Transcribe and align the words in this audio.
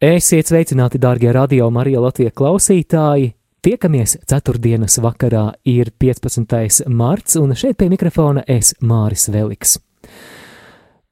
Esiet 0.00 0.48
sveicināti, 0.48 0.96
darbie 0.96 1.28
radio 1.28 1.66
Marija 1.68 2.00
Latvijas 2.00 2.32
klausītāji! 2.32 3.34
Tiekamies 3.60 4.14
ceturtdienas 4.24 4.94
vakarā, 5.04 5.42
ir 5.68 5.90
15. 6.00 6.86
marts, 6.88 7.36
un 7.36 7.52
šeit 7.52 7.76
pie 7.76 7.90
mikrofona 7.92 8.40
es 8.48 8.72
Māris 8.80 9.26
Veliks. 9.28 9.74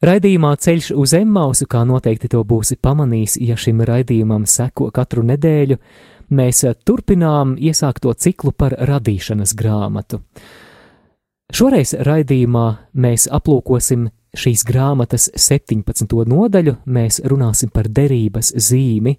Raidījumā 0.01 0.55
Ceļš 0.56 0.88
uz 0.97 1.12
Emmausu, 1.20 1.69
kā 1.69 1.83
noteikti 1.84 2.33
to 2.33 2.41
būsi 2.48 2.78
pamanījis, 2.80 3.37
ja 3.45 3.61
šim 3.61 3.84
raidījumam 3.84 4.48
seko 4.48 4.89
katru 4.89 5.27
nedēļu, 5.34 5.77
mēs 6.33 6.64
turpinām 6.89 7.59
iesākto 7.61 8.16
ciklu 8.16 8.56
par 8.56 8.73
radīšanas 8.73 9.52
grāmatu. 9.52 10.23
Šoreiz 11.52 11.92
raidījumā 12.09 12.64
mēs 12.97 13.28
aplūkosim 13.28 14.09
šīs 14.37 14.64
grāmatas 14.68 15.28
17. 15.37 16.12
nodaļu 16.28 16.77
mēs 16.86 17.23
runāsim 17.24 17.73
par 17.73 17.88
derības 17.88 18.52
zīmi. 18.56 19.16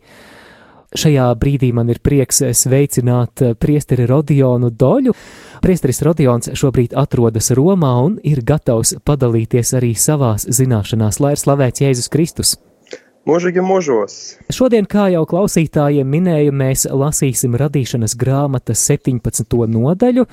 Šajā 0.89 1.27
brīdī 1.37 1.69
man 1.73 1.91
ir 1.93 1.99
prieks 2.01 2.41
sveicināt 2.57 3.43
priesteri 3.61 4.07
Rodionu 4.09 4.71
Doļu. 4.73 5.13
Priesteris 5.61 6.01
Rodions 6.01 6.49
šobrīd 6.57 6.95
atrodas 6.97 7.51
Romā 7.53 7.91
un 8.07 8.15
ir 8.25 8.41
gatavs 8.41 8.95
padalīties 9.05 9.75
arī 9.77 9.91
savās 9.93 10.47
zināšanās, 10.49 11.21
lai 11.21 11.35
ir 11.35 11.43
slavēts 11.43 11.85
Jēzus 11.85 12.09
Kristus. 12.09 12.55
Mūžīgi 13.29 13.61
mūžos. 13.61 14.17
Šodien, 14.49 14.87
kā 14.89 15.11
jau 15.13 15.21
klausītājiem 15.29 16.07
minēju, 16.09 16.55
mēs 16.55 16.87
lasīsim 16.89 17.57
radīšanas 17.59 18.15
grāmatas 18.17 18.81
17. 18.89 19.57
nodaļu. 19.69 20.25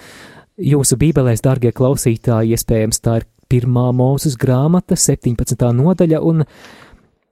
Jūsu 0.57 0.97
bībelēs, 0.97 1.45
dārgie 1.45 1.75
klausītāji, 1.77 2.57
iespējams 2.57 3.03
tā 3.05 3.19
ir 3.21 3.27
pirmā 3.51 3.91
mūzes 3.97 4.37
grāmata, 4.41 4.99
17. 4.99 5.63
nodaļa, 5.77 6.21
un 6.25 6.45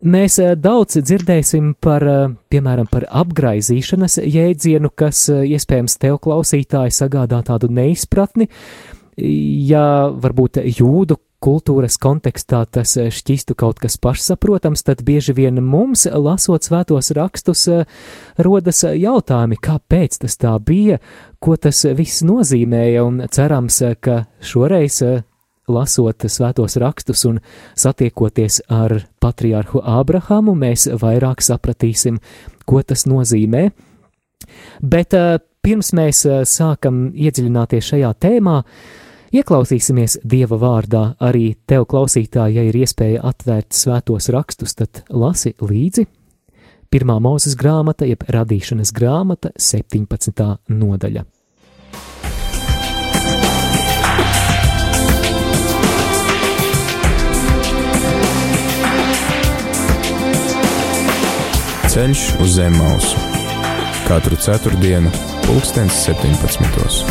mēs 0.04 0.38
eh, 0.42 0.54
daudz 0.58 0.98
dzirdēsim 1.00 1.74
par, 1.82 2.06
eh, 2.06 2.24
piemēram, 2.52 2.88
par 2.90 3.06
apgraizīšanas 3.10 4.20
jēdzienu, 4.22 4.92
kas 4.94 5.28
eh, 5.32 5.44
iespējams 5.56 5.98
tev 6.02 6.20
klausītāji 6.24 6.94
sagādā 6.94 7.42
tādu 7.46 7.70
neizpratni, 7.72 8.48
ja 9.14 10.10
varbūt 10.10 10.58
jūdu 10.74 11.20
kultūras 11.44 11.98
kontekstā 12.00 12.62
tas 12.72 12.96
šķistu 12.96 13.54
kaut 13.54 13.78
kas 13.82 13.98
pašsaprotams, 14.00 14.82
tad 14.82 15.04
bieži 15.04 15.34
vien 15.36 15.60
mums, 15.62 16.06
lasot 16.08 16.64
svētos 16.64 17.12
rakstus, 17.14 17.66
rodas 18.40 18.80
jautājumi, 18.88 19.60
kāpēc 19.62 20.18
tas 20.24 20.40
tā 20.40 20.56
bija, 20.58 20.98
ko 21.38 21.54
tas 21.60 21.84
viss 21.94 22.24
nozīmēja, 22.26 23.04
un 23.04 23.22
cerams, 23.30 23.82
ka 24.00 24.24
šoreiz 24.40 25.02
lasot 25.68 26.26
svētos 26.28 26.76
rakstus 26.80 27.24
un 27.28 27.40
satiekoties 27.78 28.60
ar 28.72 28.98
patriārhu 29.22 29.82
Ābrahamu, 29.82 30.54
mēs 30.58 30.88
vairāk 31.00 31.42
sapratīsim, 31.44 32.20
ko 32.66 32.82
tas 32.82 33.06
nozīmē. 33.08 33.68
Bet 34.82 35.14
eh, 35.16 35.38
pirms 35.64 35.92
mēs 35.96 36.24
eh, 36.28 36.42
sākam 36.48 37.08
iedziļināties 37.14 37.92
šajā 37.92 38.12
tēmā, 38.20 38.58
ieklausīsimies 39.34 40.20
Dieva 40.24 40.58
vārdā. 40.60 41.04
Arī 41.24 41.54
tev, 41.66 41.88
klausītāji, 41.90 42.58
ja 42.58 42.66
ir 42.68 42.82
iespēja 42.84 43.24
atvērt 43.24 43.72
svētos 43.76 44.30
rakstus, 44.34 44.76
tad 44.78 45.04
lasi 45.10 45.54
līdzi. 45.60 46.06
Pirmā 46.94 47.16
mūzes 47.18 47.56
grāmata, 47.58 48.06
jeb 48.06 48.22
radīšanas 48.30 48.92
grāmata, 48.94 49.50
17. 49.58 50.52
nodaļa. 50.70 51.24
Ceļš 61.94 62.22
uz 62.42 62.56
zem 62.56 62.74
mausu- 62.74 63.20
katru 64.08 64.34
ceturtdienu, 64.34 65.10
pulkstens 65.44 65.94
17. 66.02 67.04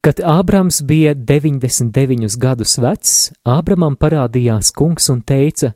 Kad 0.00 0.20
Ābrams 0.24 0.80
bija 0.82 1.14
99 1.14 2.38
gadus 2.40 2.78
vecs, 2.78 3.32
Ābramam 3.44 3.98
parādījās 4.00 4.72
kungs 4.72 5.10
un 5.10 5.20
teica: 5.20 5.74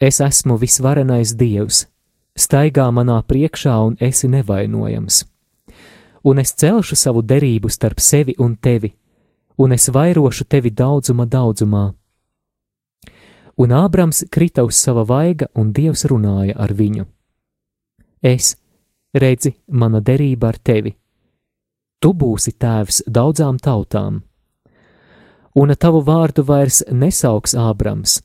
Es 0.00 0.18
esmu 0.18 0.58
visvarenais 0.58 1.36
dievs, 1.36 1.86
staigā 2.34 2.90
manā 2.90 3.22
priekšā 3.22 3.78
un 3.86 3.96
esi 4.00 4.26
nevainojams 4.26 5.22
un 6.26 6.38
es 6.42 6.50
celšu 6.58 6.96
savu 6.98 7.22
derību 7.22 7.70
starp 7.70 8.00
sevi 8.02 8.34
un 8.42 8.56
tevi, 8.56 8.90
un 9.62 9.72
es 9.72 9.86
vairošu 9.94 10.44
tevi 10.50 10.72
daudzuma 10.74 11.26
daudzumā. 11.26 11.84
Un 13.62 13.72
Ābrams 13.72 14.24
krita 14.30 14.64
uz 14.66 14.74
sava 14.76 15.04
vaiga, 15.06 15.46
un 15.54 15.70
Dievs 15.72 16.02
runāja 16.10 16.56
ar 16.58 16.74
viņu. 16.74 17.06
Es, 18.20 18.56
redzi, 19.14 19.54
mana 19.68 20.00
derība 20.02 20.50
ar 20.50 20.58
tevi. 20.58 20.92
Tu 22.02 22.10
būsi 22.12 22.56
tēvs 22.58 23.04
daudzām 23.06 23.62
tautām, 23.62 24.18
un 25.54 25.72
tavu 25.78 26.02
vārdu 26.04 26.42
vairs 26.44 26.82
nesauks 26.90 27.54
Ābrams, 27.54 28.18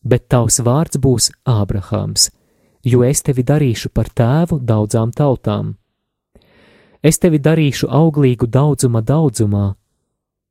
bet 0.00 0.28
tavs 0.30 0.62
vārds 0.64 1.02
būs 1.02 1.28
Ābrahāms, 1.44 2.30
jo 2.86 3.02
es 3.02 3.20
tevi 3.26 3.42
darīšu 3.42 3.90
par 3.92 4.08
tēvu 4.14 4.62
daudzām 4.62 5.12
tautām 5.12 5.74
es 7.02 7.18
tevi 7.18 7.38
darīšu 7.38 7.88
auglīgu 7.90 8.48
daudzuma 8.50 9.02
daudzumā, 9.02 9.74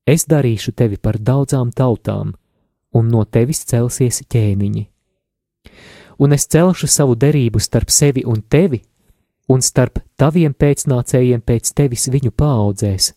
es 0.08 0.26
darīšu 0.26 0.72
tevi 0.72 0.98
par 0.98 1.20
daudzām 1.20 1.72
tautām, 1.72 2.34
un 2.96 3.10
no 3.12 3.26
tevis 3.26 3.66
celsies 3.68 4.22
ķēniņi. 4.32 4.86
Un 6.18 6.34
es 6.34 6.48
celšu 6.48 6.88
savu 6.88 7.16
derību 7.16 7.60
starp 7.60 7.92
sevi 7.94 8.24
un 8.26 8.42
tevi, 8.42 8.82
un 9.52 9.62
starp 9.62 10.00
taviem 10.18 10.54
pēcnācējiem 10.54 11.44
pēc 11.46 11.74
tevis 11.76 12.08
viņu 12.10 12.32
paaudzēs, 12.32 13.12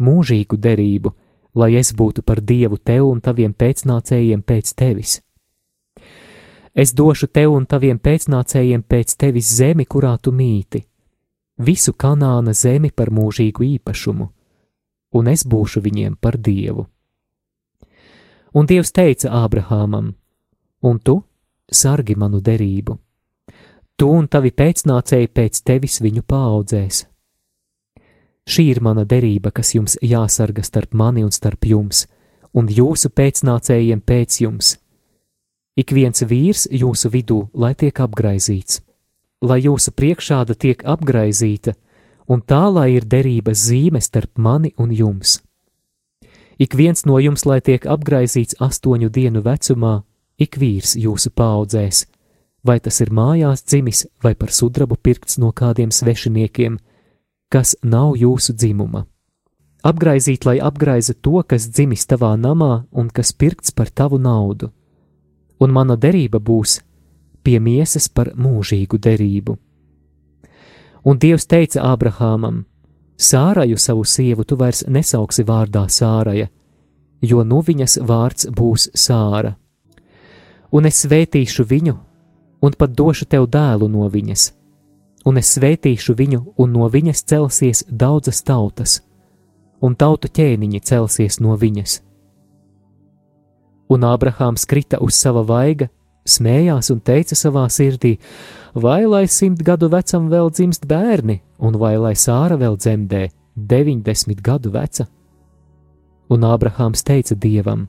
mūžīgu 0.00 0.56
derību, 0.56 1.12
lai 1.54 1.74
es 1.76 1.92
būtu 1.92 2.22
par 2.22 2.40
dievu 2.40 2.78
tev 2.78 3.10
un 3.10 3.20
taviem 3.20 3.52
pēcnācējiem 3.52 4.42
pēc 4.42 4.72
tevis. 4.74 5.20
Es 6.72 6.94
došu 6.96 7.28
tev 7.28 7.52
un 7.52 7.66
taviem 7.68 7.98
pēcnācējiem 8.00 8.86
pēc 8.88 9.18
tevis 9.20 9.50
zemi, 9.58 9.84
kurā 9.84 10.16
tu 10.16 10.32
mīti 10.32 10.86
visu 11.58 11.92
kanāna 11.92 12.54
zemi 12.54 12.90
par 12.90 13.10
mūžīgu 13.10 13.64
īpašumu, 13.76 14.28
un 15.12 15.28
es 15.28 15.44
būšu 15.44 15.82
viņiem 15.84 16.16
par 16.20 16.38
dievu. 16.38 16.86
Un 18.54 18.66
Dievs 18.66 18.92
teica 18.92 19.30
Ābrahamam: 19.44 20.12
Un 20.82 20.98
tu 20.98 21.22
sargi 21.70 22.14
manu 22.14 22.40
derību, 22.40 22.98
tu 23.96 24.10
un 24.10 24.28
tavi 24.28 24.50
pēcnācēji 24.50 25.28
pēc 25.32 25.62
tevis 25.64 26.00
viņu 26.00 26.22
paaudzēs. 26.22 27.06
Šī 28.44 28.64
ir 28.74 28.80
mana 28.82 29.04
derība, 29.06 29.52
kas 29.52 29.74
jums 29.74 29.96
jāsarga 30.02 30.64
starp 30.66 30.94
mani 30.94 31.22
un 31.22 31.30
starp 31.30 31.64
jums, 31.64 32.06
un 32.52 32.66
jūsu 32.68 33.08
pēcnācējiem 33.08 34.00
pēc 34.02 34.40
jums. 34.42 34.76
Ik 35.76 35.94
viens 35.94 36.20
vīrs 36.26 36.66
jūsu 36.68 37.08
vidū, 37.08 37.46
lai 37.54 37.72
tiek 37.74 37.96
apgraizīts 38.02 38.82
lai 39.42 39.62
jūsu 39.66 39.92
priekšāda 39.92 40.54
tiek 40.54 40.82
apgraizīta, 40.86 41.74
un 42.30 42.42
tā 42.42 42.62
lai 42.70 42.92
ir 42.96 43.04
derības 43.04 43.66
zīme 43.68 44.00
starp 44.00 44.38
mani 44.38 44.72
un 44.78 44.92
jums. 44.94 45.40
Ik 46.58 46.76
viens 46.78 47.04
no 47.08 47.18
jums, 47.18 47.44
lai 47.46 47.60
tiek 47.60 47.86
apgraizīts 47.86 48.60
astoņu 48.62 49.10
dienu 49.10 49.42
vecumā, 49.42 50.02
ik 50.38 50.58
vīrs 50.60 50.94
jūsu 50.96 51.32
paudzēs, 51.34 52.04
vai 52.62 52.78
tas 52.80 53.00
ir 53.02 53.10
mājās 53.10 53.64
dzimis 53.66 54.06
vai 54.22 54.34
par 54.38 54.52
sudrabu 54.54 54.96
pirkts 54.96 55.38
no 55.42 55.50
kādiem 55.50 55.90
svešiniekiem, 55.90 56.78
kas 57.50 57.74
nav 57.82 58.14
jūsu 58.16 58.54
dzimuma. 58.54 59.06
Apgraizīt, 59.82 60.46
lai 60.46 60.60
apgraiza 60.62 61.16
to, 61.18 61.42
kas 61.42 61.66
dzimis 61.66 62.06
tavā 62.06 62.36
namā 62.38 62.84
un 62.94 63.10
kas 63.10 63.32
pirkts 63.34 63.74
par 63.74 63.90
tavu 63.90 64.20
naudu. 64.22 64.70
Un 65.58 65.74
mana 65.74 65.96
derība 65.98 66.38
būs 66.38 66.78
pie 67.42 67.58
miesas 67.60 68.08
par 68.08 68.32
mūžīgu 68.36 68.98
derību. 68.98 69.56
Un 71.04 71.18
Dievs 71.18 71.46
teica 71.50 71.82
Ābrahamam: 71.82 72.64
Sāraju 73.18 73.78
savu 73.78 74.04
sievu 74.04 74.44
tu 74.44 74.56
vairs 74.56 74.84
nesauksi 74.86 75.44
vārdā 75.44 75.84
Sāraja, 75.90 76.48
jo 77.22 77.42
no 77.44 77.60
viņas 77.62 77.98
vārds 78.06 78.48
būs 78.50 78.90
Sāra. 78.94 79.56
Un 80.72 80.86
es 80.86 81.02
svētīšu 81.04 81.66
viņu, 81.68 81.96
un 82.62 82.76
pat 82.78 82.94
došu 82.96 83.26
tev 83.26 83.48
dēlu 83.50 83.88
no 83.90 84.06
viņas, 84.08 84.52
un 85.26 85.38
es 85.38 85.50
svētīšu 85.58 86.14
viņu, 86.18 86.40
un 86.56 86.72
no 86.72 86.88
viņas 86.88 87.24
celsies 87.28 87.84
daudzas 87.88 88.42
tautas, 88.42 89.00
un 89.82 89.94
tautu 89.98 90.30
ķēniņi 90.30 90.80
celsies 90.80 91.40
no 91.40 91.56
viņas. 91.58 91.98
Un 93.92 94.06
Ābrahāms 94.08 94.64
krita 94.64 95.02
uz 95.02 95.18
sava 95.18 95.42
vaiga, 95.44 95.90
smējās 96.28 96.90
un 96.94 97.00
teica 97.00 97.36
savā 97.38 97.64
sirdī: 97.70 98.16
Vai 98.74 99.04
lai 99.06 99.26
simt 99.28 99.62
gadu 99.62 99.90
vecam 99.92 100.28
vēl 100.32 100.50
dzimst 100.50 100.86
bērni, 100.88 101.40
un 101.58 101.76
vai 101.78 101.96
lai 101.98 102.14
sāra 102.14 102.56
vēl 102.56 102.78
dzemdē, 102.78 103.28
deviņdesmit 103.56 104.40
gadu 104.42 104.72
veca? 104.72 105.08
Un 106.32 106.46
Ābrahāms 106.48 107.04
teica 107.04 107.36
dievam: 107.36 107.88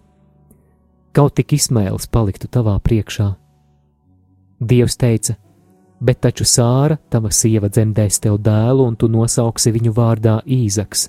Kaut 1.14 1.36
tik 1.38 1.54
Ismails 1.54 2.08
paliktu 2.10 2.50
tavā 2.50 2.76
priekšā. 2.82 3.34
Dievs 4.60 4.98
teica: 4.98 5.38
Bet 6.04 6.20
taču 6.20 6.44
sāra, 6.44 6.98
tava 7.10 7.30
sieva 7.32 7.70
dzemdēs 7.70 8.20
tev 8.20 8.40
dēlu, 8.44 8.90
un 8.90 8.96
tu 9.00 9.08
nosauksi 9.08 9.72
viņu 9.72 9.94
vārdā 9.96 10.42
Īzaks. 10.44 11.08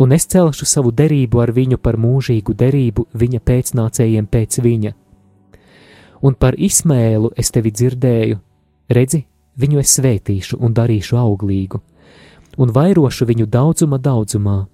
Un 0.00 0.12
es 0.12 0.24
celšu 0.28 0.64
savu 0.68 0.92
derību 0.92 1.40
ar 1.42 1.52
viņu 1.56 1.76
par 1.80 1.96
mūžīgu 2.00 2.54
derību 2.56 3.06
viņa 3.16 3.40
pēcnācējiem 3.40 4.28
pēc 4.32 4.60
viņa. 4.64 4.92
Un 6.22 6.34
par 6.34 6.56
Ismēlu 6.56 7.32
es 7.36 7.50
tevi 7.52 7.72
dzirdēju, 7.72 8.38
redzi, 8.88 9.24
viņu 9.60 9.80
es 9.82 9.92
svētīšu 9.98 10.58
un 10.60 10.74
darīšu 10.76 11.18
auglīgu, 11.20 11.80
un 12.56 12.72
vairošu 12.72 13.28
viņu 13.28 13.46
daudzuma 13.46 13.98
daudzumā. 13.98 14.66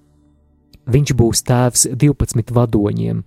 Viņš 0.87 1.13
būs 1.15 1.43
tēvs 1.47 1.87
divpadsmit 1.95 2.51
vadoņiem, 2.51 3.23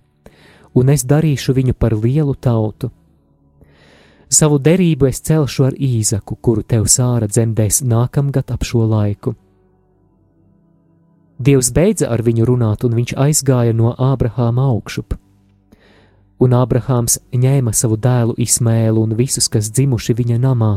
un 0.77 0.93
es 0.93 1.05
darīšu 1.05 1.55
viņu 1.57 1.73
par 1.73 1.97
lielu 1.97 2.35
tautu. 2.35 2.91
Savu 4.29 4.59
derību 4.59 5.07
es 5.07 5.21
celšu 5.23 5.69
ar 5.69 5.75
īzaku, 5.77 6.35
kuru 6.41 6.63
tev 6.63 6.89
sāra 6.91 7.29
dzemdēs 7.31 7.81
nākamgad 7.87 8.51
ap 8.51 8.65
šo 8.67 8.83
laiku. 8.85 9.35
Dievs 11.37 11.69
beidza 11.71 12.09
ar 12.09 12.23
viņu 12.25 12.47
runāt, 12.49 12.83
un 12.83 12.97
viņš 12.97 13.13
aizgāja 13.13 13.73
no 13.77 13.93
Ābrahāma 13.93 14.67
augšup. 14.73 15.15
Un 16.37 16.53
Ābrahāms 16.53 17.17
ņēma 17.33 17.73
savu 17.73 17.97
dēlu 17.97 18.35
Ismēlu 18.37 19.01
un 19.07 19.15
visus, 19.17 19.47
kas 19.49 19.71
dzimuši 19.73 20.13
viņa 20.19 20.37
namā, 20.43 20.73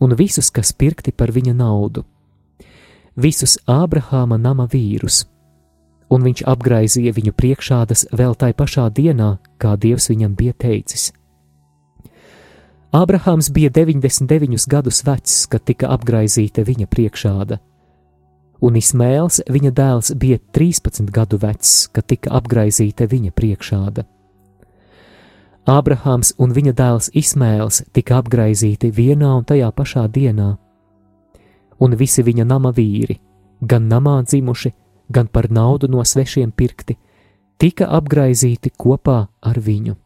un 0.00 0.14
visus, 0.14 0.50
kas 0.50 0.72
pirkti 0.72 1.12
par 1.12 1.32
viņa 1.34 1.54
naudu, 1.58 2.04
visus 3.16 3.58
Ābrahāma 3.66 4.38
nama 4.38 4.68
vīrus, 4.70 5.24
un 6.10 6.22
viņš 6.26 6.44
apgraizīja 6.46 7.14
viņu 7.16 7.34
priekšādas 7.34 8.06
vēl 8.14 8.36
tai 8.38 8.52
pašā 8.54 8.86
dienā, 8.94 9.38
kā 9.58 9.74
Dievs 9.76 10.10
viņam 10.10 10.36
bija 10.38 10.54
teicis. 10.54 11.10
Ābrahāms 12.90 13.52
bija 13.54 13.70
99 13.70 14.66
gadus 14.70 15.04
vecs, 15.06 15.34
kad 15.46 15.62
tika 15.62 15.92
apgraizīta 15.94 16.64
viņa 16.66 16.88
priekšāda, 16.90 17.60
un 18.66 18.78
Ismēls, 18.80 19.42
viņa 19.46 19.70
dēls, 19.74 20.14
bija 20.18 20.40
13 20.54 21.12
gadu 21.14 21.38
vecs, 21.38 21.86
kad 21.94 22.08
tika 22.10 22.32
apgraizīta 22.40 23.06
viņa 23.10 23.30
priekšāda. 23.36 24.06
Ābrahāms 25.68 26.32
un 26.40 26.54
viņa 26.56 26.72
dēls 26.72 27.10
Ismēls 27.12 27.82
tika 27.92 28.16
apgraizīti 28.22 28.88
vienā 28.96 29.34
un 29.36 29.44
tajā 29.44 29.68
pašā 29.76 30.06
dienā, 30.08 30.56
un 31.80 31.96
visi 31.96 32.24
viņa 32.24 32.46
nama 32.48 32.72
vīri, 32.72 33.18
gan 33.60 33.88
namā 33.88 34.22
dzimuši, 34.24 34.72
gan 35.12 35.28
par 35.28 35.50
naudu 35.50 35.88
no 35.88 36.00
svešiem 36.04 36.52
pirkti, 36.52 36.96
tika 37.58 37.90
apgraizīti 37.92 38.72
kopā 38.72 39.26
ar 39.42 39.60
viņu. 39.60 39.96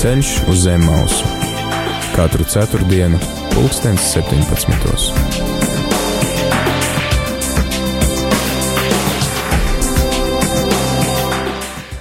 Ceļš 0.00 0.28
uz 0.48 0.62
zem 0.64 0.84
mausu 0.84 1.28
katru 2.14 2.44
ceturtdienu 2.48 3.39
pulkstens 3.60 4.00
17. 4.14 4.70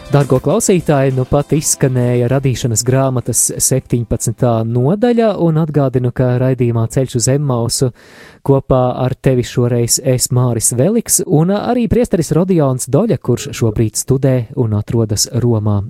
Dargo 0.10 0.40
klausītāji, 0.40 1.12
nu 1.18 1.26
pat 1.28 1.52
izskanēja 1.54 2.30
radīšanas 2.32 2.86
grāmatas 2.88 3.42
17. 3.60 4.46
nodaļa, 4.72 5.34
un 5.44 5.60
atgādinu, 5.60 6.14
ka 6.16 6.32
raidījumā 6.40 6.86
ceļš 6.96 7.18
uz 7.20 7.28
Emmausu 7.36 7.92
kopā 8.48 8.82
ar 9.04 9.18
tevi 9.20 9.44
šoreiz 9.44 10.00
es 10.00 10.32
Māris 10.32 10.72
Veliks, 10.80 11.20
un 11.28 11.52
arī 11.58 11.90
priesteris 11.92 12.32
Rodions 12.40 12.88
Doļa, 12.88 13.20
kurš 13.20 13.52
šobrīd 13.60 14.00
studē 14.00 14.36
un 14.56 14.80
atrodas 14.80 15.28
Romā. 15.44 15.82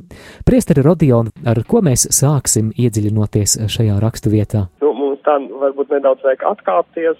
Priesteri 0.49 0.81
Rodion, 0.81 1.29
ar 1.45 1.61
ko 1.69 1.85
mēs 1.85 2.09
sāksim 2.09 2.73
iedziļinoties 2.73 3.59
šajā 3.69 4.01
rakstu 4.01 4.33
vietā? 4.33 4.65
Tā 5.25 5.35
varbūt 5.61 5.91
nedaudz 5.93 6.23
vajag 6.25 6.45
atkāpties, 6.51 7.19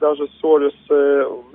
dažus 0.00 0.32
soļus 0.40 0.78
e, 0.90 1.00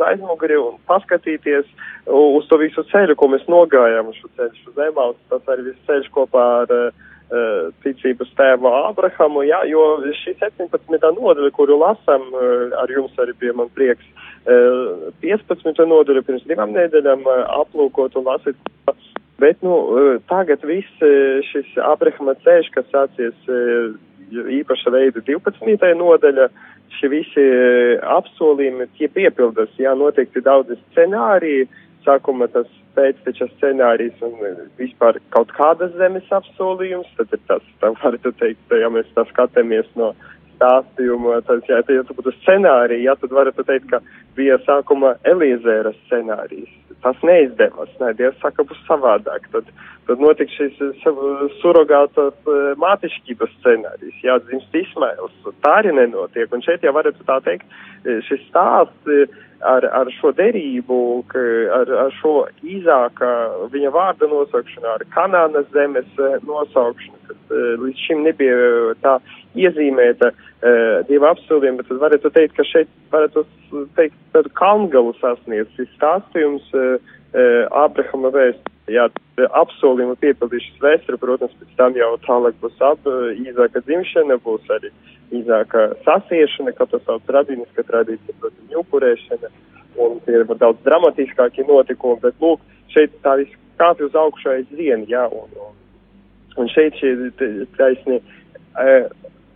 aizmuguri 0.08 0.58
un 0.62 0.78
paskatīties 0.90 1.68
uz 2.08 2.48
to 2.50 2.60
visu 2.62 2.84
ceļu, 2.92 3.18
ko 3.20 3.30
mēs 3.34 3.46
nogājām 3.52 4.14
šo 4.16 4.32
ceļu, 4.38 4.64
uz 4.72 4.82
Emaus, 4.88 5.20
tas 5.32 5.52
arī 5.52 5.70
viss 5.70 5.88
ceļš 5.90 6.10
kopā 6.16 6.46
ar 6.62 6.74
uh, 6.78 7.72
ticības 7.84 8.32
tēvu 8.40 8.72
Ābrahamu, 8.72 9.44
jā, 9.48 9.60
jo 9.72 9.84
šī 10.22 10.38
17. 10.40 10.88
nodaļa, 11.20 11.52
kuru 11.56 11.80
lasam, 11.82 12.30
ar 12.80 12.94
jums 12.94 13.18
arī 13.20 13.36
bija 13.42 13.56
man 13.58 13.72
prieks, 13.76 14.08
uh, 14.48 15.10
15. 15.26 15.84
nodaļa 15.92 16.24
pirms 16.28 16.48
divām 16.48 16.72
nedēļām 16.78 17.28
aplūkot 17.60 18.16
un 18.20 18.32
lasīt. 18.32 18.60
Bet, 19.38 19.62
nu, 19.62 19.74
tagad 20.30 20.64
viss 20.66 21.04
šis 21.52 21.76
Abrahama 21.86 22.34
ceļš, 22.42 22.72
kas 22.74 22.88
sācies 22.90 23.50
īpaša 24.32 24.92
veida 24.92 25.22
12. 25.22 25.94
nodaļa, 25.98 26.48
šie 26.98 27.10
visi 27.12 27.44
e, 27.44 27.98
apsolījumi, 28.18 28.88
tie 28.98 29.10
piepildas, 29.12 29.74
jā, 29.80 29.94
noteikti 29.96 30.42
daudz 30.44 30.76
scenāriju, 30.92 31.68
sākuma 32.06 32.48
tas 32.52 32.68
pēcteča 32.98 33.50
scenārijs 33.56 34.24
un 34.26 34.36
e, 34.46 34.54
vispār 34.80 35.20
kaut 35.36 35.52
kādas 35.56 35.94
zemes 36.00 36.28
apsolījums, 36.34 37.10
tad 37.20 37.36
ir 37.36 37.44
tas, 37.50 37.66
tā 37.82 37.92
varētu 38.02 38.34
teikt, 38.40 38.76
ja 38.82 38.92
mēs 38.94 39.10
tā 39.16 39.28
skatāmies 39.32 39.90
no 40.00 40.14
stāstījuma, 40.56 41.42
tad, 41.48 41.62
ja, 41.70 41.84
ja 41.94 42.06
tu 42.08 42.18
būtu 42.18 42.34
scenārija, 42.42 43.12
ja, 43.12 43.18
tad 43.20 43.36
varētu 43.36 43.68
teikt, 43.68 43.92
ka 43.92 44.02
bija 44.38 44.60
sākuma 44.66 45.16
Elīzēra 45.28 45.94
scenārijs. 46.06 46.74
Tas 47.04 47.18
neizdevās, 47.26 47.92
nē, 48.02 48.14
Dievs 48.18 48.40
saka, 48.42 48.66
būs 48.66 48.80
savādāk. 48.88 49.46
Tad, 49.54 49.68
tad 50.08 50.22
notika 50.24 50.54
šis 50.56 50.80
surrogātas 51.62 52.38
eh, 52.50 52.72
mātišķības 52.82 53.54
scenārijs, 53.60 54.24
jāatdzimst 54.26 54.78
Ismails. 54.82 55.36
Tā 55.62 55.76
arī 55.82 55.94
nenotiek. 55.98 56.50
Un 56.54 56.66
šeit 56.66 56.86
jau 56.86 56.96
varētu 56.98 57.28
tā 57.28 57.38
teikt, 57.46 57.68
eh, 58.04 58.18
šis 58.26 58.42
stāsts 58.50 59.14
eh, 59.14 59.38
ar, 59.62 59.86
ar 60.02 60.10
šo 60.18 60.34
derību, 60.38 61.00
ar, 61.78 61.94
ar 62.08 62.12
šo 62.18 62.34
īzāka 62.66 63.30
viņa 63.74 63.94
vārda 63.94 64.30
nosaukšanu, 64.34 64.90
ar 64.96 65.06
Kanānas 65.14 65.70
zemes 65.74 66.10
nosaukšanu, 66.46 67.18
kas 67.30 67.56
līdz 67.82 68.04
šim 68.06 68.22
nebija 68.26 68.94
tā 69.02 69.18
iezīmēta 69.58 70.30
dieva 71.10 71.32
apsolījuma, 71.34 71.86
tad 71.88 72.02
varētu 72.02 72.30
teikt, 72.36 72.54
ka 72.58 72.66
šeit 72.70 72.94
varētu 73.14 73.46
teikt 73.98 74.18
tādu 74.34 74.52
kalngalu 74.58 75.14
sasniedz 75.22 75.70
šis 75.78 75.94
stāstījums 75.98 76.74
Ābrahama 77.76 78.32
vēstures. 78.34 78.74
Jā, 78.88 79.10
apsolījumu 79.60 80.16
piepildīšas 80.22 80.78
vēsture, 80.80 81.18
protams, 81.20 81.52
pēc 81.60 81.74
tam 81.76 81.98
jau 82.00 82.14
tālāk 82.24 82.56
būs 82.62 82.78
ap 82.88 83.04
īzāka 83.36 83.82
dzimšana, 83.84 84.38
būs 84.46 84.70
arī 84.72 84.94
īzāka 85.36 85.90
sasiešana, 86.06 86.72
kā 86.78 86.88
tas 86.94 87.04
sauc 87.04 87.28
radiniska 87.36 87.84
tradīcija, 87.90 88.38
protams, 88.40 88.78
upurēšana, 88.80 89.52
un 90.06 90.22
tie 90.24 90.38
ir 90.40 90.48
daudz 90.54 90.80
dramatiskāki 90.88 91.68
notikumi, 91.68 92.22
bet 92.24 92.40
lūk, 92.40 92.64
šeit 92.96 93.12
tā 93.26 93.36
viss 93.42 93.60
kāpj 93.82 94.08
uz 94.08 94.16
augšu 94.16 94.54
aizvien, 94.56 95.04
jā, 95.12 95.28
un, 95.36 95.52
un, 95.68 95.76
un 96.64 96.72
šeit 96.72 96.96
šie 97.02 97.12
taisni 97.76 98.22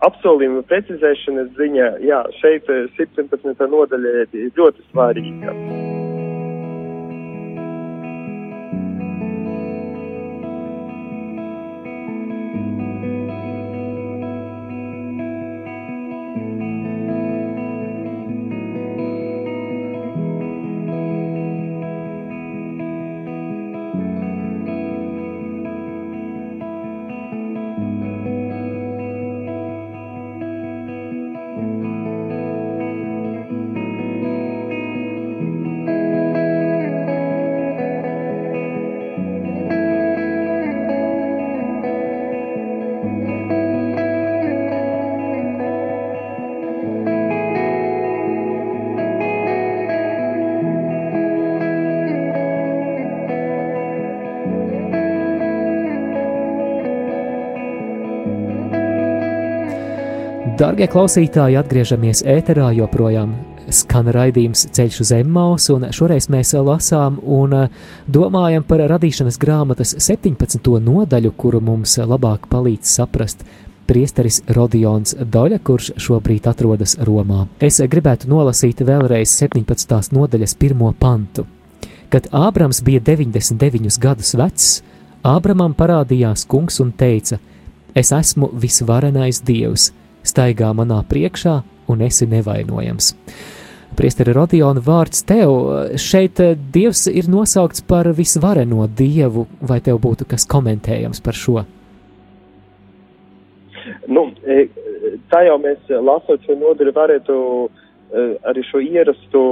apsolījumu 0.06 0.64
precizēšanas 0.70 1.52
ziņā, 1.58 1.88
jā, 2.06 2.22
šeit 2.40 2.70
17. 2.98 3.66
nodaļa 3.70 4.14
ir 4.26 4.54
ļoti 4.58 4.88
svarīga. 4.90 6.01
Dārgie 60.72 60.86
klausītāji, 60.88 61.56
atgriežamies 61.60 62.22
ēterā, 62.32 62.70
joprojām 62.72 63.34
skan 63.76 64.06
raidījums 64.08 64.62
Ceļš 64.72 65.00
uz 65.04 65.10
Emmaus, 65.18 65.66
un 65.68 65.84
šoreiz 65.92 66.30
mēs 66.32 66.54
lasām 66.64 67.18
un 67.28 67.52
domājam 68.08 68.64
par 68.64 68.80
radīšanas 68.94 69.36
grāmatas 69.42 69.92
17. 70.00 70.72
nodaļu, 70.86 71.34
kuru 71.36 71.60
mums 71.60 71.98
labāk 72.00 72.48
palīdz 72.48 72.88
saprast 72.88 73.44
priesteris 73.84 74.40
Rodions 74.48 75.12
Doļa, 75.20 75.60
kurš 75.60 75.92
šobrīd 76.06 76.48
atrodas 76.48 76.96
Romā. 77.04 77.44
Es 77.60 77.84
gribētu 77.84 78.32
nolasīt 78.32 78.80
vēlreiz 78.80 79.36
17. 79.44 80.16
nodaļas 80.16 80.56
pirmo 80.56 80.96
pantu. 80.96 81.44
Kad 82.08 82.32
Ābrams 82.32 82.80
bija 82.80 83.04
99 83.12 84.00
gadus 84.00 84.32
vecs, 84.40 84.74
Ābramam 85.20 85.76
parādījās 85.76 86.48
kungs 86.48 86.80
un 86.80 86.96
teica: 86.96 87.36
Es 87.92 88.08
esmu 88.16 88.54
visvarenais 88.56 89.44
dievs, 89.44 89.92
staigā 90.26 90.70
manā 90.76 91.02
priekšā 91.08 91.58
un 91.92 92.06
esi 92.06 92.28
nevainojams. 92.30 93.12
Priesteri 93.92 94.32
Rodiona 94.32 94.80
vārds 94.80 95.20
tev, 95.28 95.50
šeit 96.00 96.40
dievs 96.72 97.04
ir 97.12 97.28
nosaukts 97.28 97.84
par 97.84 98.08
visvareno 98.16 98.86
dievu, 98.88 99.44
vai 99.60 99.82
tev 99.84 100.00
būtu 100.00 100.24
kas 100.30 100.48
komentējams 100.48 101.20
par 101.20 101.36
šo? 101.36 101.64
Nu, 104.08 104.30
e, 104.48 104.64
tā 105.28 105.42
jau 105.44 105.58
mēs 105.60 105.92
lasot 105.92 106.44
šo 106.46 106.56
nodaļu 106.56 106.94
varētu 106.96 107.36
e, 107.36 108.24
arī 108.48 108.64
šo 108.70 108.80
ierasto 108.80 109.42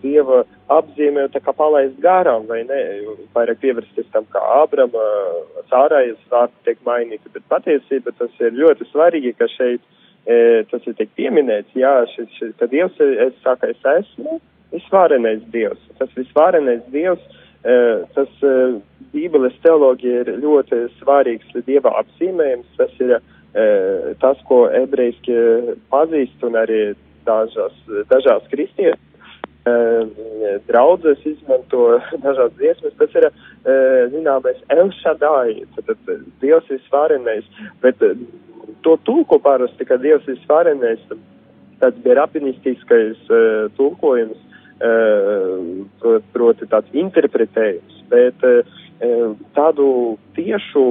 dieva 0.00 0.44
apzīmē 0.72 1.26
tā 1.34 1.42
kā 1.44 1.52
palaist 1.56 1.98
garām, 2.00 2.46
vai 2.48 2.62
ne, 2.64 2.80
vairāk 3.36 3.60
pievērsties 3.60 4.08
tam, 4.14 4.24
kā 4.32 4.40
Ābrama, 4.62 5.04
Sārājas 5.68 6.20
vārdi 6.32 6.56
tiek 6.64 6.80
mainīti, 6.88 7.32
bet 7.36 7.44
patiesība 7.52 8.14
tas 8.16 8.32
ir 8.40 8.56
ļoti 8.56 8.88
svarīgi, 8.94 9.34
ka 9.36 9.50
šeit 9.58 9.84
tas 10.70 10.88
ir 10.88 10.96
tiek 10.98 11.10
pieminēts, 11.18 11.76
jā, 11.76 11.92
šis, 12.14 12.30
šis, 12.38 12.52
ka 12.60 12.68
Dievs, 12.72 12.96
es 12.98 13.34
saku, 13.44 13.72
es 13.74 13.88
esmu 13.98 14.38
visvarenais 14.72 15.42
Dievs, 15.52 15.82
tas 15.98 16.12
visvarenais 16.16 16.82
Dievs, 16.94 17.22
e, 17.62 17.76
tas 18.16 18.40
e, 18.42 18.54
Bībeles 19.12 19.54
teoloģija 19.62 20.24
ir 20.24 20.32
ļoti 20.42 20.80
svarīgs 20.98 21.52
Dieva 21.68 21.92
apzīmējums, 22.00 22.72
tas 22.80 22.96
ir 23.04 23.18
E, 23.54 24.14
tas, 24.18 24.38
ko 24.48 24.64
ebrejiski 24.74 25.34
pazīst 25.92 26.42
un 26.42 26.56
arī 26.58 26.78
dažās, 27.26 27.76
dažās 28.10 28.48
kristiešu 28.50 28.98
e, 28.98 29.13
draudzes 30.68 31.20
izmanto 31.24 31.98
dažādas 32.20 32.56
dziesmas, 32.58 32.96
tas 32.98 33.14
ir, 33.16 33.28
e, 33.64 33.76
zināmais, 34.12 34.60
Elšadai, 34.68 35.64
tad, 35.76 35.94
Dievs 36.42 36.68
ir 36.70 36.82
svarenais, 36.88 37.46
bet 37.80 38.02
to 38.84 38.96
tulko 39.08 39.38
parasti, 39.40 39.86
ka 39.88 39.96
Dievs 39.96 40.28
ir 40.28 40.40
svarenais, 40.44 41.00
tāds 41.80 42.00
bija 42.04 42.20
rapinistiskais 42.20 43.20
tulkojums, 43.78 44.40
proti 46.34 46.66
tāds 46.68 46.96
interpretējums, 46.98 48.00
bet 48.10 48.42
tādu 49.54 49.88
tiešu 50.36 50.84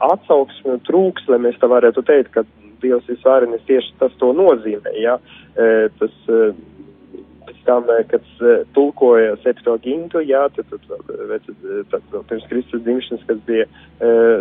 atsauksmi 0.00 0.78
trūks, 0.88 1.28
lai 1.28 1.38
mēs 1.46 1.58
tā 1.60 1.70
varētu 1.70 2.04
teikt, 2.08 2.32
ka 2.34 2.46
Dievs 2.82 3.06
ir 3.12 3.18
svarenis 3.22 3.62
tieši 3.68 3.94
tas 4.00 4.14
to 4.18 4.32
nozīmē, 4.34 4.94
ja, 4.98 5.18
tas 6.00 6.16
pēc 7.46 7.58
tam, 7.66 7.90
kad 8.10 8.30
tulkoja 8.76 9.36
Septuagintu, 9.42 10.22
jā, 10.26 10.44
tad, 10.56 10.70
tad, 10.70 10.86
tad, 10.88 11.50
tad, 11.90 12.06
tad 12.12 12.28
pirms 12.30 12.48
Kristus 12.50 12.84
dzimšanas, 12.86 13.26
kas 13.28 13.42
bija 13.48 13.66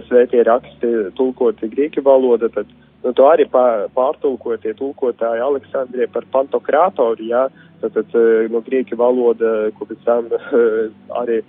svētie 0.09 0.43
raksti 0.47 0.93
tulkoti 1.17 1.69
grieķu 1.71 2.03
valoda, 2.05 2.49
tad 2.53 2.69
nu, 3.03 3.13
to 3.17 3.27
arī 3.29 3.47
pārtulkoja 3.51 4.61
tie 4.63 4.73
tulkotāji 4.77 5.43
Aleksandrie 5.43 6.07
par 6.11 6.27
pantokrātoru, 6.33 7.27
jā, 7.27 7.47
tad, 7.81 7.97
tad 7.97 8.15
no 8.53 8.61
grieķu 8.65 8.97
valoda, 8.99 9.71
ko 9.77 9.87
pēc 9.89 10.01
tam 10.05 10.29
arī 11.21 11.41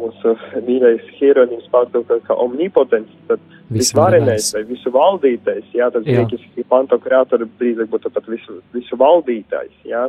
mūsu 0.00 0.36
mīļais 0.66 1.10
hieronims 1.18 1.68
pārtulkoja 1.72 2.24
kā 2.26 2.38
omnipotents, 2.46 3.12
tad 3.30 3.42
visvarenais 3.72 4.52
vai 4.54 4.64
visu 4.68 4.92
valdītais, 4.94 5.66
jā, 5.74 5.90
tad 5.94 6.06
grieķiski 6.06 6.66
pantokrātori 6.70 7.48
drīzāk 7.60 7.90
būtu 7.92 8.12
pat 8.14 8.30
visu, 8.30 8.60
visu 8.74 8.98
valdītājs, 9.00 9.76
jā. 9.86 10.08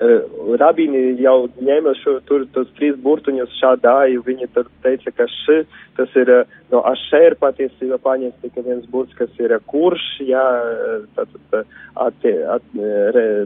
Uh, 0.00 0.56
rabīni 0.58 1.20
jau 1.20 1.46
ņēma 1.62 1.92
šo, 2.00 2.16
tur 2.26 2.46
tos 2.54 2.70
trīs 2.78 2.96
burtuņus 3.04 3.52
šādāju, 3.60 4.22
viņi 4.26 4.48
tad 4.54 4.70
teica, 4.82 5.12
ka 5.14 5.26
š, 5.28 5.58
tas 5.98 6.16
ir 6.18 6.32
uh, 6.32 6.54
no 6.72 6.80
ašēra 6.88 7.36
patiesībā 7.38 8.00
paņemts 8.02 8.40
tikai 8.42 8.64
viens 8.66 8.88
burts, 8.90 9.14
kas 9.18 9.30
ir 9.38 9.52
uh, 9.54 9.60
kurš, 9.68 10.06
jā, 10.26 10.46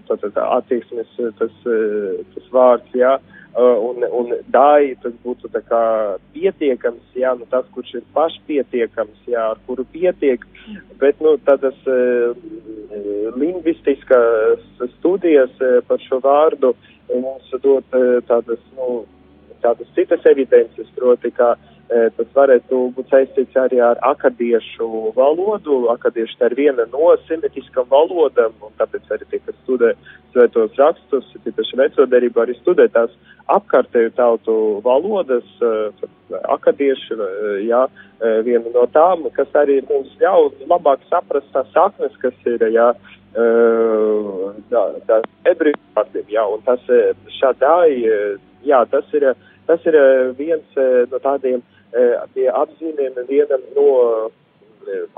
tātad 0.09 0.38
attieksmes 0.47 1.19
tas, 1.41 1.59
tas 1.67 2.53
vārds, 2.55 2.95
jā, 2.95 3.17
un, 3.56 4.04
un 4.12 4.32
dāji 4.52 4.96
tas 5.02 5.14
būtu 5.25 5.48
tā 5.52 5.62
kā 5.64 5.82
pietiekams, 6.34 7.04
jā, 7.16 7.32
nu 7.38 7.46
tas, 7.50 7.64
kurš 7.72 7.94
ir 8.00 8.04
pašpietiekams, 8.16 9.22
jā, 9.32 9.46
ar 9.54 9.60
kuru 9.68 9.86
pietiek, 9.92 10.44
bet, 11.00 11.20
nu, 11.25 11.36
tādas 11.46 11.78
uh, 11.88 12.36
lingvistiskas 13.36 14.60
studijas 14.98 15.52
uh, 15.62 15.80
par 15.88 16.02
šo 16.04 16.20
vārdu 16.25 16.75
mums 17.08 17.48
dod 17.62 17.96
uh, 17.96 18.18
tādas, 18.28 18.60
nu, 18.76 19.04
tādas 19.66 19.90
citas 19.99 20.30
evidences, 20.30 20.88
proti, 20.96 21.35
kā 21.35 21.52
uh, 21.56 21.73
Tas 21.87 22.30
varētu 22.35 22.78
būt 22.96 23.12
saistīts 23.12 23.58
arī 23.62 23.78
ar 23.78 24.00
akadiešu 24.08 25.12
valodu. 25.14 25.85
Akadieši 25.92 26.35
tā 26.40 26.49
ir 26.50 26.56
viena 26.58 26.87
no 26.90 27.12
semitiskām 27.28 27.87
valodām, 27.92 28.56
un 28.66 28.75
tāpēc 28.80 29.06
arī 29.14 29.28
tie, 29.30 29.38
kas 29.46 29.54
studē 29.62 29.92
svētos 30.32 30.75
rakstus, 30.80 31.30
tīpaši 31.44 31.78
vecodarību, 31.78 32.42
arī 32.42 32.58
studē 32.58 32.88
tās 32.90 33.14
apkārtēju 33.54 34.16
tautu 34.18 34.58
valodas, 34.82 35.46
akadieši, 36.56 37.20
jā, 37.68 37.87
viena 38.42 38.75
no 38.75 38.88
tām, 38.90 39.28
kas 39.38 39.54
arī 39.54 39.78
mums 39.87 40.11
ļauj 40.18 40.66
labāk 40.66 41.06
saprast 41.06 41.54
tās 41.54 41.70
saknes, 41.70 42.18
kas 42.18 42.35
ir, 42.50 42.66
jā, 42.75 42.90
tā, 44.75 44.87
tā 45.06 45.23
ebreju 45.46 45.78
vārdiem, 45.94 46.32
jā, 46.35 46.50
un 46.50 46.66
tas 46.66 46.82
šādai, 47.38 47.92
jā, 48.66 48.82
tas 48.90 49.14
ir, 49.14 49.30
tas 49.66 49.87
ir 49.87 49.99
viens 50.38 50.80
no 51.11 51.20
tādiem, 51.23 51.62
pie 52.35 52.49
apzīmēm 52.50 53.23
vienam 53.28 53.62
no 53.76 53.90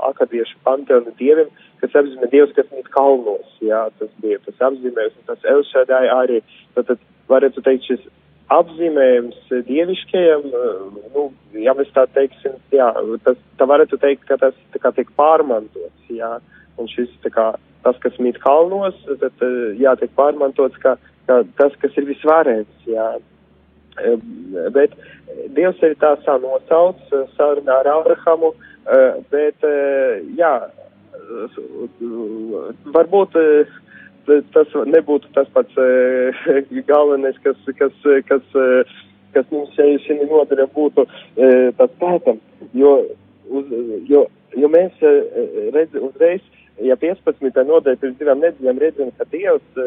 akadiešu 0.09 0.57
panteona 0.65 1.11
dieviem, 1.19 1.49
kas 1.81 1.95
apzīmē 2.01 2.29
dievs, 2.31 2.53
kas 2.57 2.69
mīt 2.73 2.89
kalnos, 2.93 3.49
jā, 3.63 3.85
tas 3.99 4.11
bija 4.23 4.39
tas 4.45 4.63
apzīmējums, 4.69 5.19
un 5.19 5.27
tas 5.29 5.45
Elšādāj 5.53 6.09
arī, 6.13 6.39
tad, 6.75 6.89
tad 6.89 7.03
varētu 7.29 7.63
teikt, 7.65 7.89
šis 7.89 8.07
apzīmējums 8.53 9.53
dieviškajam, 9.67 10.47
nu, 11.13 11.27
ja 11.61 11.75
mēs 11.77 11.91
tā 11.95 12.07
teiksim, 12.15 12.57
jā, 12.73 12.89
tas, 13.25 13.37
tā 13.59 13.67
varētu 13.69 13.99
teikt, 14.01 14.25
ka 14.29 14.39
tas 14.41 14.57
tā 14.73 14.81
kā 14.81 14.93
tiek 14.97 15.11
pārmantots, 15.19 16.09
jā, 16.09 16.37
un 16.81 16.89
šis, 16.89 17.11
tā 17.25 17.33
kā, 17.35 17.51
tas, 17.85 17.99
kas 18.03 18.17
mīt 18.21 18.39
kalnos, 18.43 18.97
tad, 19.21 19.45
jā, 19.79 19.95
tiek 20.01 20.15
pārmantots, 20.17 20.81
kā, 20.81 20.97
kā 21.29 21.43
tas, 21.59 21.75
kas 21.83 22.01
ir 22.01 22.09
visvarens, 22.09 22.73
jā, 22.89 23.11
bet 24.75 24.95
Dievs 25.55 25.81
ir 25.85 25.95
tā 26.01 26.15
sanosauc 26.25 26.99
sarunā 27.35 27.79
ar 27.81 27.89
Abrahamu, 27.93 28.51
bet, 29.31 29.65
jā, 30.37 30.53
varbūt 32.95 33.37
tas 34.53 34.75
nebūtu 34.93 35.31
tas 35.33 35.49
pats 35.53 35.79
galvenais, 36.91 37.37
kas, 37.45 37.57
kas, 37.79 37.95
kas, 38.29 38.59
kas 39.33 39.51
mums 39.53 39.73
šeit 39.77 40.23
nodaļa 40.29 40.69
būtu 40.75 41.05
tas 41.79 41.97
pētam, 42.01 42.41
jo, 42.77 42.93
uz, 43.49 43.75
jo, 44.09 44.25
jo 44.57 44.71
mēs 44.73 45.03
redz, 45.75 45.97
uzreiz, 45.97 46.45
ja 46.83 46.97
15. 46.99 47.61
nodaļa 47.67 48.01
pirms 48.01 48.17
divām 48.21 48.41
nedēļām 48.43 48.81
redzam, 48.81 49.13
ka 49.17 49.29
Dievs 49.33 49.85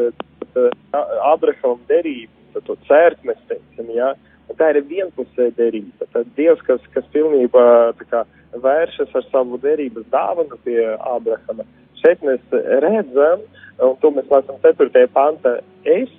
Abrahamam 1.32 1.82
derību 1.88 2.41
to 2.60 2.76
cērt, 2.88 3.22
mēs 3.26 3.40
teicam, 3.48 3.90
jā. 3.94 4.12
Un 4.50 4.58
tā 4.58 4.72
ir 4.72 4.82
vienpusē 4.88 5.50
derība. 5.56 6.08
Tad 6.12 6.28
Dievs, 6.36 6.60
kas, 6.66 6.82
kas 6.94 7.06
pilnībā 7.14 7.64
kā, 8.10 8.24
vēršas 8.52 9.14
ar 9.16 9.26
savu 9.30 9.58
derības 9.62 10.08
dāvanu 10.12 10.58
pie 10.64 10.80
Ābrahama, 10.98 11.64
šeit 12.02 12.24
mēs 12.26 12.42
redzam, 12.84 13.44
un 13.80 13.96
to 14.02 14.10
mēs 14.12 14.28
lasām 14.30 14.58
4. 14.64 15.06
panta, 15.14 15.58
es 15.88 16.10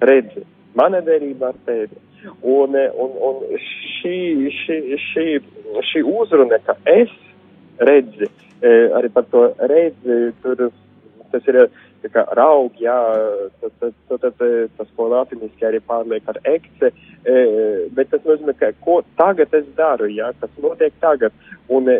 redzu, 0.00 0.44
mana 0.78 1.02
derība 1.04 1.52
ar 1.52 1.58
tevi. 1.66 1.98
Un, 2.42 2.74
un, 2.74 3.14
un 3.28 3.42
šī, 3.98 4.48
šī, 4.64 4.78
šī, 5.04 5.26
šī 5.92 6.02
uzruna, 6.02 6.58
ka 6.66 6.74
es 6.90 7.12
redzi, 7.78 8.26
arī 8.98 9.10
par 9.14 9.26
to 9.30 9.44
redzi, 9.70 10.18
tur 10.42 10.70
tas 11.32 11.44
ir 11.50 11.60
tā 12.02 12.10
kā 12.12 12.24
raug, 12.38 12.74
jā, 12.82 12.96
tad, 13.60 13.72
tad, 13.80 13.96
tad, 14.08 14.24
tad 14.24 14.70
tas, 14.78 14.92
ko 14.96 15.08
latiniski 15.12 15.66
arī 15.66 15.80
pārliek 15.84 16.28
ar 16.30 16.38
ekce, 16.48 16.92
bet 17.96 18.12
tas 18.12 18.24
nozīmē, 18.26 18.54
ka 18.58 18.72
ko 18.84 19.00
tagad 19.20 19.54
es 19.58 19.66
daru, 19.78 20.10
jā, 20.12 20.30
kas 20.40 20.54
notiek 20.62 20.94
tagad. 21.02 21.34
Un 21.68 21.90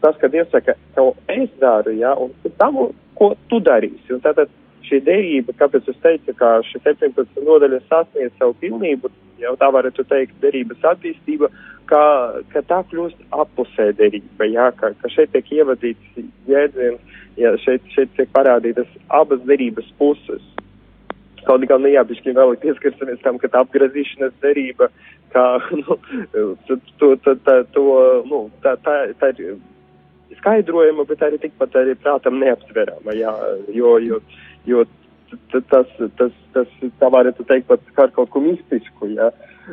tas, 0.00 0.16
ka 0.20 0.30
Dievs 0.32 0.52
saka, 0.54 0.76
to 0.96 1.10
es 1.28 1.50
daru, 1.60 1.94
ja, 1.98 2.14
un 2.16 2.32
tam, 2.60 2.80
ko 3.18 3.34
tu 3.52 3.60
darīsi. 3.60 4.14
Un 4.16 4.24
tātad 4.24 4.52
šī 4.88 5.02
derība, 5.06 5.54
kāpēc 5.60 5.90
es 5.92 5.98
teicu, 6.02 6.34
ka 6.38 6.58
šī 6.70 6.82
17 6.86 7.44
nodaļa 7.46 7.82
sasniedz 7.88 8.32
savu 8.38 8.56
pilnību, 8.62 9.12
jau 9.42 9.54
tā 9.60 9.70
varētu 9.72 10.04
teikt, 10.10 10.38
derības 10.42 10.84
attīstība, 10.92 11.50
ka, 11.90 12.02
ka 12.52 12.62
tā 12.70 12.80
kļūst 12.90 13.20
apusē 13.34 13.90
derība, 13.98 14.48
jā, 14.48 14.70
ka, 14.78 14.92
ka 15.00 15.10
šeit 15.12 15.32
tiek 15.34 15.50
ievadīts 15.58 16.20
jēdziens, 16.50 17.16
ja 17.40 17.54
šeit, 17.64 17.86
šeit 17.94 18.12
tiek 18.18 18.30
parādītas 18.34 18.88
abas 19.20 19.42
derības 19.48 19.88
puses. 19.98 20.44
Kaut 21.46 21.64
gan, 21.64 21.80
nu, 21.82 21.88
jā, 21.88 22.04
bišķi 22.04 22.36
vēl 22.36 22.54
pieskarsimies 22.60 23.22
tam, 23.24 23.40
ka 23.40 23.48
tā 23.48 23.64
apgrazīšanas 23.64 24.36
derība, 24.44 24.90
kā, 25.34 25.44
nu, 25.80 25.98
to, 26.68 26.78
to, 27.00 27.14
to, 27.24 27.36
to, 27.74 27.84
nu, 28.28 28.44
tā, 28.64 28.76
tā, 28.84 29.00
tā 29.20 29.32
ir 29.34 29.58
skaidrojama, 30.40 31.04
bet 31.08 31.24
arī 31.26 31.40
tikpat 31.42 31.74
arī 31.80 31.96
prātam 31.98 32.38
neaptverama, 32.42 33.16
jā, 33.18 33.32
jo, 33.74 33.96
jo, 34.04 34.20
jo 34.68 34.84
tas, 35.70 35.86
tas, 36.18 36.32
tas, 36.54 36.74
tā 37.00 37.10
varētu 37.12 37.46
teikt 37.48 37.68
pat 37.70 37.84
kā 37.96 38.08
kaut 38.14 38.30
ko 38.32 38.42
mistisku, 38.44 39.10
jā. 39.14 39.30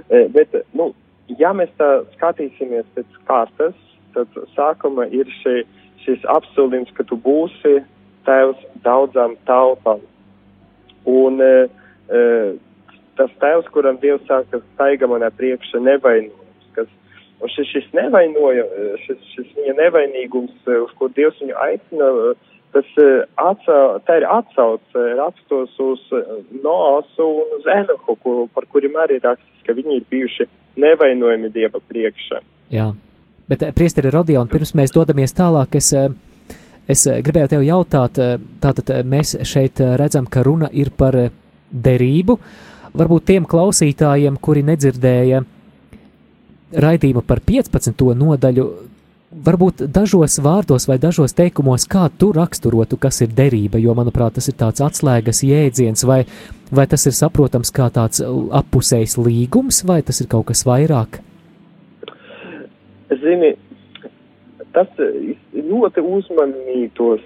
E, 0.09 0.25
bet, 0.33 0.53
nu, 0.77 0.91
ja 1.39 1.53
mēs 1.57 1.71
tā 1.79 1.89
skatīsimies 2.15 2.87
pēc 2.95 3.19
kārtas, 3.29 3.77
tad 4.15 4.37
sākuma 4.55 5.07
ir 5.13 5.29
šī, 5.41 5.61
šis 6.05 6.27
apsolījums, 6.31 6.93
ka 6.97 7.05
tu 7.07 7.17
būsi 7.21 7.79
tēvs 8.27 8.61
daudzām 8.85 9.37
tautām. 9.49 10.03
Un 11.07 11.41
e, 11.43 11.53
e, 12.11 12.21
tas 13.19 13.33
tēvs, 13.41 13.69
kuram 13.73 13.99
Dievs 14.03 14.25
saka, 14.29 14.61
staiga 14.73 15.09
manā 15.09 15.31
priekšā 15.33 15.81
nevainojas, 15.81 16.71
kas 16.77 16.91
Un 17.37 17.51
šis, 17.53 17.67
šis 17.69 17.91
nevainoja, 17.93 18.63
šis, 19.03 19.25
šis 19.35 19.49
viņa 19.53 19.75
nevainīgums, 19.77 20.55
uz 20.73 20.93
ko 20.97 21.09
Dievs 21.13 21.37
viņu 21.43 21.53
aicina, 21.67 22.07
tas 22.77 22.91
atsau, 23.41 23.97
tā 24.05 24.19
ir 24.21 24.27
atsauce 24.29 25.03
rakstos 25.17 25.73
uz 25.81 26.03
Noasu 26.63 27.25
un 27.41 27.57
uz 27.57 27.67
Enohu, 27.73 28.15
kur, 28.21 28.45
par 28.53 28.67
kuriem 28.69 28.95
arī 29.01 29.17
rakstas, 29.23 29.65
ka 29.65 29.75
viņi 29.77 29.99
ir 29.99 30.05
bijuši 30.11 30.47
nevainojami 30.77 31.51
Dieva 31.53 31.81
priekšā. 31.89 32.41
Jā, 32.73 32.91
bet 33.49 33.65
priesteri 33.75 34.13
Rodion, 34.13 34.49
pirms 34.51 34.75
mēs 34.77 34.93
dodamies 34.95 35.35
tālāk, 35.37 35.79
es, 35.79 35.91
es 36.87 37.05
gribēju 37.25 37.53
tev 37.55 37.65
jautāt, 37.65 38.21
tātad 38.63 38.93
mēs 39.07 39.37
šeit 39.47 39.81
redzam, 39.99 40.29
ka 40.29 40.45
runa 40.45 40.69
ir 40.71 40.93
par 40.95 41.17
derību, 41.71 42.37
varbūt 42.97 43.29
tiem 43.31 43.47
klausītājiem, 43.49 44.37
kuri 44.41 44.63
nedzirdēja, 44.67 45.43
raidījumu 46.83 47.23
par 47.27 47.41
15. 47.47 48.03
nodaļu, 48.17 48.67
varbūt 49.31 49.83
dažos 49.91 50.39
vārdos 50.43 50.87
vai 50.87 50.97
dažos 51.01 51.35
teikumos, 51.35 51.87
kā 51.89 52.07
tu 52.19 52.31
raksturotu, 52.35 52.97
kas 52.99 53.21
ir 53.25 53.33
derība, 53.35 53.79
jo, 53.81 53.95
manuprāt, 53.97 54.37
tas 54.37 54.47
ir 54.47 54.55
tāds 54.59 54.83
atslēgas 54.83 55.43
jēdziens, 55.43 56.05
vai, 56.07 56.23
vai 56.71 56.87
tas 56.87 57.05
ir 57.09 57.15
saprotams 57.15 57.73
kā 57.75 57.89
tāds 57.93 58.23
appusējs 58.23 59.17
līgums, 59.19 59.83
vai 59.87 60.01
tas 60.01 60.21
ir 60.23 60.31
kaut 60.31 60.47
kas 60.51 60.63
vairāk? 60.67 61.19
Zini, 63.07 63.53
tas 64.75 64.89
ļoti 64.97 66.03
uzmanītos 66.03 67.23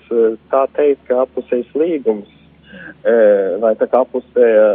tā 0.49 0.65
teikt, 0.77 1.05
ka 1.09 1.23
appusējs 1.25 1.69
līgums 1.77 2.37
vai 3.61 3.71
tā 3.79 3.87
kā 3.89 4.03
apusēja 4.05 4.65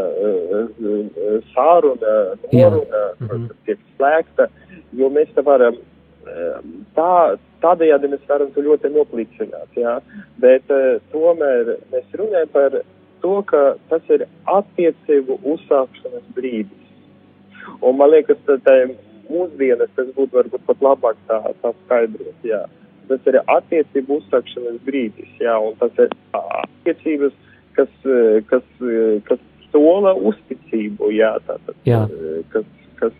sāruna, 1.54 2.14
noruna, 2.52 3.02
mm 3.20 3.28
-hmm. 3.28 3.44
tiek 3.66 3.78
slēgta, 3.96 4.48
jo 4.98 5.08
mēs 5.14 5.30
te 5.34 5.42
varam, 5.46 5.78
tā, 6.96 7.12
tādējādi 7.62 8.10
mēs 8.12 8.28
varam 8.28 8.50
to 8.54 8.64
ļoti 8.66 8.90
noplīcināt, 8.94 9.78
jā, 9.78 9.96
bet 10.42 10.70
tomēr 11.12 11.76
mēs 11.92 12.16
runājam 12.18 12.52
par 12.54 12.80
to, 13.22 13.36
ka 13.50 13.62
tas 13.90 14.10
ir 14.12 14.26
attiecību 14.50 15.38
uzsākšanas 15.54 16.26
brīdis. 16.36 16.82
Un 17.82 17.96
man 17.98 18.12
liekas, 18.12 18.38
tā 18.66 18.76
mūsdienas 19.30 19.90
tas 19.96 20.10
būtu 20.16 20.38
varbūt 20.38 20.66
pat 20.68 20.84
labāk 20.84 21.16
tā, 21.30 21.40
tā 21.62 21.72
skaidrot, 21.84 22.46
jā. 22.46 22.62
Tas 23.06 23.26
ir 23.30 23.40
attiecību 23.42 24.20
uzsākšanas 24.20 24.78
brīdis, 24.86 25.32
jā, 25.42 25.56
un 25.62 25.74
tas 25.80 25.94
ir 26.02 26.14
attiecības 26.34 27.34
kas, 27.76 27.88
eh, 28.04 28.40
kas, 28.50 28.64
eh, 28.80 29.20
kas 29.28 29.42
sola 29.72 30.14
uzticību, 30.14 31.10
jā, 31.14 31.34
tātad, 31.48 31.76
jā. 31.88 32.02
Eh, 32.08 32.42
kas, 32.52 32.64
kas, 33.00 33.16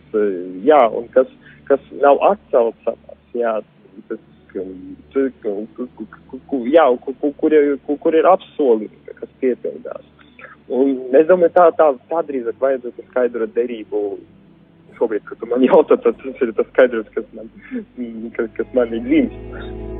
jā, 0.65 0.81
un 0.97 1.07
kas, 1.13 1.27
kas 1.67 1.83
nav 2.01 2.21
atcaucamās, 2.31 3.23
jā, 3.37 3.53
tas, 4.09 4.21
jā, 6.71 6.85
kur, 7.03 7.17
kur, 7.21 7.99
kur, 8.05 8.15
ir 8.15 8.29
apsolījumi, 8.31 9.17
kas 9.19 9.35
piepildās. 9.41 10.07
Un 10.67 10.97
es 11.15 11.27
domāju, 11.29 11.53
tā, 11.55 11.69
tā, 11.79 11.91
tā 12.09 12.23
drīzāk 12.27 12.57
vajadzētu 12.59 13.05
skaidrot 13.11 13.53
derību 13.55 14.01
šobrīd, 14.97 15.23
kad 15.29 15.45
man 15.51 15.63
jautā, 15.63 15.95
tad 16.03 16.17
tas 16.23 16.41
ir 16.43 16.51
tas 16.57 16.67
skaidrs, 16.73 17.07
kas 17.15 17.29
man, 17.37 17.51
kas, 18.35 18.49
kas 18.57 18.73
man 18.75 18.97
ir 18.97 19.05
dzimst. 19.05 19.96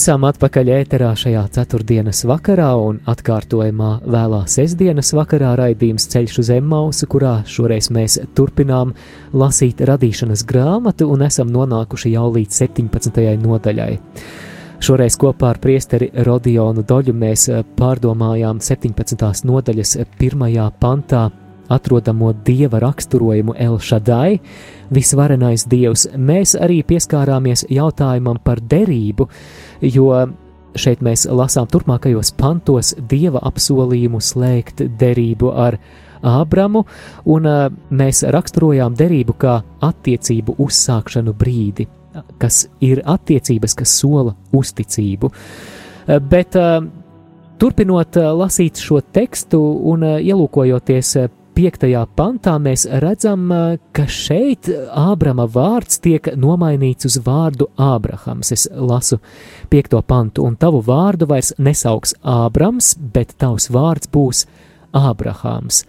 Esam 0.00 0.22
atpakaļ 0.24 0.68
ēterā 0.72 1.10
šajā 1.12 1.42
ceturtdienas 1.52 2.22
vakarā 2.24 2.70
un 2.80 3.02
atkārtojumā 3.12 3.88
vēlā 4.08 4.38
sestdienas 4.48 5.10
vakarā 5.12 5.50
raidījums 5.60 6.06
Ceļš 6.08 6.38
uz 6.40 6.50
Emmausu, 6.54 7.04
kurā 7.12 7.34
šoreiz 7.44 7.90
mēs 7.92 8.16
turpinām 8.32 8.94
lasīt 9.36 9.82
radīšanas 9.90 10.46
grāmatu 10.48 11.10
un 11.12 11.26
esam 11.26 11.52
nonākuši 11.52 12.14
jau 12.14 12.30
līdz 12.32 12.62
17. 12.62 13.20
nodaļai. 13.42 13.90
Šoreiz 14.80 15.20
kopā 15.20 15.50
ar 15.52 15.60
priesteri 15.60 16.08
Rodionu 16.24 16.80
Doļu 16.80 17.12
mēs 17.12 17.50
pārdomājām 17.76 18.64
17. 18.64 19.44
nodaļas 19.52 19.98
pirmajā 20.16 20.70
pantā 20.80 21.26
atrodamo 21.70 22.32
dieva 22.46 22.80
raksturojumu 22.82 23.54
Elšadai, 23.58 24.40
visvarenais 24.90 25.64
dievs. 25.70 26.08
Mēs 26.18 26.56
arī 26.58 26.82
pieskārāmies 26.86 27.64
jautājumam 27.70 28.40
par 28.44 28.60
derību, 28.60 29.28
jo 29.86 30.10
šeit 30.78 31.02
mēs 31.02 31.26
lasām 31.30 31.66
turpmākajos 31.70 32.34
pantos 32.38 32.94
dieva 33.10 33.42
apsolījumu 33.50 34.20
slēgt 34.22 34.84
derību 35.00 35.54
ar 35.54 35.78
Ābramu, 36.20 36.82
un 37.32 37.46
mēs 37.96 38.26
raksturojām 38.28 38.92
derību 38.92 39.34
kā 39.40 39.54
attiecību 39.86 40.58
uzsākšanu 40.60 41.32
brīdi, 41.32 41.86
kas 42.36 42.66
ir 42.84 43.00
attiecības, 43.08 43.74
kas 43.78 43.94
sola 44.02 44.34
uzticību. 44.52 45.30
Bet 46.28 46.58
turpinot 47.60 48.20
lasīt 48.36 48.82
šo 48.84 49.00
tekstu 49.00 49.62
un 49.94 50.04
ielūkojoties 50.18 51.14
piektajā 51.56 52.02
pantā 52.16 52.56
mēs 52.62 52.86
redzam, 53.02 53.48
ka 53.96 54.04
šeit 54.10 54.68
Ābrama 54.96 55.46
vārds 55.50 56.00
tiek 56.02 56.30
nomainīts 56.36 57.08
uz 57.08 57.18
vārdu 57.26 57.70
Ābrahams. 57.80 58.52
Es 58.56 58.66
lasu 58.70 59.20
piekto 59.72 60.02
pantu, 60.02 60.44
un 60.48 60.56
tavu 60.60 60.82
vārdu 60.86 61.28
vairs 61.30 61.52
nesauks 61.58 62.14
Ābrams, 62.22 62.94
bet 63.14 63.36
tavs 63.40 63.70
vārds 63.72 64.10
būs 64.12 64.46
Ābrahams, 64.96 65.84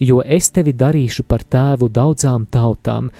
jo 0.00 0.22
es 0.22 0.50
tevi 0.54 0.72
darīšu 0.76 1.26
par 1.28 1.44
tēvu 1.44 1.90
daudzām 1.92 2.46
tautām. 2.50 3.10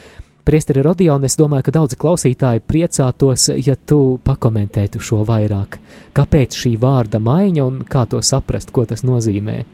Priesteri 0.47 0.85
Rodion, 0.87 1.25
es 1.27 1.35
domāju, 1.35 1.67
ka 1.67 1.73
daudzi 1.75 1.97
klausītāji 1.99 2.63
priecātos, 2.71 3.49
ja 3.67 3.75
tu 3.75 4.21
pakomentētu 4.23 5.03
šo 5.03 5.25
vairāk. 5.27 5.81
Kāpēc 6.15 6.55
šī 6.55 6.77
vārda 6.79 7.19
maiņa 7.19 7.65
un 7.67 7.81
kā 7.83 8.07
to 8.07 8.23
saprast, 8.23 8.71
ko 8.71 8.87
tas 8.87 9.03
nozīmē? 9.03 9.65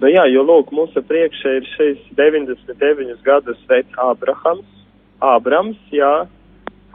Nu 0.00 0.08
jā, 0.08 0.22
jo 0.32 0.40
lūk, 0.48 0.70
mūsu 0.72 1.02
priekšā 1.04 1.58
ir 1.58 1.66
šis 1.74 2.04
99 2.16 3.18
gadus 3.26 3.58
vecs 3.68 3.98
Ābrahams, 4.00 4.68
Ābrams, 5.20 5.80
jā, 5.92 6.24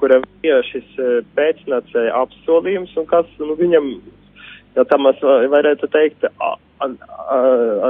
kuram 0.01 0.25
ir 0.41 0.65
šis 0.65 0.87
eh, 0.97 1.19
pēcnācēja 1.37 2.15
apsolījums 2.23 2.95
un 2.97 3.05
kas 3.11 3.29
nu, 3.37 3.53
viņam, 3.59 3.91
ja 4.73 4.85
tā 4.89 4.97
mēs 4.97 5.21
varētu 5.21 5.89
teikt, 5.93 6.25
ar, 6.41 6.95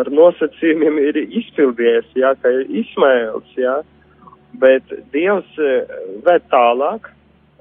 ar 0.01 0.11
nosacījumiem 0.11 0.99
ir 1.05 1.21
izpildījies, 1.23 2.11
jā, 2.19 2.33
ka 2.41 2.51
ir 2.51 2.75
Ismails, 2.83 3.55
jā, 3.55 3.77
bet 4.59 4.91
Dievs 5.15 5.61
eh, 5.63 5.95
ved 6.27 6.43
tālāk, 6.51 7.07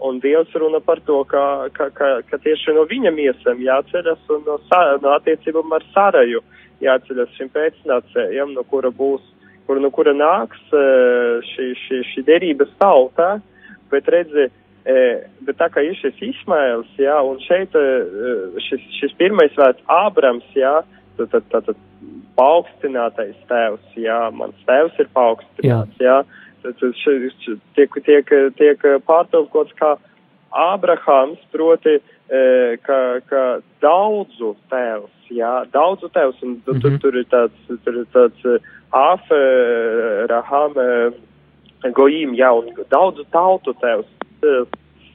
un 0.03 0.19
Dievs 0.25 0.51
runa 0.59 0.83
par 0.83 0.99
to, 1.07 1.23
ka, 1.31 1.71
ka, 1.79 1.87
ka, 1.95 2.11
ka 2.27 2.43
tieši 2.43 2.75
no 2.75 2.83
viņa 2.91 3.15
miesam 3.15 3.63
jāceras 3.63 4.27
un 4.35 4.43
no, 4.43 4.59
no 5.07 5.15
attiecībām 5.15 5.79
ar 5.79 5.87
Saraju 5.95 6.43
jāceļas 6.85 7.39
šim 7.39 7.51
pēcnācējam, 7.55 8.53
no 8.57 8.65
kura 8.69 8.91
būs, 8.95 9.25
kur, 9.67 9.81
no 9.81 9.91
kura 9.95 10.15
nāks 10.17 10.61
eh, 10.73 11.41
šī, 11.53 11.71
šī, 11.85 12.03
šī 12.11 12.25
derības 12.29 12.73
tautā, 12.81 13.31
bet 13.93 14.09
redzi, 14.13 14.49
eh, 14.85 15.25
bet 15.47 15.59
tā 15.61 15.71
kā 15.73 15.85
ir 15.87 15.97
šis 16.01 16.21
Ismails, 16.29 16.91
jā, 17.01 17.17
un 17.25 17.41
šeit 17.45 17.77
eh, 17.79 18.61
šis, 18.69 18.87
šis 19.01 19.17
pirmais 19.21 19.55
vārds 19.59 19.85
Ābrams, 19.91 20.47
jā, 20.59 20.81
tad, 21.19 21.33
tad, 21.33 21.51
tad, 21.53 21.71
tad 21.71 21.83
paaugstinātais 22.39 23.37
tēvs, 23.51 23.93
jā, 24.01 24.19
mans 24.35 24.57
tēvs 24.69 24.99
ir 25.03 25.13
paaugstināts, 25.15 26.01
jā, 26.03 26.19
jā. 26.23 26.41
Tad, 26.65 26.79
tad 26.81 26.97
šeit 26.97 27.47
tiek, 27.77 27.97
tiek, 28.07 28.31
tiek 28.59 28.85
pārtulkots 29.05 29.75
kā 29.79 29.95
Ābrahams, 30.55 31.43
proti, 31.53 31.99
ka, 32.87 32.99
ka 33.29 33.43
daudzu 33.85 34.55
tēvs, 34.73 35.14
jā, 35.31 35.65
daudzu 35.73 36.09
tevs, 36.09 36.43
un 36.43 36.61
tu, 36.65 36.75
mm 36.75 36.81
-hmm. 36.81 37.01
tur, 37.01 37.17
ir 37.17 37.27
tāds, 37.31 37.59
tur 37.85 37.95
ir 37.95 38.07
tāds 38.13 38.45
uh, 38.45 38.59
Af, 38.91 39.23
uh, 39.31 40.27
Raham, 40.29 40.73
uh, 40.77 41.13
Gojim, 41.93 42.35
jā, 42.35 42.51
un 42.53 42.71
daudzu 42.91 43.25
tautu 43.31 43.75
tevs. 43.81 44.07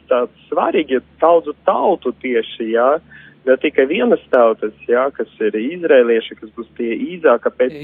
Tāds 0.10 0.34
svarīgi 0.50 0.92
ir 0.96 1.04
daudzu 1.22 1.54
tautu 1.66 2.12
tieši, 2.22 2.74
jā. 2.74 2.96
Uh, 2.96 3.02
ne 3.50 3.58
tikai 3.58 3.86
vienas 3.90 4.22
tautas, 4.34 4.76
jā, 4.90 5.04
kas 5.16 5.30
ir 5.44 5.56
izrēlieši, 5.58 6.38
kas 6.40 6.52
būs 6.58 6.68
tie 6.78 6.94
īzāka 7.16 7.52
pēc, 7.56 7.76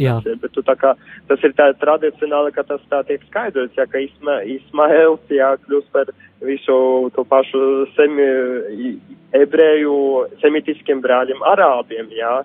bet 0.42 0.54
tu 0.56 0.64
tā 0.66 0.76
kā, 0.80 0.94
tas 1.30 1.46
ir 1.46 1.56
tā 1.58 1.72
tradicionāli, 1.82 2.54
ka 2.56 2.66
tas 2.68 2.84
tā 2.92 3.02
tiek 3.08 3.24
skaidrots, 3.30 3.76
jā, 3.78 3.88
ka 3.90 4.02
Isma, 4.04 4.40
Ismaels, 4.56 5.24
jā, 5.34 5.54
kļūst 5.66 5.90
par 5.96 6.12
visu 6.46 6.78
to 7.16 7.26
pašu 7.30 7.64
semi, 7.96 8.28
ebreju, 9.36 9.98
semitiskiem 10.44 11.02
brāļiem 11.06 11.42
arābiem, 11.56 12.12
jā, 12.16 12.36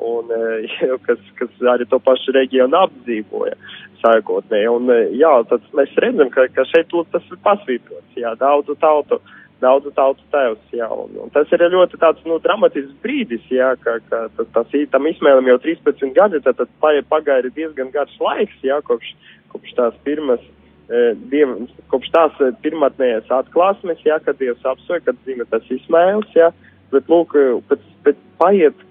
un, 0.00 0.32
kas, 1.06 1.20
kas 1.40 1.68
arī 1.74 1.88
to 1.90 2.00
pašu 2.02 2.36
reģionu 2.38 2.80
apdzīvoja 2.86 3.58
sākotnēji, 4.00 4.70
un, 4.72 4.94
jā, 5.18 5.34
tad 5.50 5.66
mēs 5.76 5.92
redzam, 6.00 6.32
ka, 6.32 6.48
ka 6.54 6.64
šeit 6.70 6.88
tas 7.12 7.28
ir 7.28 7.44
pasvītrots, 7.44 8.16
jā, 8.16 8.32
daudzu 8.40 8.78
tautu. 8.80 9.20
tautu 9.20 9.39
daudzu 9.60 9.92
tautu 9.96 10.24
tēvs, 10.32 10.62
jā, 10.74 10.88
un, 10.92 11.12
un 11.24 11.32
tas 11.34 11.50
ir 11.52 11.64
ļoti 11.72 11.98
tāds, 12.00 12.22
nu, 12.28 12.38
dramatisks 12.42 12.96
brīdis, 13.04 13.44
jā, 13.52 13.72
ka, 13.82 13.98
ka 14.08 14.22
tas, 14.36 14.48
tas 14.54 14.76
tam 14.92 15.08
izmēlam 15.10 15.48
jau 15.50 15.58
13 15.62 16.14
gadi, 16.16 16.40
tad, 16.44 16.60
tad 16.60 17.04
pagāja 17.12 17.52
diezgan 17.54 17.92
garš 17.94 18.16
laiks, 18.22 18.56
jā, 18.66 18.80
kopš, 18.86 19.12
kopš 19.52 19.76
tās 19.78 19.98
pirmas, 20.06 20.42
e, 20.88 21.12
diev, 21.32 21.56
kopš 21.92 22.12
tās 22.14 22.40
pirmatnējās 22.64 23.30
atklāsmes, 23.40 24.02
jā, 24.06 24.20
kad 24.24 24.40
Dievs 24.40 24.64
apsoja, 24.64 25.04
kad 25.06 25.20
zina 25.28 25.46
tas 25.50 25.66
izmēls, 25.72 26.30
jā, 26.36 26.50
bet, 26.94 27.10
lūk, 27.12 27.36
pēc, 27.70 27.84
pēc 28.06 28.24
paiet 28.40 28.86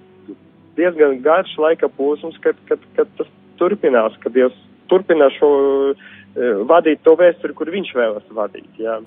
diezgan 0.79 1.19
garš 1.25 1.58
laika 1.60 1.89
posms, 1.91 2.38
kad, 2.43 2.60
kad, 2.69 2.84
kad 2.95 3.10
tas 3.17 3.32
turpinās, 3.60 4.15
kad 4.23 4.36
Dievs 4.38 4.55
turpina 4.89 5.29
šo 5.38 5.49
e, 5.91 5.95
vadīt 6.69 7.01
to 7.05 7.15
vēsturi, 7.19 7.55
kur 7.58 7.71
viņš 7.73 7.95
vēlas 7.97 8.29
vadīt, 8.36 8.69
jā. 8.82 8.99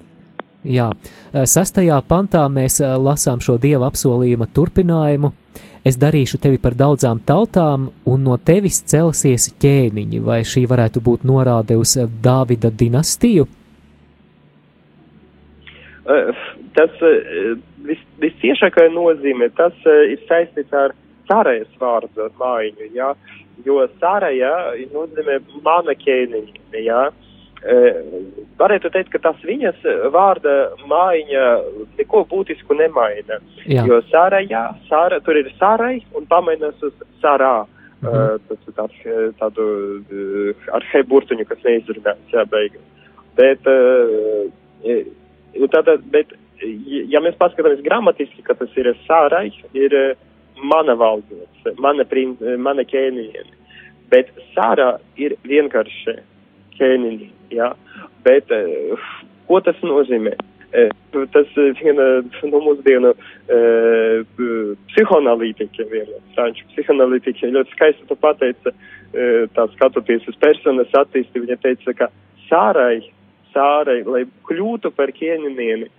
Jā, 0.63 0.93
sastajā 1.35 1.97
pantā 2.07 2.45
mēs 2.47 2.79
lasām 2.81 3.41
šo 3.43 3.57
dieva 3.59 3.89
apsolījuma 3.91 4.47
turpinājumu. 4.55 5.33
Es 5.83 5.97
darīšu 5.99 6.39
tevi 6.39 6.61
par 6.63 6.77
daudzām 6.79 7.19
tautām, 7.27 7.89
un 8.07 8.23
no 8.23 8.37
tevis 8.39 8.79
celsies 8.87 9.49
ķēniņi, 9.59 10.21
vai 10.23 10.45
šī 10.47 10.63
varētu 10.71 11.03
būt 11.03 11.25
norāde 11.27 11.75
uz 11.75 11.97
Dāvida 12.23 12.71
dinastiju? 12.71 13.49
Tas 16.79 17.03
vis, 17.83 18.05
visciešākā 18.23 18.87
nozīme, 18.95 19.51
tas 19.59 19.75
ir 19.87 20.23
saistīts 20.29 20.73
ar 20.75 20.95
Sārajas 21.27 21.71
vārdu 21.83 22.29
mājiņu, 22.39 22.89
jā, 22.95 23.11
jo 23.67 23.83
Sāraja 23.99 24.55
nozīmē 24.95 25.41
mana 25.67 25.99
ķēniņa, 25.99 26.79
jā. 26.79 27.03
Uh, 27.63 28.33
varētu 28.59 28.91
teikt, 28.91 29.13
ka 29.13 29.21
tas 29.23 29.43
viņas 29.47 29.85
vārda 30.15 30.73
mājiņa 30.91 31.45
neko 31.99 32.25
būtisku 32.31 32.75
nemaina. 32.75 33.39
Jā. 33.71 33.85
Jo 33.87 34.01
sārajā, 34.11 34.65
sāra, 34.89 35.21
tur 35.23 35.39
ir 35.39 35.51
sārai 35.61 36.01
un 36.19 36.27
pamainas 36.31 36.83
uz 36.83 36.95
sārā. 37.23 37.63
Mm 38.03 38.09
-hmm. 38.09 38.41
Ir 38.67 38.73
tāds, 38.75 38.99
tādu 39.39 39.65
ar 40.75 40.83
he 40.93 41.03
burtuņu, 41.03 41.45
kas 41.47 41.63
neizrunāts, 41.63 42.33
jā, 42.35 42.43
beigās. 42.51 42.83
Bet, 43.37 43.63
tātad, 45.71 46.03
bet, 46.11 46.35
ja 47.15 47.21
mēs 47.21 47.39
paskatāmies 47.39 47.85
gramatiski, 47.87 48.43
ka 48.43 48.55
tas 48.55 48.77
ir 48.77 48.91
sārai, 49.07 49.53
ir 49.73 50.17
mana 50.57 50.95
valdots, 50.95 51.79
mana, 51.79 52.05
prin, 52.05 52.37
mana 52.59 52.83
ķēniņa. 52.83 53.45
Bet 54.11 54.29
sārā 54.57 54.99
ir 55.17 55.37
vienkārši 55.45 56.19
ķēniņi. 56.83 57.29
Ja? 57.55 57.73
Bet 58.27 58.51
uh, 58.53 59.07
ko 59.49 59.63
tas 59.65 59.79
nozīmē? 59.87 60.35
Uh, 60.73 61.27
tas 61.35 61.49
viena 61.83 62.05
no 62.49 62.61
mūsdienu 62.65 63.13
uh, 63.13 64.45
psihoanalītiķiem, 64.89 65.91
viena 65.93 66.21
franču 66.37 66.65
psihoanalītiķiem 66.73 67.53
ļoti 67.59 67.77
skaisti 67.77 68.09
to 68.09 68.17
pateica, 68.17 68.73
uh, 68.73 69.43
tā 69.53 69.67
skatoties 69.75 70.25
uz 70.33 70.39
personas 70.41 70.95
attīstību, 70.97 71.45
viņa 71.45 71.59
teica, 71.67 71.97
ka 71.99 72.09
sārai, 72.49 73.03
sārai, 73.53 74.01
lai 74.09 74.25
kļūtu 74.49 74.95
par 74.97 75.13
ķēniņieni, 75.19 75.91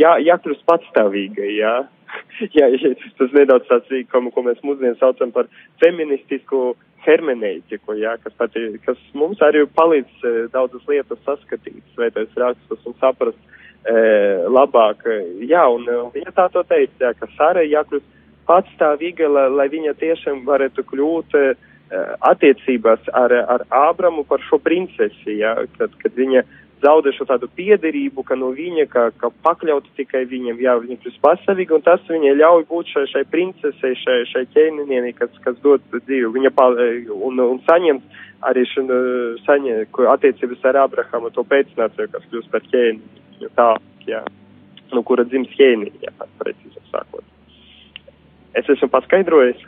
jā, 0.00 0.16
jākļūst 0.24 0.64
patstāvīgai, 0.68 1.52
jā. 1.58 1.76
jā, 2.56 2.68
tas 3.20 3.36
nedaudz 3.36 3.68
tāds, 3.68 3.92
ko, 4.12 4.22
ko 4.32 4.44
mēs 4.46 4.64
mūsdien 4.64 4.96
saucam 5.00 5.32
par 5.34 5.52
feministisku 5.82 6.72
hermenētiku, 7.08 7.96
jā, 7.98 8.14
kas, 8.22 8.34
pati, 8.38 8.64
kas 8.84 9.00
mums 9.16 9.40
arī 9.44 9.64
palīdz 9.78 10.26
e, 10.28 10.34
daudzas 10.52 10.84
lietas 10.90 11.20
saskatīt, 11.26 11.80
svētais 11.96 12.36
rakstus 12.36 12.84
un 12.88 12.96
saprast 13.00 13.38
e, 13.88 13.96
labāk. 14.48 15.06
Jā, 15.48 15.64
un 15.72 15.88
viņa 16.14 16.34
tā 16.36 16.48
to 16.54 16.64
teica, 16.68 17.08
jā, 17.08 17.14
ka 17.18 17.30
Sāra 17.36 17.64
jākļūst 17.64 18.14
patstāvīga, 18.48 19.28
lai, 19.28 19.48
lai 19.52 19.68
viņa 19.72 19.96
tiešām 20.00 20.44
varētu 20.48 20.84
kļūt 20.92 21.36
e, 21.40 21.48
attiecībās 22.28 23.08
ar, 23.16 23.32
ar 23.56 23.64
Ābramu 23.72 24.24
par 24.28 24.42
šo 24.44 24.60
princesi, 24.60 25.38
jā, 25.40 25.54
kad, 25.78 25.94
kad 26.02 26.16
viņa 26.16 26.44
zaudē 26.82 27.12
šo 27.14 27.26
tādu 27.28 27.48
piederību, 27.58 28.22
ka 28.26 28.36
no 28.38 28.50
viņa, 28.54 28.86
ka, 28.92 29.04
ka 29.18 29.30
pakļauts 29.44 29.90
tikai 29.98 30.24
viņam, 30.30 30.60
jā, 30.62 30.74
viņa 30.82 30.98
kļūst 31.02 31.20
pasavīga, 31.24 31.76
un 31.76 31.84
tas 31.86 32.02
viņai 32.10 32.34
ļauj 32.38 32.66
būt 32.70 32.92
šai, 32.92 33.04
šai 33.12 33.22
princesei, 33.32 33.94
šai, 33.98 34.18
šai 34.30 34.44
ķēniņienei, 34.54 35.14
kas, 35.18 35.32
kas 35.44 35.58
dod 35.64 35.84
dzīvi, 35.94 36.30
viņa 36.36 36.52
pal, 36.56 36.78
un, 37.14 37.40
un 37.44 37.62
saņemt 37.66 38.20
arī 38.48 38.66
šanu, 38.70 38.98
saņem, 39.46 39.88
attiecības 40.14 40.68
ar 40.70 40.82
Abrahamu, 40.84 41.32
to 41.34 41.46
pēcnācēju, 41.48 42.12
kas 42.12 42.28
kļūst 42.30 42.52
par 42.52 42.68
ķēniņu, 42.68 43.50
tā, 43.58 43.72
jā, 44.10 44.22
no 44.94 45.02
kura 45.06 45.26
dzims 45.26 45.50
ķēniņa, 45.58 46.04
jā, 46.06 46.30
precīzāk 46.44 46.94
sākot. 46.94 47.26
Es 48.58 48.70
esmu 48.70 48.90
paskaidrojis. 48.92 49.66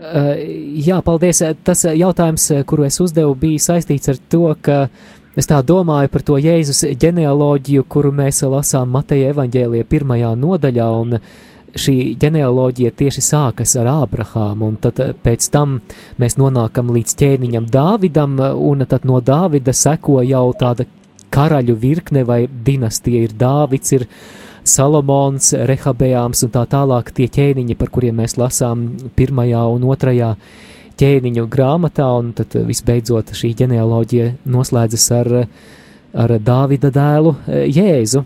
Uh, 0.00 0.32
jā, 0.80 0.96
paldies. 1.04 1.42
Tas 1.66 1.82
jautājums, 1.84 2.46
kuru 2.68 2.86
es 2.86 2.96
uzdevu, 3.04 3.34
bija 3.36 3.60
saistīts 3.60 4.08
ar 4.08 4.20
to, 4.32 4.46
ka 4.64 4.76
uh, 4.86 5.18
Es 5.38 5.46
tā 5.46 5.60
domāju 5.62 6.10
par 6.10 6.24
to 6.26 6.36
Jēzus 6.42 6.82
ģenealoģiju, 6.98 7.84
kuru 7.86 8.10
mēs 8.10 8.42
lasām 8.50 8.90
Mateja 8.90 9.30
evaņģēlija 9.30 9.86
pirmajā 9.86 10.32
nodaļā, 10.34 10.86
un 10.90 11.20
šī 11.78 11.94
ģenealoģija 12.18 12.90
tieši 12.98 13.22
sākas 13.22 13.76
ar 13.78 13.86
Ābrahāmu, 13.92 14.72
un 14.72 14.78
tad 14.82 14.98
pēc 15.22 15.46
tam 15.54 15.76
mēs 16.18 16.34
nonākam 16.40 16.90
līdz 16.96 17.14
ķēniņam 17.22 17.68
Dāvidam, 17.70 18.34
un 18.58 18.82
tad 18.90 19.06
no 19.06 19.20
Dāvida 19.22 19.70
seko 19.70 20.18
jau 20.26 20.48
tāda 20.58 20.88
karaļu 21.30 21.76
virkne 21.78 22.24
vai 22.26 22.40
dinastija 22.50 23.22
ir 23.28 23.36
Dāvids, 23.38 23.94
ir 23.94 24.08
Salomons, 24.66 25.52
Rehabējāms 25.54 26.42
un 26.46 26.52
tā 26.58 26.66
tālāk 26.74 27.14
tie 27.14 27.30
ķēniņi, 27.30 27.78
par 27.78 27.94
kuriem 27.94 28.18
mēs 28.18 28.34
lasām 28.40 28.88
pirmajā 29.14 29.62
un 29.76 29.86
otrajā 29.94 30.34
ķēniņu 31.00 31.46
grāmatā, 31.50 32.08
un 32.20 32.34
tad 32.36 32.56
visbeidzot 32.68 33.32
šī 33.36 33.54
ģenealoģija 33.62 34.34
noslēdzas 34.50 35.06
ar, 35.16 35.32
ar 36.24 36.36
Dāvida 36.44 36.92
dēlu 36.94 37.34
Jēzu. 37.48 38.24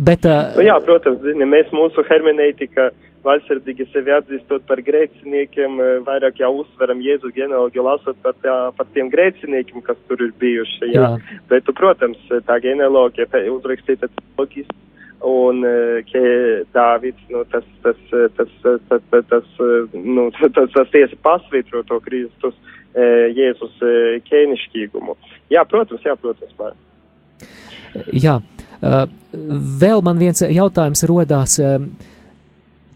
Bet, 0.00 0.24
nu, 0.56 0.64
jā, 0.64 0.78
protams, 0.86 1.20
zini, 1.26 1.44
mēs 1.48 1.68
mūsu 1.76 2.02
hermeneitika 2.08 2.88
vaļsirdīgi 3.26 3.84
sevi 3.92 4.14
atzīstot 4.16 4.64
par 4.68 4.80
grēciniekiem, 4.84 5.76
vairāk 6.06 6.40
jau 6.40 6.54
uzsveram 6.62 7.02
Jēzu 7.04 7.32
genealoģiju 7.36 7.84
lasot 7.84 8.20
par, 8.24 8.36
tā, 8.40 8.54
par 8.76 8.88
tiem 8.94 9.10
grēciniekiem, 9.12 9.82
kas 9.84 9.98
tur 10.08 10.24
ir 10.24 10.32
bijuši. 10.40 10.92
Jā. 10.94 11.02
jā. 11.04 11.40
Bet, 11.52 11.68
protams, 11.76 12.22
tā 12.48 12.56
genealoģija 12.64 13.44
uzrakstīta 13.52 14.08
loģiski 14.40 14.89
un 15.26 15.64
ka 16.08 16.24
Dāvids, 16.74 17.22
nu, 17.32 17.44
tas, 17.52 17.66
tas, 17.84 17.98
tas, 18.10 18.52
tas, 18.62 18.80
tas, 18.88 19.02
tas, 19.10 19.24
tas, 19.30 19.50
nu, 19.92 20.28
tas, 20.56 20.70
tas 20.74 20.92
tiesa 20.94 21.18
pasvītro 21.24 21.84
to 21.88 22.00
Kristus 22.04 22.56
Jēzus 22.90 23.76
ķēnišķīgumu. 24.26 25.14
Jā, 25.52 25.62
protams, 25.68 26.02
jā, 26.06 26.16
protams. 26.18 26.54
Pār. 26.58 26.74
Jā, 28.14 28.40
vēl 28.82 30.02
man 30.02 30.18
viens 30.18 30.42
jautājums 30.42 31.04
rodās. 31.06 31.58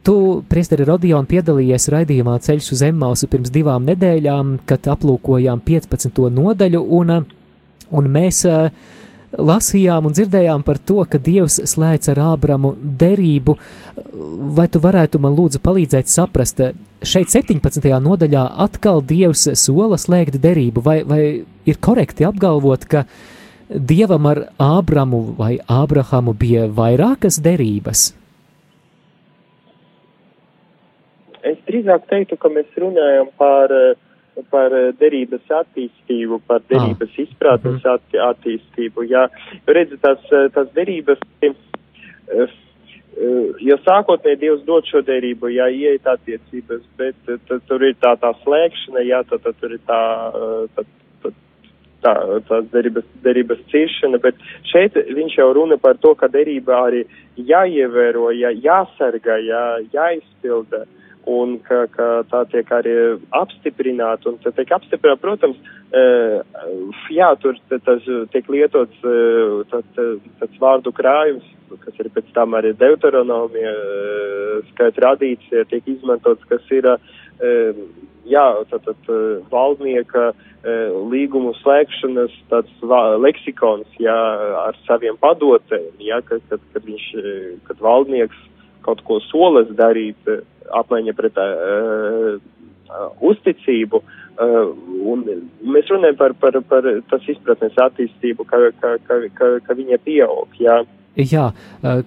Tu, 0.05 0.15
Priesteri 0.51 0.85
Rodion, 0.85 1.25
piedalījies 1.25 1.89
raidījumā 1.95 2.35
Ceļš 2.45 2.67
uz 2.75 2.83
Emmausu 2.85 3.29
pirms 3.33 3.53
divām 3.55 3.87
nedēļām, 3.89 4.59
kad 4.69 4.91
aplūkojām 4.93 5.63
15. 5.65 6.21
nodaļu, 6.35 6.83
un, 6.99 7.15
un 7.89 8.11
mēs 8.13 8.43
lasījām 9.39 10.09
un 10.09 10.17
dzirdējām 10.17 10.65
par 10.67 10.79
to, 10.79 11.03
ka 11.09 11.19
Dievs 11.19 11.61
slēdz 11.75 12.13
ar 12.15 12.23
Ābramu 12.35 12.75
derību. 12.81 13.57
Vai 14.57 14.67
tu 14.71 14.83
varētu 14.83 15.21
man 15.23 15.37
lūdzu 15.37 15.61
palīdzēt 15.65 16.11
saprast, 16.13 16.63
šeit 17.05 17.35
17. 17.35 17.89
nodaļā 18.09 18.49
atkal 18.67 19.03
Dievs 19.03 19.47
sola 19.61 19.99
slēgt 20.01 20.41
derību, 20.43 20.85
vai, 20.85 20.99
vai 21.07 21.23
ir 21.67 21.81
korekti 21.83 22.27
apgalvot, 22.29 22.89
ka 22.91 23.05
uh, 23.05 23.23
Dievam 23.69 24.27
ar 24.29 24.39
Ābramu 24.61 25.35
vai 25.39 25.57
Ābrahamu 25.57 26.35
bija 26.37 26.67
vairākas 26.69 27.41
derības? 27.41 28.13
Es 31.45 31.57
drīzāk 31.69 32.05
teiktu, 32.11 32.37
ka 32.41 32.51
mēs 32.53 32.69
runājam 32.81 33.31
par, 33.41 33.73
par 34.51 34.75
derības 35.01 35.47
attīstību, 35.61 36.41
par 36.49 36.63
ah. 36.63 36.67
derības 36.73 37.13
ah. 37.13 37.23
izpratnes 37.25 37.87
atti, 37.95 38.21
attīstību. 38.21 39.07
Jā, 39.11 39.29
redzi, 39.67 40.01
tas, 40.03 40.23
tas 40.55 40.71
derības, 40.77 41.23
jo 43.63 43.79
sākotnēji 43.85 44.41
Dievs 44.41 44.65
dod 44.67 44.87
šo 44.91 45.03
derību, 45.07 45.53
jā, 45.55 45.69
ieiet 45.71 46.07
attiecības, 46.09 46.83
bet 46.99 47.17
tad, 47.29 47.63
tur 47.69 47.85
ir 47.87 47.97
tā, 48.03 48.15
tā 48.21 48.33
slēgšana, 48.43 49.05
jā, 49.07 49.23
tad, 49.31 49.45
tad 49.45 49.59
tur 49.61 49.77
ir 49.77 49.83
tā, 49.87 50.01
tad, 50.75 50.91
tā, 52.05 52.15
tās 52.49 52.67
derības, 52.73 53.07
derības 53.25 53.63
ciešana, 53.73 54.21
bet 54.25 54.41
šeit 54.71 54.97
viņš 55.19 55.39
jau 55.39 55.49
runa 55.57 55.79
par 55.81 55.99
to, 56.03 56.15
ka 56.19 56.29
derība 56.33 56.85
arī 56.89 57.05
jāievēro, 57.37 58.31
jā, 58.37 58.53
jāsargā, 58.65 59.39
jā, 59.47 59.65
jāizpilda. 59.95 60.85
Un 61.31 61.57
ka, 61.65 61.87
ka 61.89 62.07
tā 62.29 62.43
tiek 62.53 62.69
arī 62.77 62.95
apstiprināta, 63.33 64.29
un 64.29 64.37
tiek 64.45 64.73
apstiprināta, 64.77 65.23
protams, 65.23 65.57
uh, 65.97 66.43
jā, 67.09 67.31
tur 67.41 67.57
tas 67.73 68.05
tiek 68.35 68.51
lietots 68.53 69.07
uh, 69.09 69.65
tāds 69.73 70.61
vārdu 70.61 70.93
krājums, 70.93 71.47
kas 71.81 71.97
ir 72.03 72.11
pēc 72.13 72.29
tam 72.37 72.59
arī 72.59 72.75
deuteronomija, 72.77 73.73
uh, 73.73 74.35
skaita 74.73 75.01
tradīcija, 75.01 75.65
tiek 75.73 75.89
izmantots, 75.97 76.45
kas 76.51 76.73
ir, 76.75 76.91
jā, 78.29 78.45
tātad 78.71 79.09
valdnieka 79.51 80.29
līgumu 81.11 81.53
slēgšanas 81.59 82.37
tāds 82.53 82.85
leksikons, 83.21 83.89
jā, 84.01 84.17
ar 84.61 84.79
saviem 84.87 85.19
padotēm, 85.21 85.91
jā, 86.01 86.21
kad, 86.29 86.45
kad, 86.53 86.63
kad 86.73 86.87
viņš, 86.89 87.09
kad 87.69 87.83
valdnieks 87.85 88.51
kaut 88.85 89.03
ko 89.07 89.21
solas 89.29 89.71
darīt, 89.79 90.19
e, 90.29 90.41
apmaiņa 90.75 91.13
pret 91.17 91.39
uh, 91.41 92.37
uzticību, 93.21 94.01
uh, 94.01 94.73
un 95.13 95.25
mēs 95.75 95.93
runājam 95.93 96.17
par, 96.19 96.35
par, 96.41 96.59
par 96.69 96.89
tas 97.11 97.29
izpratnes 97.29 97.77
attīstību, 97.87 98.47
ka, 98.49 98.61
ka, 98.81 98.97
ka, 99.07 99.21
ka, 99.37 99.51
ka 99.67 99.77
viņa 99.79 100.01
pieaug, 100.07 100.61
jā. 100.61 100.83
Jā, 101.15 101.53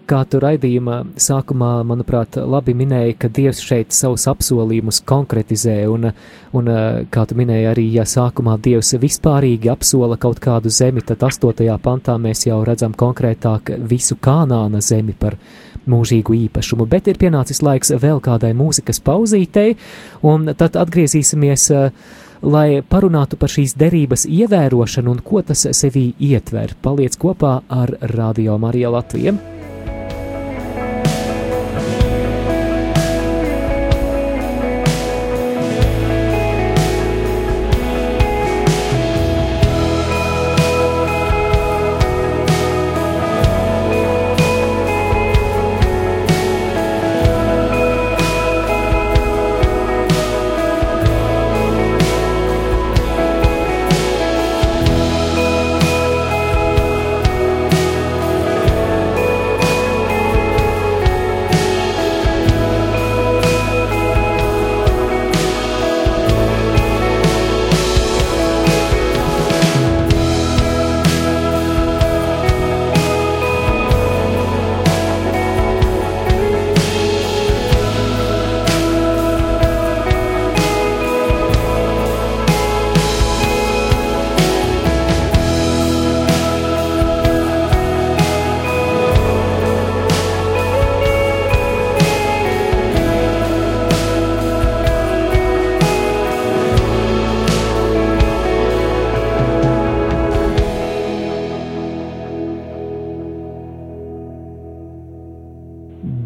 kā 0.03 0.17
tu 0.27 0.39
raidījuma 0.43 0.97
sākumā, 1.15 1.69
manuprāt, 1.87 2.35
labi 2.43 2.73
minēja, 2.75 3.13
ka 3.21 3.29
Dievs 3.31 3.61
šeit 3.63 3.95
savus 3.95 4.25
apsolījumus 4.27 4.99
konkretizē, 5.07 5.77
un, 5.87 6.09
un 6.51 6.71
kā 7.07 7.23
tu 7.29 7.37
minēji 7.39 7.69
arī, 7.71 7.85
ja 7.95 8.03
sākumā 8.03 8.57
Dievs 8.59 8.91
vispārīgi 8.99 9.71
apsola 9.71 10.19
kaut 10.19 10.41
kādu 10.43 10.67
zemi, 10.67 11.05
tad 11.07 11.23
astotajā 11.23 11.77
pantā 11.79 12.17
mēs 12.19 12.43
jau 12.49 12.59
redzam 12.67 12.91
konkrētāk 12.99 13.77
visu 13.87 14.19
kanāna 14.19 14.83
zemi 14.83 15.15
par 15.15 15.39
mūžīgu 15.89 16.35
īpašumu, 16.47 16.87
bet 16.89 17.07
ir 17.07 17.19
pienācis 17.21 17.63
laiks 17.65 17.93
vēl 17.95 18.21
kādai 18.23 18.53
mūzikas 18.57 19.01
pauzītei, 19.03 19.75
un 20.21 20.51
tad 20.57 20.79
atgriezīsimies 20.79 21.69
uh, 21.75 21.91
lai 22.41 22.81
parunātu 22.85 23.37
par 23.39 23.51
šīs 23.51 23.75
derības 23.79 24.27
ievērošanu 24.29 25.15
un 25.15 25.21
ko 25.25 25.41
tas 25.41 25.67
sevī 25.71 26.11
ietver. 26.19 26.75
Paliec 26.81 27.17
kopā 27.19 27.59
ar 27.69 27.97
Radio 28.13 28.57
Mariju 28.61 28.93
Latviju! 28.97 29.56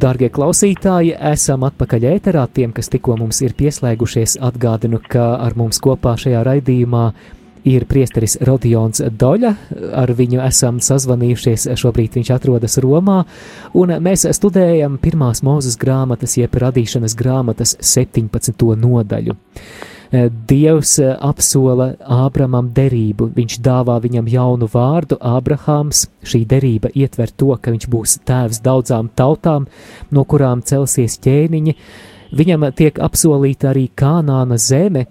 Dārgie 0.02 0.32
klausītāji, 0.34 1.12
esam 1.30 1.62
atpakaļ 1.68 2.06
ēterā. 2.16 2.48
Tiem, 2.50 2.72
kas 2.74 2.90
tikko 2.90 3.20
mums 3.20 3.38
ir 3.46 3.54
pieslēgušies, 3.54 4.40
atgādinu, 4.42 4.98
ka 5.06 5.36
ar 5.38 5.54
mums 5.60 5.78
kopā 5.84 6.16
šajā 6.18 6.42
raidījumā 6.48 7.04
ir 7.70 7.86
priesteris 7.86 8.40
Rodions 8.48 9.04
Doļa. 9.22 9.52
Ar 10.02 10.14
viņu 10.18 10.42
esam 10.42 10.80
sazvanījušies, 10.82 11.68
šobrīd 11.78 12.18
viņš 12.18 12.34
atrodas 12.34 12.80
Romā, 12.82 13.20
un 13.78 13.94
mēs 14.02 14.26
studējam 14.40 14.98
pirmās 15.04 15.44
mūzes 15.46 15.78
grāmatas, 15.78 16.34
jeb 16.40 16.58
radīšanas 16.66 17.18
grāmatas 17.20 17.78
17. 17.78 18.72
nodaļu. 18.82 19.38
Eh, 20.12 20.28
Dievs 20.48 20.98
eh, 21.00 21.14
apsola 21.24 21.94
Ābramam 22.04 22.68
derību, 22.76 23.30
viņš 23.32 23.54
dāvā 23.64 23.96
viņam 24.04 24.26
jaunu 24.28 24.68
vārdu, 24.68 25.16
Ābrahāms. 25.24 26.10
Šī 26.28 26.42
derība 26.44 26.90
ietver 26.92 27.32
to, 27.32 27.54
ka 27.56 27.72
viņš 27.72 27.86
būs 27.88 28.18
tēvs 28.28 28.60
daudzām 28.66 29.08
tautām, 29.16 29.70
no 30.12 30.26
kurām 30.28 30.66
celsies 30.68 31.16
ķēniņi. 31.24 31.76
Viņam 32.36 32.68
tiek 32.76 33.00
apsolīta 33.00 33.70
arī 33.72 33.86
Kanāna 33.96 34.58
zeme, 34.60 35.06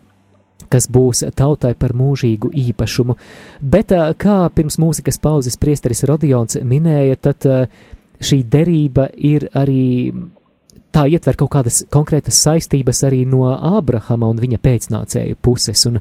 kas 0.69 0.85
būs 0.93 1.25
tautai 1.33 1.73
par 1.81 1.97
mūžīgu 1.97 2.53
īpašumu. 2.67 3.17
Bet, 3.63 3.97
eh, 3.97 4.13
kā 4.21 4.51
pirms 4.53 4.77
mūzikas 4.77 5.17
pauzes 5.17 5.57
priesteris 5.57 6.05
Rodions 6.05 6.61
minēja, 6.61 7.17
tad 7.17 7.49
šī 8.21 8.43
derība 8.45 9.09
ir 9.17 9.49
arī 9.57 10.13
tā 10.93 11.07
ietver 11.11 11.39
kaut 11.39 11.53
kādas 11.55 11.83
konkrētas 11.93 12.41
saistības 12.45 13.05
arī 13.09 13.23
no 13.29 13.47
Ābrahama 13.55 14.31
un 14.31 14.41
viņa 14.43 14.59
pēcnācēju 14.63 15.39
puses, 15.43 15.85
un 15.87 16.01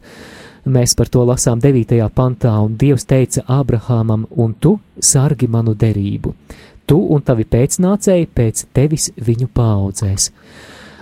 mēs 0.70 0.96
par 0.98 1.12
to 1.12 1.24
lasām 1.28 1.62
9. 1.64 2.00
pantā, 2.16 2.56
un 2.64 2.76
Dievs 2.80 3.08
teica 3.10 3.46
Ābrahamam, 3.48 4.26
un 4.32 4.56
tu 4.60 4.78
sargi 5.00 5.48
manu 5.48 5.76
derību, 5.76 6.34
tu 6.90 7.00
un 7.14 7.24
tavi 7.26 7.46
pēcnācēji 7.46 8.30
pēc 8.36 8.66
tevis 8.74 9.10
viņu 9.16 9.50
paudzēs. 9.54 10.32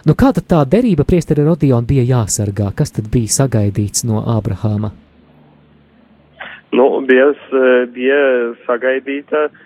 Nu, 0.08 0.16
kāda 0.16 0.40
tā 0.40 0.62
derība 0.64 1.04
priesteri 1.04 1.44
Rodion 1.44 1.84
bija 1.88 2.06
jāsargā? 2.08 2.70
Kas 2.76 2.94
tad 2.96 3.10
bija 3.12 3.28
sagaidīts 3.42 4.06
no 4.08 4.22
Ābrahāma? 4.38 4.94
Nu, 6.72 6.86
bija, 7.08 7.34
bija 7.92 8.22
sagaidīta 8.68 9.48
uh, 9.50 9.58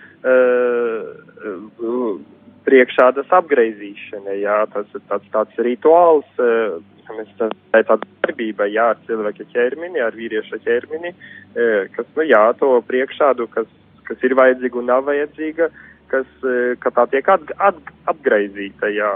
priekšādas 2.66 3.30
apgaizīšana, 3.34 4.36
jā, 4.40 4.56
tas 4.72 4.88
ir 4.94 5.02
tāds, 5.10 5.28
tāds 5.34 5.62
rituāls, 5.66 6.28
uh, 6.42 6.78
mēs 7.12 7.30
tā 7.38 7.48
ir 7.50 7.86
tāda 7.88 8.08
darbība, 8.24 8.68
jā, 8.70 8.92
ar 8.94 9.00
cilvēka 9.08 9.46
ķermeni, 9.52 10.02
ar 10.02 10.16
vīrieša 10.16 10.60
ķermeni, 10.64 11.12
uh, 11.12 11.88
kas, 11.96 12.08
nu, 12.16 12.26
jā, 12.28 12.42
to 12.60 12.74
priekšādu, 12.88 13.48
kas, 13.54 13.68
kas 14.08 14.26
ir 14.26 14.36
vajadzīga 14.38 14.80
un 14.80 14.90
nav 14.92 15.06
vajadzīga, 15.10 15.70
kas, 16.12 16.28
uh, 16.46 16.74
ka 16.82 16.94
tā 16.98 17.06
tiek 17.14 17.30
at, 17.34 17.54
at, 17.70 17.94
apgaizīta, 18.12 18.90
jā, 18.94 19.14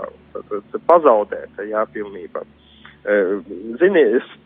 pazaudēta, 0.91 1.67
jā, 1.71 1.85
pilnībā. 1.95 2.45
Zini, 3.79 4.01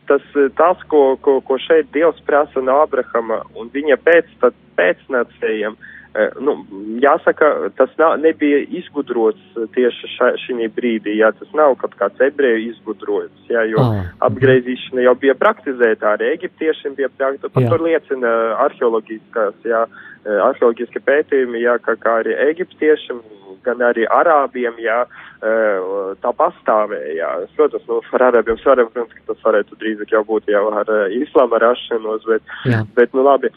tas, 0.05 0.25
tas 0.59 0.83
ko, 0.93 1.15
ko, 1.25 1.39
ko 1.41 1.57
šeit 1.57 1.87
Dievs 1.95 2.19
prasa 2.27 2.61
no 2.61 2.75
Abrahama 2.83 3.39
un 3.57 3.71
viņa 3.73 3.97
pēc, 4.05 4.29
pēcnācējiem, 4.77 5.79
uh, 5.79 6.00
nu, 6.41 6.57
jāsaka, 6.99 7.71
tas 7.79 7.91
nav, 7.99 8.17
nebija 8.19 8.65
izgudrots 8.81 9.59
tieši 9.75 10.09
šī 10.43 10.67
brīdī, 10.75 11.15
jā, 11.21 11.31
tas 11.39 11.51
nav 11.55 11.77
kaut 11.79 11.95
kāds 12.01 12.19
ebreju 12.27 12.65
izgudrojums, 12.73 13.45
jā, 13.47 13.63
jo 13.71 13.79
ah. 13.79 14.09
apgriezīšana 14.27 15.05
jau 15.07 15.15
bija 15.23 15.37
praktizēta 15.39 16.17
arī 16.17 16.33
eģiptiešiem, 16.35 16.97
bija 16.99 17.11
praktizēta, 17.15 17.53
par 17.55 17.69
to 17.71 17.79
liecina 17.85 18.33
arheoloģiskās, 18.67 19.61
jā, 19.71 19.85
eh, 20.25 20.41
arheoloģiski 20.49 21.03
pētījumi, 21.07 21.63
jā, 21.63 21.77
kā, 21.85 21.95
kā 22.03 22.17
arī 22.25 22.35
eģiptiešiem, 22.49 23.23
gan 23.63 23.87
arī 23.87 24.09
arābiem, 24.11 24.83
jā, 24.83 24.99
eh, 25.07 25.87
tā 26.27 26.35
pastāvēja. 26.43 27.31
Protams, 27.55 27.87
nu, 27.87 28.01
ar 28.19 28.27
arābiem 28.33 28.59
svaram, 28.65 28.91
protams, 28.91 29.15
ka 29.15 29.31
tas 29.31 29.47
varētu 29.47 29.79
drīzāk 29.79 30.19
jau 30.19 30.25
būt 30.27 30.51
jau 30.51 30.67
ar 30.75 30.91
islāma 31.21 31.63
rašanos, 31.63 32.27
bet, 32.27 32.43
jā. 32.67 32.83
bet, 32.99 33.15
nu 33.15 33.23
labi, 33.31 33.55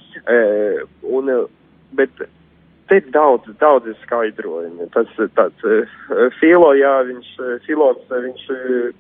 un, 1.02 1.34
bet 1.98 2.26
te 2.90 3.00
ir 3.02 3.12
daudz, 3.16 3.48
daudz 3.62 3.92
skaidrojumi. 4.04 4.90
Tas 4.96 5.12
tāds 5.38 5.68
uh, 5.68 6.28
filo, 6.40 6.74
jā, 6.78 6.96
viņš, 7.10 7.32
filons, 7.68 8.04
viņš, 8.10 8.50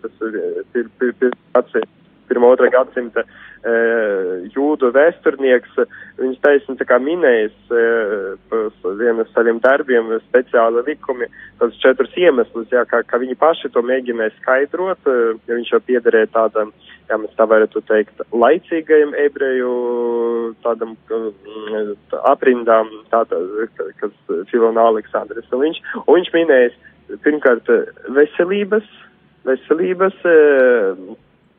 tas 0.04 0.24
ir, 0.30 0.40
ir, 0.40 0.64
ir, 0.84 1.12
ir, 1.12 1.36
ir 1.82 1.92
pirmā 2.34 2.50
otrā 2.54 2.70
gadsimta 2.74 3.24
uh, 3.24 4.44
jūdu 4.54 4.92
vēsturnieks, 4.96 5.78
viņš 6.22 6.40
taisni 6.44 6.78
tā 6.80 6.88
kā 6.90 7.00
minējis 7.04 7.74
uh, 7.74 8.94
vienu 9.00 9.26
saviem 9.34 9.60
darbiem 9.64 10.12
speciāli 10.28 10.86
likumi, 10.88 11.30
tos 11.62 11.78
četrus 11.84 12.16
iemeslus, 12.20 12.70
jā, 12.74 12.86
kā, 12.90 13.04
kā 13.08 13.22
viņi 13.22 13.38
paši 13.40 13.72
to 13.74 13.84
mēģināja 13.86 14.36
skaidrot, 14.40 15.02
uh, 15.10 15.34
ja 15.50 15.60
viņš 15.60 15.76
jau 15.76 15.82
piederēja 15.90 16.32
tādam, 16.36 16.74
jā, 17.10 17.20
mēs 17.22 17.36
tā 17.38 17.48
varētu 17.50 17.84
teikt, 17.90 18.24
laicīgajam 18.32 19.14
ebreju 19.26 19.74
tādam 20.66 20.96
uh, 21.14 21.92
aprindām, 22.32 22.92
tāda, 23.14 23.40
kas 24.02 24.16
Filona 24.52 24.88
Aleksandrs, 24.92 25.52
un 25.52 25.68
viņš, 25.68 25.84
un 26.06 26.18
viņš 26.18 26.34
minējis 26.38 26.80
pirmkārt 27.26 27.70
veselības, 28.16 28.90
veselības, 29.48 30.26
uh, 30.28 31.16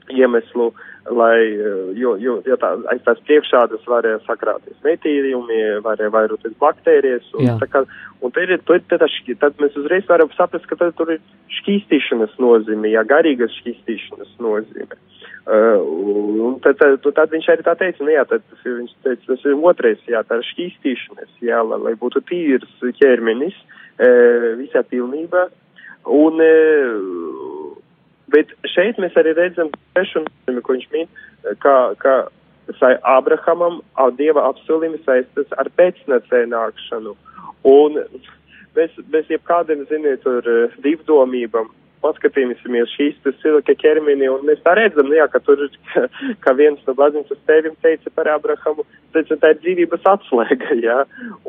iemeslu, 0.09 0.73
lai, 1.11 1.41
eh, 1.41 1.93
jo, 1.97 2.17
jo, 2.17 2.39
jo 2.47 2.57
tā, 2.61 2.71
aiz 2.93 3.03
tās 3.05 3.21
priekšādas 3.29 3.85
varēja 3.89 4.21
sakrāties 4.27 4.77
metīrījumi, 4.85 5.61
varēja 5.85 6.13
vairoties 6.13 6.57
baktērijas, 6.61 7.27
un, 7.39 7.47
Jā. 7.49 7.57
tā 7.61 7.69
kā, 7.73 7.85
un 8.21 8.35
tad, 8.35 8.49
ir, 8.49 8.61
tad, 8.69 8.87
tad, 8.89 9.05
tad 9.41 9.61
mēs 9.63 9.77
uzreiz 9.81 10.09
varam 10.09 10.33
saprast, 10.37 10.69
ka 10.69 10.79
tad 10.81 10.97
tur 10.99 11.15
ir 11.17 11.23
šķīstīšanas 11.61 12.37
nozīme, 12.41 12.93
jā, 12.93 13.05
garīgas 13.09 13.57
šķīstīšanas 13.61 14.37
nozīme. 14.45 14.93
Uh, 14.97 15.24
un 15.45 16.59
tad, 16.65 16.79
tad, 16.81 17.05
tad 17.05 17.33
viņš 17.35 17.49
arī 17.53 17.65
tā 17.67 17.75
teica, 17.77 18.05
nu 18.05 18.15
jā, 18.15 18.25
tad 18.29 18.45
tas 18.49 18.63
ir, 18.65 18.79
viņš 18.81 18.95
teica, 19.05 19.27
tas 19.29 19.45
ir 19.45 19.67
otrais, 19.71 20.07
jā, 20.09 20.23
tā 20.25 20.41
ir 20.41 20.47
šķīstīšanas, 20.53 21.35
jā, 21.45 21.61
lai, 21.69 21.81
lai 21.89 21.95
būtu 22.01 22.23
tīrs 22.31 22.87
ķermenis, 23.01 23.59
uh, 23.99 24.55
visā 24.61 24.85
pilnībā, 24.89 25.49
un, 26.17 26.41
uh, 26.41 27.75
Bet 28.35 28.51
šeit 28.67 28.97
mēs 28.99 29.17
arī 29.21 29.35
redzam 29.37 29.69
trešu 29.95 30.25
nozīmi, 30.25 30.63
ko 30.65 30.75
viņš 30.75 30.87
min, 30.95 31.11
kā, 31.63 31.75
kā 32.03 32.15
sai 32.81 32.97
Abrahamam 33.07 33.83
Dieva 34.19 34.49
apsolījumi 34.49 35.03
saistas 35.05 35.53
ar 35.61 35.71
pēcnacēju 35.79 36.51
nākšanu. 36.55 37.15
Un 37.69 38.01
bez, 38.75 38.97
bez 39.13 39.31
jebkādiem, 39.31 39.85
ziniet, 39.91 40.25
tur 40.25 40.47
eh, 40.51 40.75
divdomībām 40.85 41.71
paskatīsimies 42.05 42.93
šīs 42.95 43.17
cilvēka 43.43 43.77
ķermeni, 43.81 44.29
un 44.31 44.45
mēs 44.49 44.61
tā 44.65 44.77
redzam, 44.79 45.09
nu 45.09 45.17
jā, 45.19 45.27
ka 45.33 45.41
tur, 45.45 45.65
ka, 45.91 46.07
ka 46.45 46.55
viens 46.59 46.83
no 46.89 46.95
baznīcas 46.99 47.41
tēviem 47.49 47.77
teica 47.85 48.13
par 48.15 48.31
Abrahamu, 48.37 48.87
teica, 49.17 49.39
tā 49.41 49.55
ir 49.55 49.61
dzīvības 49.65 50.07
atslēga, 50.15 50.79
jā, 50.89 51.01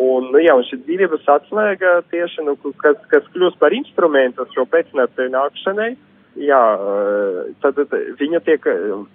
un, 0.07 0.31
nu 0.31 0.43
jā, 0.43 0.57
un 0.57 0.67
šī 0.69 0.81
dzīvības 0.87 1.29
atslēga 1.37 1.99
tieši, 2.13 2.47
nu, 2.47 2.57
kas, 2.81 2.99
kas 3.11 3.31
kļūst 3.35 3.61
par 3.61 3.75
instrumentu 3.75 4.47
šo 4.55 4.67
pēcnācēju 4.71 5.35
nākšanai, 5.35 5.91
jā, 6.39 6.63
eh, 6.75 7.41
tad, 7.63 7.83
viņa 8.19 8.43
tiek, 8.47 8.71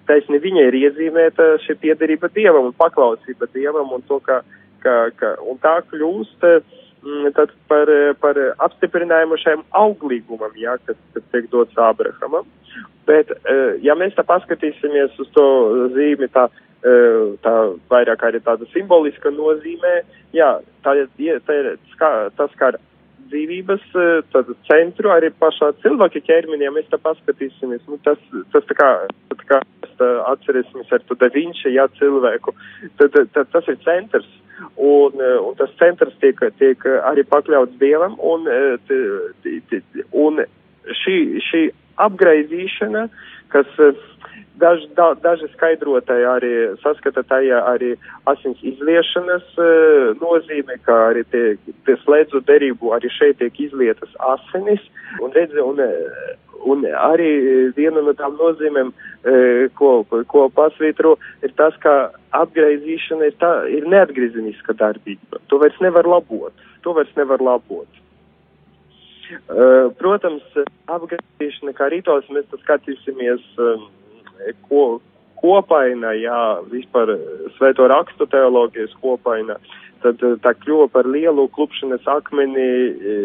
taisni 0.09 0.41
viņa 0.43 0.69
ir 0.69 0.79
iezīmēta 0.85 1.53
šī 1.67 1.77
piederība 1.83 2.33
Dievam 2.35 2.71
un 2.71 2.77
paklausība 2.79 3.51
Dievam 3.55 3.93
un 3.97 4.05
to, 4.09 4.21
ka, 4.25 4.43
ka, 4.85 4.97
ka 5.17 5.35
un 5.45 5.61
tā 5.63 5.81
kļūst 5.91 6.47
mm, 6.47 6.89
tad 7.37 7.53
par, 7.69 7.91
par 8.21 8.39
apstiprinājumu 8.67 9.39
šiem 9.41 9.63
auglīgumam, 9.77 10.53
jā, 10.59 10.77
kas, 10.87 10.99
kas 11.15 11.25
tiek 11.33 11.49
dots 11.53 11.79
Ābrahamam. 11.81 12.49
Bet, 13.09 13.31
eh, 13.31 13.79
ja 13.83 13.97
mēs 13.97 14.15
tā 14.15 14.25
paskatīsimies 14.27 15.17
uz 15.19 15.31
to 15.35 15.47
zīmi, 15.97 16.29
tā, 16.35 16.49
eh, 16.85 17.37
tā 17.45 17.55
vairāk 17.91 18.27
arī 18.29 18.43
tāda 18.45 18.69
simboliska 18.75 19.33
nozīmē, 19.33 20.03
jā, 20.37 20.61
tā, 20.85 20.95
tā 21.17 21.59
ir, 21.63 21.79
tas, 22.37 22.55
kā 22.61 22.73
dzīvības 23.31 23.87
eh, 23.99 24.53
centru 24.69 25.13
arī 25.15 25.31
pašā 25.43 25.73
cilvēka 25.85 26.23
ķermenī, 26.27 26.67
ja 26.67 26.75
mēs 26.75 26.91
tā 26.93 27.01
paskatīsimies, 27.03 27.83
nu, 27.89 27.99
tas, 28.07 28.21
tas 28.55 28.67
tā 28.69 28.77
kā, 28.79 28.91
tā 29.35 29.49
kā 29.49 29.61
atcerēsimies 30.33 30.93
ar 30.95 31.03
to 31.07 31.17
Da 31.21 31.29
Vinci, 31.35 31.75
jā, 31.75 31.87
cilvēku, 31.99 32.55
tad, 33.01 33.19
tad 33.35 33.51
tas 33.53 33.69
ir 33.69 33.81
centrs. 33.87 34.29
Un, 34.77 35.17
eh, 35.17 35.39
un 35.41 35.55
tas 35.57 35.73
centrs 35.81 36.17
tiek, 36.21 36.41
tiek 36.61 36.85
arī 37.09 37.25
pakļauts 37.29 37.79
dievam, 37.81 38.19
un, 38.21 38.49
eh, 38.49 39.81
un 40.13 40.43
šī, 41.03 41.17
šī 41.49 41.63
apgraizīšana, 42.07 43.09
kas 43.53 43.69
Daž, 44.61 44.83
da, 44.97 45.13
daži 45.23 45.49
skaidrotāji 45.55 46.27
arī 46.29 46.51
saskata 46.83 47.23
tajā 47.25 47.63
arī 47.71 47.95
asins 48.29 48.61
izliešanas 48.67 49.47
uh, 49.57 50.11
nozīme, 50.21 50.77
kā 50.85 50.97
arī 51.11 51.23
tie, 51.33 51.45
tie 51.87 51.97
slēdzu 52.03 52.43
derību 52.49 52.93
arī 52.97 53.09
šeit 53.15 53.39
tiek 53.41 53.57
izlietas 53.69 54.13
asinis. 54.35 54.83
Un, 55.25 55.33
redz, 55.37 55.57
un, 55.65 55.81
un 56.75 56.85
arī 57.07 57.31
viena 57.79 58.05
no 58.05 58.13
tām 58.19 58.37
nozīmēm, 58.41 58.93
uh, 58.93 59.65
ko, 59.81 59.95
ko 60.35 60.45
pasvītro, 60.59 61.17
ir 61.47 61.57
tas, 61.57 61.79
ka 61.81 61.97
apgraizīšana 62.43 63.31
ir, 63.31 63.39
tā, 63.41 63.55
ir 63.73 63.89
neatgriezeniska 63.89 64.77
darbība. 64.83 65.41
To 65.49 65.63
vairs 65.63 65.81
nevar 65.81 66.09
labot. 66.19 66.69
To 66.85 66.99
vairs 66.99 67.17
nevar 67.17 67.41
labot. 67.41 68.00
Uh, 69.31 69.91
protams, 70.01 70.43
apgriezīšana 70.91 71.75
kā 71.79 71.91
rītos 71.93 72.29
mēs 72.35 72.49
skatīsimies. 72.65 73.47
Uh, 73.59 73.89
ko, 74.69 75.01
kopaina, 75.41 76.13
jā, 76.19 76.41
vispār 76.71 77.15
svēto 77.57 77.89
rakstu 77.91 78.27
teoloģijas 78.31 78.95
kopaina, 79.01 79.57
tad 80.05 80.23
eh, 80.25 80.37
tā 80.45 80.55
kļuva 80.57 80.89
par 80.93 81.09
lielu 81.09 81.47
klupšanas 81.55 82.07
akmeni 82.09 82.69
e, 83.13 83.17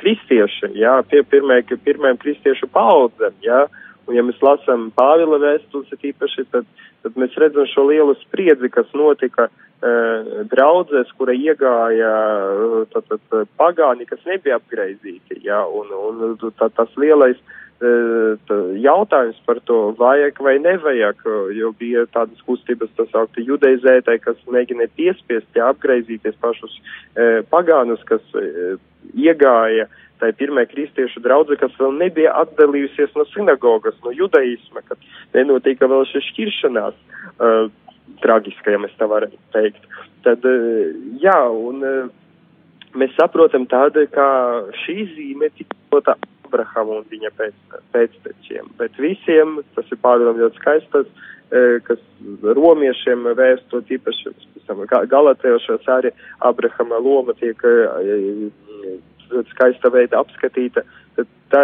kristieši, 0.00 0.72
jā, 0.80 0.98
pie 1.08 1.22
pirmē, 1.28 1.62
pirmajām 1.84 2.20
kristiešu 2.22 2.68
paudzēm, 2.72 3.36
jā, 3.44 3.64
un 4.06 4.16
ja 4.16 4.24
mēs 4.26 4.40
lasām 4.44 4.90
Pāvila 4.96 5.40
vēstules, 5.42 5.92
īpaši, 6.10 6.46
tad, 6.52 6.68
tad 7.04 7.18
mēs 7.20 7.36
redzam 7.40 7.68
šo 7.70 7.88
lielu 7.90 8.14
spriedzi, 8.22 8.70
kas 8.72 8.90
notika 8.96 9.48
e, 9.48 9.52
draudzēs, 10.52 11.12
kura 11.18 11.34
iegāja 11.36 12.14
tātad 12.94 13.36
pagāni, 13.60 14.08
kas 14.08 14.24
nebija 14.28 14.60
apgreizīti, 14.60 15.42
jā, 15.46 15.60
un, 15.66 15.92
un 15.94 16.40
tā, 16.58 16.70
tas 16.76 16.92
lielais 17.00 17.40
jautājums 18.80 19.36
par 19.44 19.58
to, 19.66 19.94
vajag 19.98 20.38
vai 20.40 20.58
nevajag, 20.58 21.16
jo 21.52 21.72
bija 21.78 22.06
tādas 22.14 22.40
kustības, 22.46 22.90
tas 22.96 23.08
augti 23.14 23.44
judeizētai, 23.44 24.18
kas 24.22 24.36
mēģināja 24.46 24.88
piespiest, 24.96 25.48
ja 25.54 25.68
apgraizīties 25.72 26.38
pašus 26.40 26.78
e, 27.16 27.42
pagānus, 27.50 28.02
kas 28.08 28.22
e, 28.38 28.76
iegāja 29.14 29.88
tā 29.88 30.03
ir 30.30 30.36
pirmā 30.38 30.64
kristiešu 30.70 31.22
draudze, 31.24 31.56
kas 31.60 31.74
vēl 31.78 31.94
nebija 31.98 32.34
atdalījusies 32.42 33.14
no 33.18 33.26
sinagogas, 33.32 33.96
no 34.04 34.12
judaisma, 34.14 34.82
kad 34.88 35.00
nenotika 35.34 35.88
vēl 35.90 36.04
šī 36.10 36.22
šķiršanās, 36.28 37.00
uh, 37.38 37.70
tragiska, 38.22 38.74
ja 38.74 38.82
mēs 38.82 38.94
tā 38.98 39.08
varam 39.10 39.34
teikt. 39.54 39.88
Tad, 40.26 40.44
uh, 40.48 40.94
jā, 41.22 41.38
un 41.48 41.82
uh, 41.84 42.12
mēs 42.98 43.14
saprotam 43.18 43.68
tādu, 43.70 44.06
ka 44.14 44.26
šī 44.84 44.98
zīme 45.14 45.50
tika 45.58 45.76
dota 45.92 46.16
Abrahamu 46.44 47.00
un 47.00 47.06
viņa 47.10 47.32
pēc, 47.38 47.54
pēctečiem, 47.94 48.74
bet 48.78 48.98
visiem, 49.02 49.60
tas 49.74 49.88
ir 49.90 50.02
pārdomām 50.04 50.38
ļoti 50.42 50.62
skaistas, 50.62 51.08
uh, 51.08 51.78
kas 51.86 52.02
romiešiem 52.42 53.26
vēstot 53.38 53.90
īpaši, 53.98 54.32
galatējošos 55.10 55.88
arī 55.92 56.10
Abrahama 56.40 56.98
loma 57.02 57.34
tiek 57.38 57.60
ļoti 59.32 59.54
skaista 59.54 59.90
veida 59.94 60.20
apskatīta. 60.20 60.84
Tā, 61.52 61.62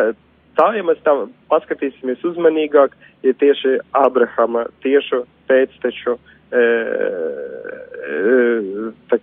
tā, 0.59 0.67
ja 0.77 0.85
mēs 0.87 1.01
tā 1.07 1.15
paskatīsimies 1.51 2.25
uzmanīgāk, 2.33 2.95
ir 3.27 3.37
tieši 3.41 3.79
Abrahama 3.97 4.67
tiešu 4.85 5.25
pēcteču 5.51 6.17
e, 6.17 6.65
e, 8.11 8.93
tā, 9.11 9.21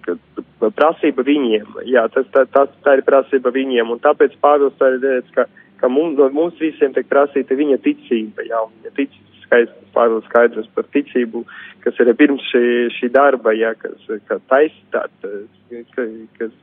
prasība 0.77 1.25
viņiem. 1.27 1.79
Jā, 1.89 2.07
tas, 2.13 2.27
tā, 2.33 2.45
tas, 2.53 2.73
tā 2.85 2.97
ir 2.99 3.05
prasība 3.07 3.53
viņiem, 3.55 3.93
un 3.93 4.03
tāpēc 4.03 4.35
Pāvils 4.43 4.83
arī 4.83 5.01
teica, 5.03 5.33
ka, 5.37 5.47
ka 5.83 5.91
mums, 5.91 6.19
mums 6.35 6.59
visiem 6.61 6.95
tiek 6.95 7.07
prasīta 7.09 7.57
viņa 7.57 7.79
ticība, 7.85 8.45
jā, 8.49 8.61
un 8.67 8.75
viņa 8.81 8.95
tic, 8.99 9.17
skaists, 9.47 9.83
Pāvils 9.95 10.27
skaidrs 10.29 10.69
par 10.75 10.85
ticību, 10.93 11.43
kas 11.85 11.99
ir 12.03 12.13
pirms 12.19 12.43
šī, 12.51 12.63
šī 12.97 13.09
darba, 13.15 13.53
jā, 13.55 13.73
kas, 13.79 13.97
ka 14.27 14.39
taistāt, 14.51 15.27
kas 16.37 16.53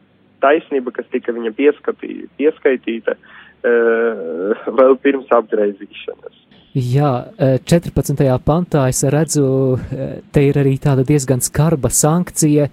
taisnība, 0.44 0.92
kas 0.94 1.08
tika 1.12 1.34
viņa 1.34 1.54
pieskatī, 1.56 2.24
pieskaitīta 2.38 3.16
uh, 3.16 4.64
vēl 4.78 4.96
pirms 5.02 5.32
apgaizīšanas. 5.34 6.40
Jā, 6.74 7.10
14. 7.38 8.18
Eh, 8.24 8.32
pantā 8.42 8.88
es 8.90 9.04
redzu, 9.06 9.44
eh, 9.78 10.16
te 10.34 10.42
ir 10.42 10.56
arī 10.58 10.74
tāda 10.82 11.04
diezgan 11.06 11.38
skarba 11.38 11.88
sankcija 11.88 12.66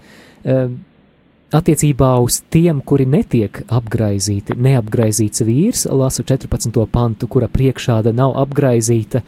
attiecībā 1.54 2.08
uz 2.18 2.40
tiem, 2.50 2.80
kuri 2.82 3.06
netiek 3.06 3.62
apgaizīti. 3.70 4.56
Neapgaizīts 4.58 5.44
vīrs, 5.46 5.84
lasu 5.86 6.24
14. 6.26 6.88
pantu, 6.90 7.28
kura 7.28 7.46
priekšāda 7.46 8.10
nav 8.12 8.34
apgaizīta, 8.42 9.22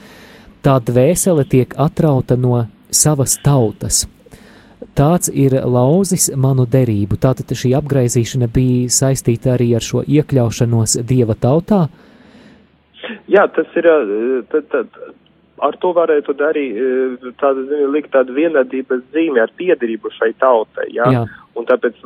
tā 0.64 0.74
dvēsele 0.82 1.46
tiek 1.46 1.78
atrauta 1.78 2.34
no 2.34 2.66
savas 2.90 3.38
tautas 3.44 4.08
tāds 4.98 5.30
ir 5.32 5.56
lauzis 5.64 6.30
manu 6.36 6.66
derību. 6.70 7.18
Tātad 7.20 7.52
šī 7.56 7.74
apgaizīšana 7.78 8.48
bija 8.52 8.92
saistīta 8.92 9.54
arī 9.56 9.72
ar 9.78 9.84
šo 9.84 10.04
iekļaušanos 10.06 10.98
dieva 11.06 11.34
tautā. 11.34 11.86
Jā, 13.28 13.46
tas 13.52 13.68
ir, 13.76 13.88
tad, 14.52 14.68
tad, 14.72 15.00
ar 15.62 15.76
to 15.82 15.92
varētu 15.94 16.34
darīt, 16.38 16.78
tāda, 17.40 17.62
zini, 17.68 17.86
likt 17.94 18.12
tādu 18.14 18.34
vienādības 18.36 19.04
zīmi 19.14 19.42
ar 19.42 19.52
piedarību 19.58 20.10
šai 20.16 20.32
tautai, 20.42 20.88
jā. 20.94 21.06
jā. 21.14 21.24
Un 21.54 21.68
tāpēc 21.68 22.00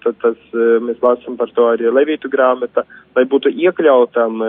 tad, 0.00 0.16
tas, 0.22 0.38
mēs 0.80 1.02
lasam 1.04 1.36
par 1.36 1.50
to 1.52 1.66
arī 1.68 1.90
Levītu 1.92 2.30
grāmata, 2.32 2.86
lai 3.16 3.26
būtu 3.28 3.52
iekļautam 3.52 4.40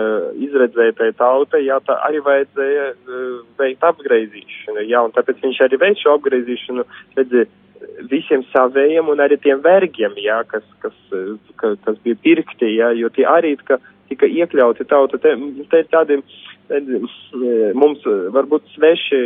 izredzētai 0.46 1.10
tautai, 1.18 1.66
jā, 1.66 1.76
tā 1.84 1.98
arī 2.06 2.22
vajadzēja 2.24 2.86
veikt 3.60 3.84
apgraizīšanu, 3.90 4.86
jā, 4.88 5.02
un 5.04 5.12
tāpēc 5.12 5.44
viņš 5.44 5.60
arī 5.66 5.80
veic 5.84 6.00
šo 6.00 6.16
apgraizīšanu, 6.16 6.86
redzi, 7.18 7.44
visiem 8.10 8.44
savējiem 8.52 9.10
un 9.12 9.22
arī 9.24 9.38
tiem 9.42 9.62
vergiem, 9.64 10.14
jā, 10.20 10.42
kas, 10.50 10.64
kas, 10.84 10.96
kas, 11.60 11.76
kas 11.84 12.00
bija 12.04 12.18
pirkti, 12.22 12.76
jā, 12.76 12.92
jo 12.98 13.10
tie 13.14 13.26
arī, 13.28 13.56
ka 13.68 13.80
tika 14.10 14.28
iekļauti 14.28 14.86
tauta, 14.90 15.18
te, 15.18 15.34
te 15.72 15.84
tādiem, 15.92 16.24
mums 17.76 18.04
varbūt 18.34 18.74
sveši 18.74 19.22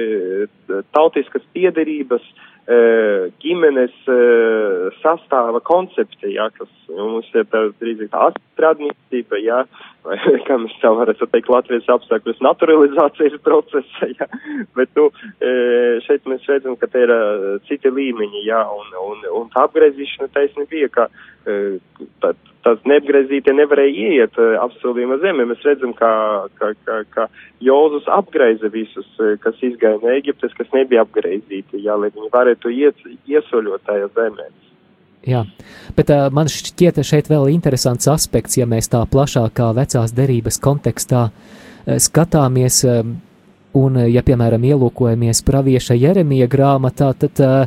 tautiskas 0.94 1.44
piedarības, 1.54 2.22
uh, 2.22 2.56
ģimenes 2.66 3.94
sastāva 4.98 5.60
koncepcija, 5.62 6.30
ja, 6.34 6.46
kas 6.50 6.70
mums 6.90 7.28
ir 7.34 7.46
drīzāk 7.78 8.10
tā 8.10 8.24
atradnīcība, 8.32 9.38
ja, 9.38 9.60
vai, 10.06 10.18
kā 10.48 10.58
mēs 10.62 10.74
tā 10.82 10.92
varētu 10.96 11.28
teikt, 11.32 11.52
Latvijas 11.52 11.88
apstākļus 11.96 12.42
naturalizācijas 12.46 13.38
procesa, 13.46 14.10
ja, 14.18 14.28
bet, 14.78 14.92
nu, 14.98 15.08
šeit 16.06 16.26
mēs 16.30 16.46
redzam, 16.50 16.78
ka 16.80 16.90
te 16.90 17.06
ir 17.06 17.14
citi 17.68 17.92
līmeņi, 17.92 18.44
ja, 18.48 18.64
un, 18.72 18.92
un, 19.10 19.24
un 19.42 19.48
tā 19.54 19.66
apgriezīšana 19.66 20.32
taisni 20.34 20.68
bija, 20.70 20.90
ka 20.92 21.08
tā, 22.22 22.32
tās 22.66 22.82
neapgriezītie 22.88 23.54
nevarēja 23.54 23.94
ieiet 24.10 24.38
apsolījuma 24.62 25.20
zemē. 25.22 25.46
Mēs 25.50 25.64
redzam, 25.66 25.94
ka, 25.96 26.10
ka, 26.58 26.72
ka, 26.86 27.00
ka 27.14 27.26
Jozus 27.62 28.08
apgreiza 28.10 28.70
visus, 28.72 29.08
kas 29.42 29.62
izgāja 29.64 30.00
no 30.02 30.10
Eģiptes, 30.14 30.54
kas 30.58 30.72
nebija 30.74 31.06
apgriezīti, 31.06 31.82
jā, 31.86 31.94
lai 32.00 32.10
viņi 32.14 32.32
varētu 32.34 32.72
iet, 32.74 33.04
iesoļot 33.30 33.86
tajā 33.86 34.10
zemē. 34.18 34.48
Jā, 35.26 35.40
bet 35.96 36.10
uh, 36.14 36.28
man 36.30 36.46
šķiet 36.46 37.00
šeit 37.02 37.26
vēl 37.26 37.48
interesants 37.50 38.06
aspekts, 38.06 38.60
ja 38.60 38.66
mēs 38.70 38.86
tā 38.92 39.00
plašākā 39.10 39.72
vecās 39.74 40.12
derības 40.14 40.60
kontekstā 40.62 41.22
uh, 41.26 41.96
skatāmies, 41.98 42.78
uh, 42.86 43.00
un, 43.76 43.98
ja, 44.06 44.22
piemēram, 44.22 44.62
ielūkojamies 44.70 45.42
pravieša 45.46 45.96
Jeremija 45.98 46.46
grāmatā, 46.50 47.10
tad 47.18 47.42
uh, 47.42 47.66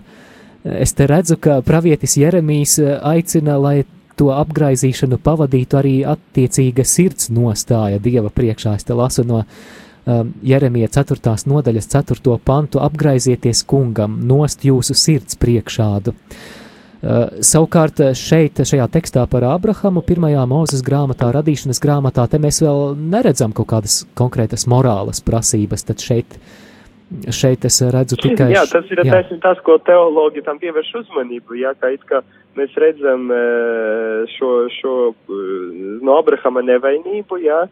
es 0.64 0.96
te 0.96 1.08
redzu, 1.12 1.36
ka 1.44 1.58
pravietis 1.68 2.16
Jeremijs 2.22 2.78
aicina, 2.80 3.58
lai 3.60 3.82
to 4.20 4.32
apgraizīšanu 4.36 5.20
pavadītu 5.24 5.80
arī 5.80 5.94
attiecīga 6.08 6.86
sirds 6.88 7.28
nostāja 7.32 8.00
Dieva 8.04 8.32
priekšā. 8.32 8.78
Es 8.80 8.88
te 8.88 8.96
lasu 8.96 9.24
no 9.28 9.42
um, 9.44 10.32
Jeremija 10.44 10.92
4. 10.96 11.36
nodaļas 11.48 11.92
4. 11.92 12.40
pantu 12.44 12.84
apgraizieties 12.84 13.64
kungam, 13.68 14.18
nost 14.28 14.68
jūsu 14.68 14.96
sirds 15.00 15.40
priekšādu. 15.40 16.16
Uh, 16.16 16.59
savukārt 17.00 18.02
šeit, 18.20 18.60
šajā 18.68 18.88
tekstā 18.92 19.26
par 19.32 19.46
Abrahamu, 19.48 20.04
pirmajā 20.06 20.46
mūzes 20.50 20.84
grāmatā, 20.86 21.30
radīšanas 21.36 21.80
grāmatā, 21.84 22.26
te 22.28 22.42
mēs 22.42 22.60
vēl 22.64 22.98
neredzam 23.00 23.56
kaut 23.56 23.70
kādas 23.72 24.02
konkrētas 24.20 24.68
morālas 24.68 25.24
prasības, 25.24 25.88
tad 25.88 26.04
šeit 26.04 26.40
šeit 27.34 27.66
es 27.66 27.80
redzu 27.94 28.20
tikai. 28.22 28.52
Jā, 28.54 28.66
tas 28.70 28.90
ir 28.94 29.02
jā. 29.02 29.22
tas, 29.42 29.58
ko 29.66 29.80
teologi 29.82 30.44
tam 30.46 30.60
pievērš 30.62 30.92
uzmanību. 31.02 31.58
Jā, 31.58 31.74
kā 31.80 31.90
it 31.96 32.04
kā 32.10 32.22
mēs 32.58 32.76
redzam 32.78 33.30
šo, 34.36 34.52
šo 34.76 34.96
no 36.06 36.18
Abrahama 36.20 36.62
nevainību, 36.68 37.40
jā, 37.42 37.64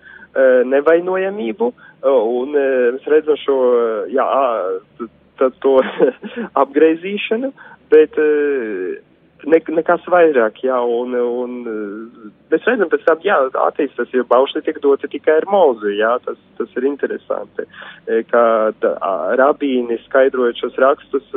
nevainojamību, 0.74 1.72
un 2.08 2.58
mēs 2.58 3.10
redzam 3.14 3.40
šo, 3.44 3.58
jā, 4.14 4.28
to 5.62 5.74
apgreizīšanu, 6.64 7.52
bet 7.94 8.18
ne, 9.46 9.60
nekas 9.78 10.06
vairāk, 10.10 10.62
jā, 10.66 10.78
un, 10.82 11.14
un 11.16 11.58
mēs 12.52 12.66
redzam 12.70 12.90
pēc 12.92 13.04
tam, 13.08 13.22
jā, 13.26 13.38
attīstās, 13.68 14.10
jo 14.16 14.26
baušļi 14.30 14.64
tiek 14.66 14.80
doti 14.84 15.10
tikai 15.14 15.38
ar 15.42 15.48
mūzu, 15.52 15.92
jā, 15.98 16.16
tas, 16.26 16.40
tas 16.58 16.80
ir 16.80 16.88
interesanti, 16.90 17.68
ka 18.32 18.44
rabīni 19.42 20.00
skaidrojot 20.08 20.64
šos 20.64 20.82
rakstus, 20.82 21.30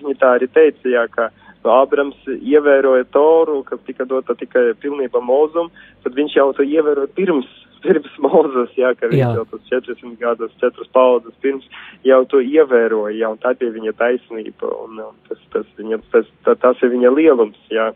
viņi 0.00 0.16
tā 0.22 0.36
arī 0.38 0.50
teica, 0.52 0.88
jā, 0.92 1.06
ka 1.12 1.30
Ābrams 1.66 2.18
ievēroja 2.30 3.08
Toru, 3.10 3.64
kas 3.66 3.80
tika 3.88 4.04
dota 4.06 4.36
tikai 4.38 4.68
pilnībā 4.78 5.18
mūzum, 5.18 5.72
tad 6.04 6.14
viņš 6.14 6.36
jau 6.38 6.52
to 6.54 6.62
ievēroja 6.62 7.10
pirms 7.16 7.48
pirms 7.86 8.18
Mozus, 8.22 8.74
jā, 8.78 8.90
ka 8.98 9.08
viņš 9.12 9.38
jau 9.38 9.44
tos 9.52 9.62
400 9.70 10.18
gadus, 10.20 10.52
4 10.62 10.90
paudzes 10.94 11.36
pirms 11.44 11.66
jau 12.06 12.20
to 12.30 12.42
ievēroja, 12.42 13.14
jā, 13.14 13.30
un 13.30 13.40
tā 13.42 13.54
bija 13.58 13.74
viņa 13.76 13.94
taisnība, 14.00 14.70
un, 14.84 15.00
un 15.06 15.16
tas, 15.28 15.40
tas, 15.54 15.68
viņa, 15.78 16.00
tas, 16.14 16.28
tā, 16.46 16.56
tas 16.66 16.82
ir 16.82 16.92
viņa 16.96 17.14
lielums, 17.14 17.62
jā. 17.72 17.90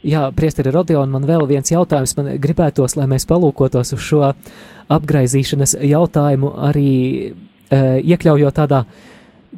Jā, 0.00 0.24
priesteri 0.32 0.72
Rodion, 0.72 1.10
man 1.12 1.26
vēl 1.28 1.44
viens 1.48 1.68
jautājums, 1.68 2.16
man 2.16 2.32
gribētos, 2.40 2.96
lai 2.96 3.04
mēs 3.10 3.28
palūkotos 3.28 3.92
uz 3.98 4.00
šo 4.00 4.22
apgraizīšanas 4.90 5.76
jautājumu 5.84 6.54
arī 6.70 6.92
e, 7.28 7.32
iekļaujot 8.08 8.56
tādā 8.56 8.84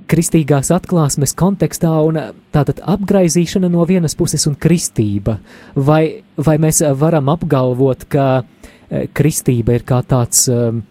kristīgās 0.09 0.70
atklāsmes 0.72 1.34
kontekstā 1.36 1.93
un 2.07 2.18
tātad 2.53 2.80
apgraizīšana 2.88 3.68
no 3.72 3.84
vienas 3.88 4.16
puses 4.16 4.47
un 4.49 4.57
kristība. 4.57 5.38
Vai, 5.76 6.22
vai 6.36 6.57
mēs 6.61 6.80
varam 6.97 7.28
apgalvot, 7.32 8.09
ka 8.12 8.45
Eh, 8.93 9.07
kristība 9.16 9.78
ir 9.78 9.86
kā 9.88 10.03
tāds 10.05 10.45
um, 10.53 10.82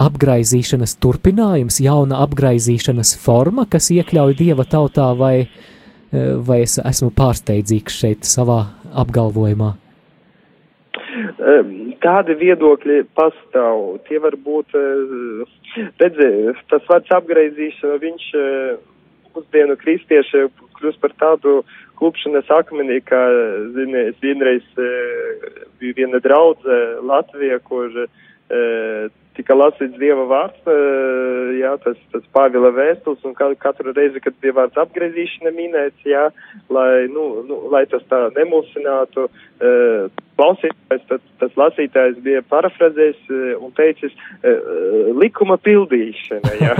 apgraizīšanas 0.00 0.94
turpinājums, 1.02 1.76
jauna 1.84 2.22
apgraizīšanas 2.24 3.10
forma, 3.20 3.66
kas 3.68 3.90
iekļauj 3.92 4.36
dieva 4.38 4.64
tautā, 4.64 5.10
vai, 5.18 5.34
eh, 5.44 6.30
vai 6.48 6.62
es 6.64 6.78
esmu 6.80 7.10
pārsteidzīgs 7.18 8.00
šeit 8.00 8.24
savā 8.24 8.62
apgalvojumā? 9.04 9.74
Tādi 11.98 12.34
viedokļi 12.38 12.96
pastāv. 13.18 13.98
Tie 14.08 14.20
var 14.22 14.36
būt, 14.38 14.74
redzi, 16.00 16.30
tas 16.70 16.86
vārds 16.90 17.12
apgraizīšana, 17.18 18.00
viņš 18.02 18.30
mūsdienu 19.34 19.76
kristieši 19.80 20.48
kļūst 20.78 21.00
par 21.02 21.14
tādu 21.20 21.60
klupšanas 21.98 22.50
akmenī, 22.54 23.00
kā, 23.06 23.20
zini, 23.74 24.08
es 24.12 24.18
vienreiz 24.22 24.66
bija 25.80 25.96
viena 25.98 26.20
draudze 26.22 26.78
Latvija, 27.06 27.58
kur 27.66 27.90
tika 29.38 29.54
lasīts 29.54 29.98
Dieva 30.00 30.24
vārds, 30.30 30.70
jā, 31.58 31.74
tas, 31.84 31.98
tas 32.12 32.24
Pāvila 32.34 32.70
vēstules, 32.74 33.22
un 33.26 33.36
katru 33.38 33.94
reizi, 33.94 34.22
kad 34.24 34.38
bija 34.42 34.56
vārds 34.56 34.80
apgriezīšana 34.82 35.52
minēts, 35.54 36.06
jā, 36.06 36.28
lai, 36.74 37.06
nu, 37.12 37.28
nu, 37.46 37.60
lai 37.72 37.84
tas 37.90 38.02
tā 38.10 38.24
nemulsinātu, 38.38 39.28
klausītājs, 40.38 41.04
tad 41.10 41.24
tas 41.42 41.56
lasītājs 41.58 42.20
bija 42.24 42.42
parafrazējis 42.50 43.32
un 43.58 43.72
teicis 43.76 44.14
likuma 45.18 45.58
pildīšana, 45.62 46.52
jā. 46.62 46.74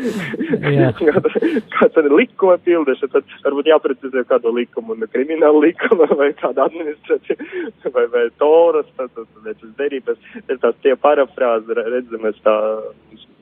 jā. 0.80 0.90
Kāds 1.76 2.00
ir 2.02 2.10
likuma 2.12 2.58
pildīšana, 2.66 3.12
tad 3.14 3.36
varbūt 3.46 3.70
jāprecizē 3.70 4.24
kādu 4.30 4.54
likumu, 4.58 4.98
ne 4.98 5.08
kriminālu 5.10 5.62
likumu 5.68 6.08
vai 6.18 6.32
kādu 6.38 6.64
administrāciju 6.66 7.92
vai, 7.94 8.06
vai 8.12 8.26
toras, 8.42 8.90
tad, 8.98 9.12
tad, 9.16 9.30
vai 9.44 9.54
tas 9.54 9.74
derības, 9.78 10.30
tās 10.50 10.78
tie 10.84 10.96
parafrāzi, 10.98 11.78
redzamies 11.78 12.38
tā 12.44 12.56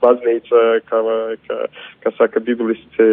baznīca, 0.02 0.62
kā, 0.86 1.02
kā, 1.48 1.58
kā 2.04 2.12
saka 2.18 2.42
biblisti, 2.44 3.08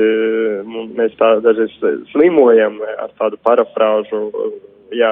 mēs 0.98 1.18
tā 1.20 1.36
dažreiz 1.46 1.76
slimojam 2.12 2.78
ar 3.00 3.14
tādu 3.20 3.40
parafrāžu, 3.46 4.22
jā, 4.94 5.12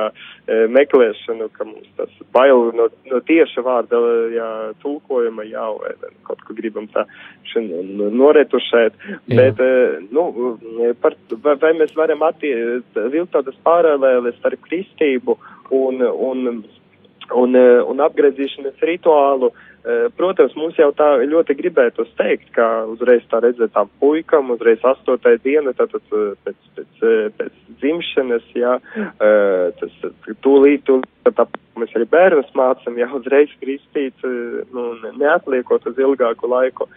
meklēšanu, 0.73 1.47
ka 1.55 1.65
mums 1.67 1.89
tas 1.97 2.11
bail 2.35 2.71
no, 2.77 2.89
no 3.09 3.21
tieša 3.25 3.63
vārda, 3.65 3.99
jā, 4.33 4.49
tulkojuma 4.83 5.45
jau, 5.49 5.71
kaut 6.27 6.43
ko 6.45 6.57
gribam 6.57 6.87
tā 6.93 7.05
noretušēt, 7.55 8.95
jā. 9.31 9.39
bet, 9.39 9.61
nu, 10.13 10.55
par, 11.01 11.17
vai, 11.43 11.57
vai 11.61 11.73
mēs 11.81 11.95
varam 11.97 12.25
attie, 12.27 12.53
vilkt 13.13 13.33
tādas 13.35 13.57
paralēles 13.65 14.39
ar 14.45 14.57
kristību 14.67 15.37
un, 15.73 16.01
un, 16.01 16.63
un, 17.33 17.61
un 17.93 18.03
apgriezīšanas 18.07 18.81
rituālu, 18.89 19.51
uh, 19.53 19.69
protams, 20.15 20.53
mums 20.55 20.77
jau 20.79 20.89
tā 20.95 21.09
ļoti 21.27 21.55
gribētu 21.59 22.05
teikt, 22.15 22.53
ka 22.55 22.67
uzreiz 22.87 23.25
tā 23.31 23.41
redzētām 23.43 23.89
puikam, 23.99 24.53
uzreiz 24.55 24.83
astotai 24.93 25.35
diena, 25.43 25.73
tātad 25.75 25.99
eh, 26.15 26.29
pēc, 26.45 26.61
pēc, 26.77 27.03
eh, 27.03 27.25
pēc 27.39 27.57
dzimšanas, 27.81 28.45
jā, 28.55 28.77
tas 29.19 29.95
tūlīt, 30.45 30.85
tūlīt, 30.87 31.09
tā 31.35 31.45
mēs 31.75 31.91
arī 31.97 32.05
bērnus 32.07 32.53
mācam, 32.55 32.95
jā, 32.95 33.09
uzreiz 33.17 33.51
kristīt, 33.59 34.23
nu, 34.71 34.85
neatliekot 35.19 35.89
uz 35.89 35.99
ilgāku 35.99 36.47
laiku, 36.47 36.87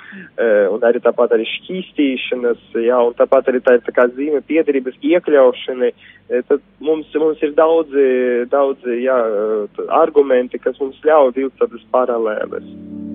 un 0.70 0.86
arī 0.86 1.00
tāpat 1.02 1.34
arī 1.34 1.48
šķīstīšanas, 1.56 2.62
jā, 2.86 3.00
un 3.08 3.16
tāpat 3.18 3.50
arī 3.50 3.64
tā 3.66 3.78
ir 3.78 3.82
tā 3.88 3.96
kā 3.96 4.06
zīme 4.12 4.44
piedarības 4.46 5.00
iekļaušanai, 5.00 5.90
tad 6.52 6.62
mums, 6.78 7.10
mums 7.18 7.42
ir 7.42 7.56
daudzi, 7.58 8.06
daudzi, 8.52 9.00
jā, 9.08 9.18
argumenti, 10.04 10.62
kas 10.62 10.78
mums 10.82 11.02
ļauj 11.02 11.34
vilkt 11.40 11.58
tādas 11.64 11.88
paralēles. 11.90 12.75
Thank 12.76 12.90
you. 12.90 13.05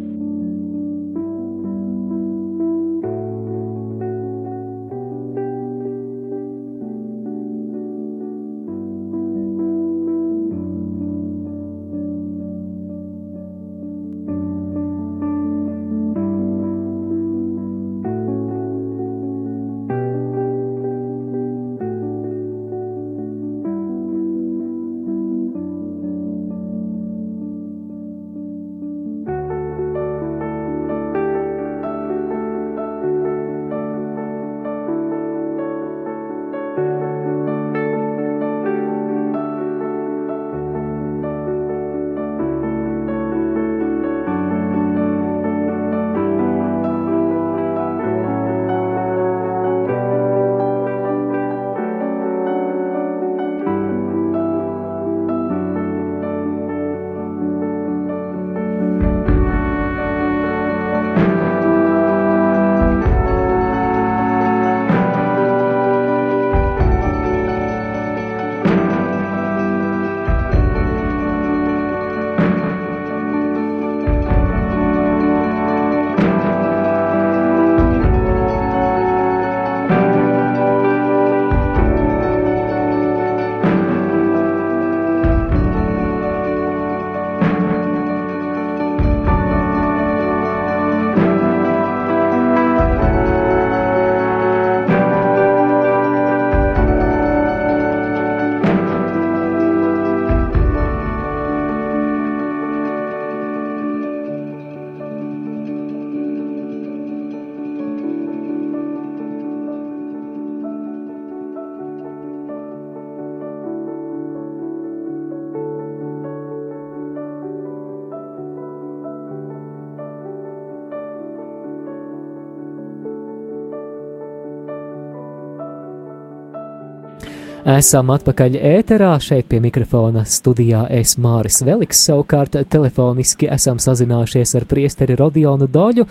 Esam 127.71 128.09
atpakaļ 128.11 128.55
ēterā, 128.57 129.11
šeit 129.23 129.45
pie 129.47 129.61
mikrofona 129.63 130.25
studijā 130.27 130.81
es 130.91 131.13
Māris 131.21 131.61
Veliks, 131.63 132.01
savukārt 132.07 132.57
telefoniski 132.73 133.47
esam 133.53 133.77
sazinājušies 133.79 134.51
ar 134.59 134.65
priesteri 134.67 135.15
Rodionu 135.15 135.69
Doļu, 135.71 136.03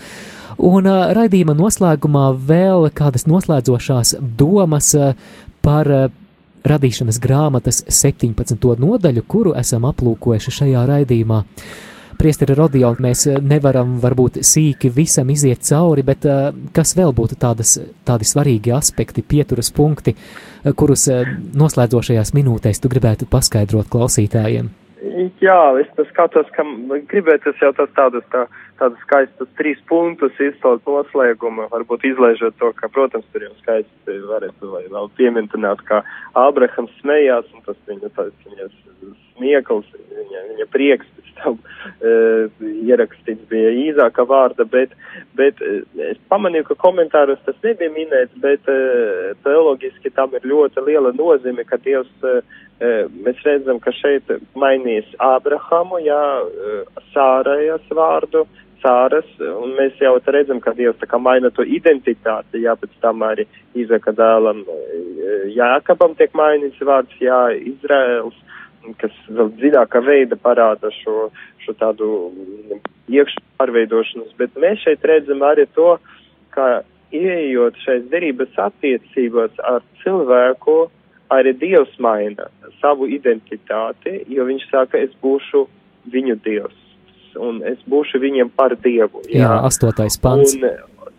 un 0.71 0.89
raidījuma 1.19 1.57
noslēgumā 1.59 2.31
vēl 2.49 2.89
kādas 2.97 3.27
noslēdzošās 3.29 4.15
domas 4.41 4.95
par 5.61 5.93
radīšanas 6.65 7.21
grāmatas 7.21 7.83
17. 7.93 8.57
nodaļu, 8.81 9.27
kuru 9.29 9.53
esam 9.61 9.85
aplūkojuši 9.91 10.57
šajā 10.63 10.87
raidījumā. 10.95 11.43
Priesteri 12.21 12.55
Rodion, 12.59 12.99
mēs 13.01 13.25
nevaram 13.41 13.97
varbūt 14.03 14.43
sīki 14.45 14.93
visam 14.93 15.31
iziet 15.33 15.65
cauri, 15.65 16.05
bet 16.05 16.27
kas 16.77 16.93
vēl 16.99 17.15
būtu 17.17 17.39
tādas, 17.41 17.79
tādi 18.05 18.29
svarīgi 18.29 18.75
aspekti, 18.77 19.25
pieturas 19.25 19.73
punkti, 19.73 20.13
uh, 20.13 20.51
kurus 20.77 21.07
eh, 21.09 21.25
noslēdzošajās 21.57 22.35
minūtēs 22.37 22.83
tu 22.83 22.91
gribētu 22.93 23.29
paskaidrot 23.31 23.91
klausītājiem? 23.93 24.71
Jā, 25.41 25.57
es 25.81 25.89
skatos, 26.11 26.49
ka 26.53 26.65
gribētu 27.09 27.55
jau 27.57 27.71
tas 27.77 27.89
tādas, 27.97 28.25
tā, 28.33 28.43
tādas 28.77 29.01
skaistas 29.07 29.49
trīs 29.57 29.81
punktus 29.89 30.37
izcelt 30.37 30.85
noslēguma, 30.85 31.71
varbūt 31.73 32.05
izlaižot 32.11 32.59
to, 32.61 32.69
ka, 32.77 32.91
protams, 32.93 33.25
tur 33.33 33.47
jau 33.47 33.55
skaisti 33.63 34.19
varētu 34.29 34.75
vai 34.75 34.85
vēl 34.93 35.09
pieminēt, 35.17 35.81
kā 35.89 36.03
Ābrahams 36.37 36.93
smējās, 37.01 37.49
un 37.57 37.65
tas 37.65 37.81
viņa, 37.89 38.13
tas 38.19 38.35
viņas 38.45 38.77
smiekls, 39.39 39.89
viņa, 40.13 40.45
viņa 40.53 40.69
prieks 40.77 41.09
tam 41.41 41.59
uh, 41.59 42.63
ierakstīts 42.87 43.49
bija 43.51 43.73
īzāka 43.87 44.25
vārda, 44.29 44.67
bet, 44.71 44.95
bet 45.39 45.61
uh, 45.65 45.83
es 46.11 46.21
pamanīju, 46.33 46.69
ka 46.71 46.79
komentāros 46.85 47.43
tas 47.47 47.59
nebija 47.65 47.93
minēts, 47.95 48.37
bet 48.45 48.71
uh, 48.71 49.33
teologiski 49.45 50.13
tam 50.17 50.35
ir 50.39 50.47
ļoti 50.53 50.87
liela 50.87 51.13
nozīme, 51.17 51.67
ka 51.69 51.81
Dievs, 51.85 52.11
uh, 52.25 52.41
mēs 53.25 53.45
redzam, 53.45 53.83
ka 53.83 53.93
šeit 53.97 54.31
mainīs 54.59 55.09
Ābrahamu, 55.21 56.01
jā, 56.07 56.25
uh, 56.41 57.05
Sārajas 57.15 57.87
vārdu, 57.95 58.47
cāras, 58.81 59.29
un 59.41 59.75
mēs 59.77 59.99
jau 60.01 60.15
redzam, 60.33 60.61
ka 60.65 60.73
Dievs 60.77 61.01
tā 61.01 61.09
kā 61.11 61.19
maina 61.21 61.51
to 61.53 61.67
identitāti, 61.67 62.63
jā, 62.65 62.73
pēc 62.81 62.95
tam 63.05 63.25
arī 63.27 63.45
Izaka 63.77 64.15
dēlam 64.17 64.65
Jākabam 65.55 66.17
tiek 66.19 66.33
mainīts 66.37 66.81
vārds, 66.85 67.13
jā, 67.21 67.41
Izraels, 67.73 68.37
kas 69.01 69.17
vēl 69.29 69.51
dziļākā 69.59 70.03
veida 70.05 70.39
parāda 70.41 70.93
šo, 71.01 71.29
šo 71.65 71.75
tādu 71.81 72.09
iekšā 73.11 73.43
pārveidošanos, 73.61 74.33
bet 74.39 74.57
mēs 74.61 74.85
šeit 74.85 75.05
redzam 75.07 75.45
arī 75.47 75.67
to, 75.77 75.97
ka 76.55 76.81
ieejot 77.15 77.79
šeit 77.85 78.09
derības 78.13 78.57
attiecībās 78.69 79.59
ar 79.67 79.83
cilvēku, 80.03 80.79
arī 81.31 81.55
Dievs 81.59 81.93
maina 82.03 82.49
savu 82.81 83.09
identitāti, 83.11 84.23
jo 84.31 84.47
viņš 84.49 84.69
saka, 84.71 84.99
es 84.99 85.13
būšu 85.23 85.67
viņu 86.11 86.39
Dievs, 86.45 86.79
un 87.39 87.61
es 87.67 87.83
būšu 87.91 88.23
viņiem 88.23 88.51
par 88.57 88.75
Dievu. 88.83 89.23
Jā, 89.29 89.45
jā 89.45 89.53
astotais 89.67 90.17
pants. 90.23 90.57
Un, 90.57 90.67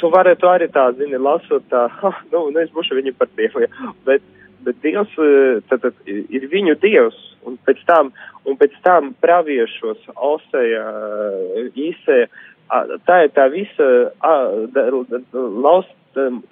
tu 0.01 0.09
vari 0.11 0.33
to 0.39 0.49
arī 0.49 0.67
tā, 0.73 0.89
zini, 0.97 1.19
lasot 1.21 1.67
tā, 1.71 1.87
nu, 2.33 2.47
nu, 2.49 2.59
es 2.63 2.71
būšu 2.73 2.97
viņu 2.99 3.15
par 3.19 3.29
Dievu, 3.37 3.65
jā. 3.65 3.91
bet, 4.07 4.25
bet 4.65 4.81
Dievs 4.83 5.15
tad, 5.69 5.85
tad, 5.85 5.97
ir 6.07 6.47
viņu 6.51 6.77
Dievs, 6.81 7.17
un 7.47 7.57
pēc 7.65 7.81
tam, 7.89 8.11
un 8.45 8.57
pēc 8.59 8.75
tam 8.85 9.13
praviešos 9.23 10.09
Oseja, 10.15 10.85
Īsēja, 11.75 12.29
tā 13.07 13.23
ir 13.25 13.33
tā 13.35 13.47
visa 13.51 13.89
laust 15.33 15.97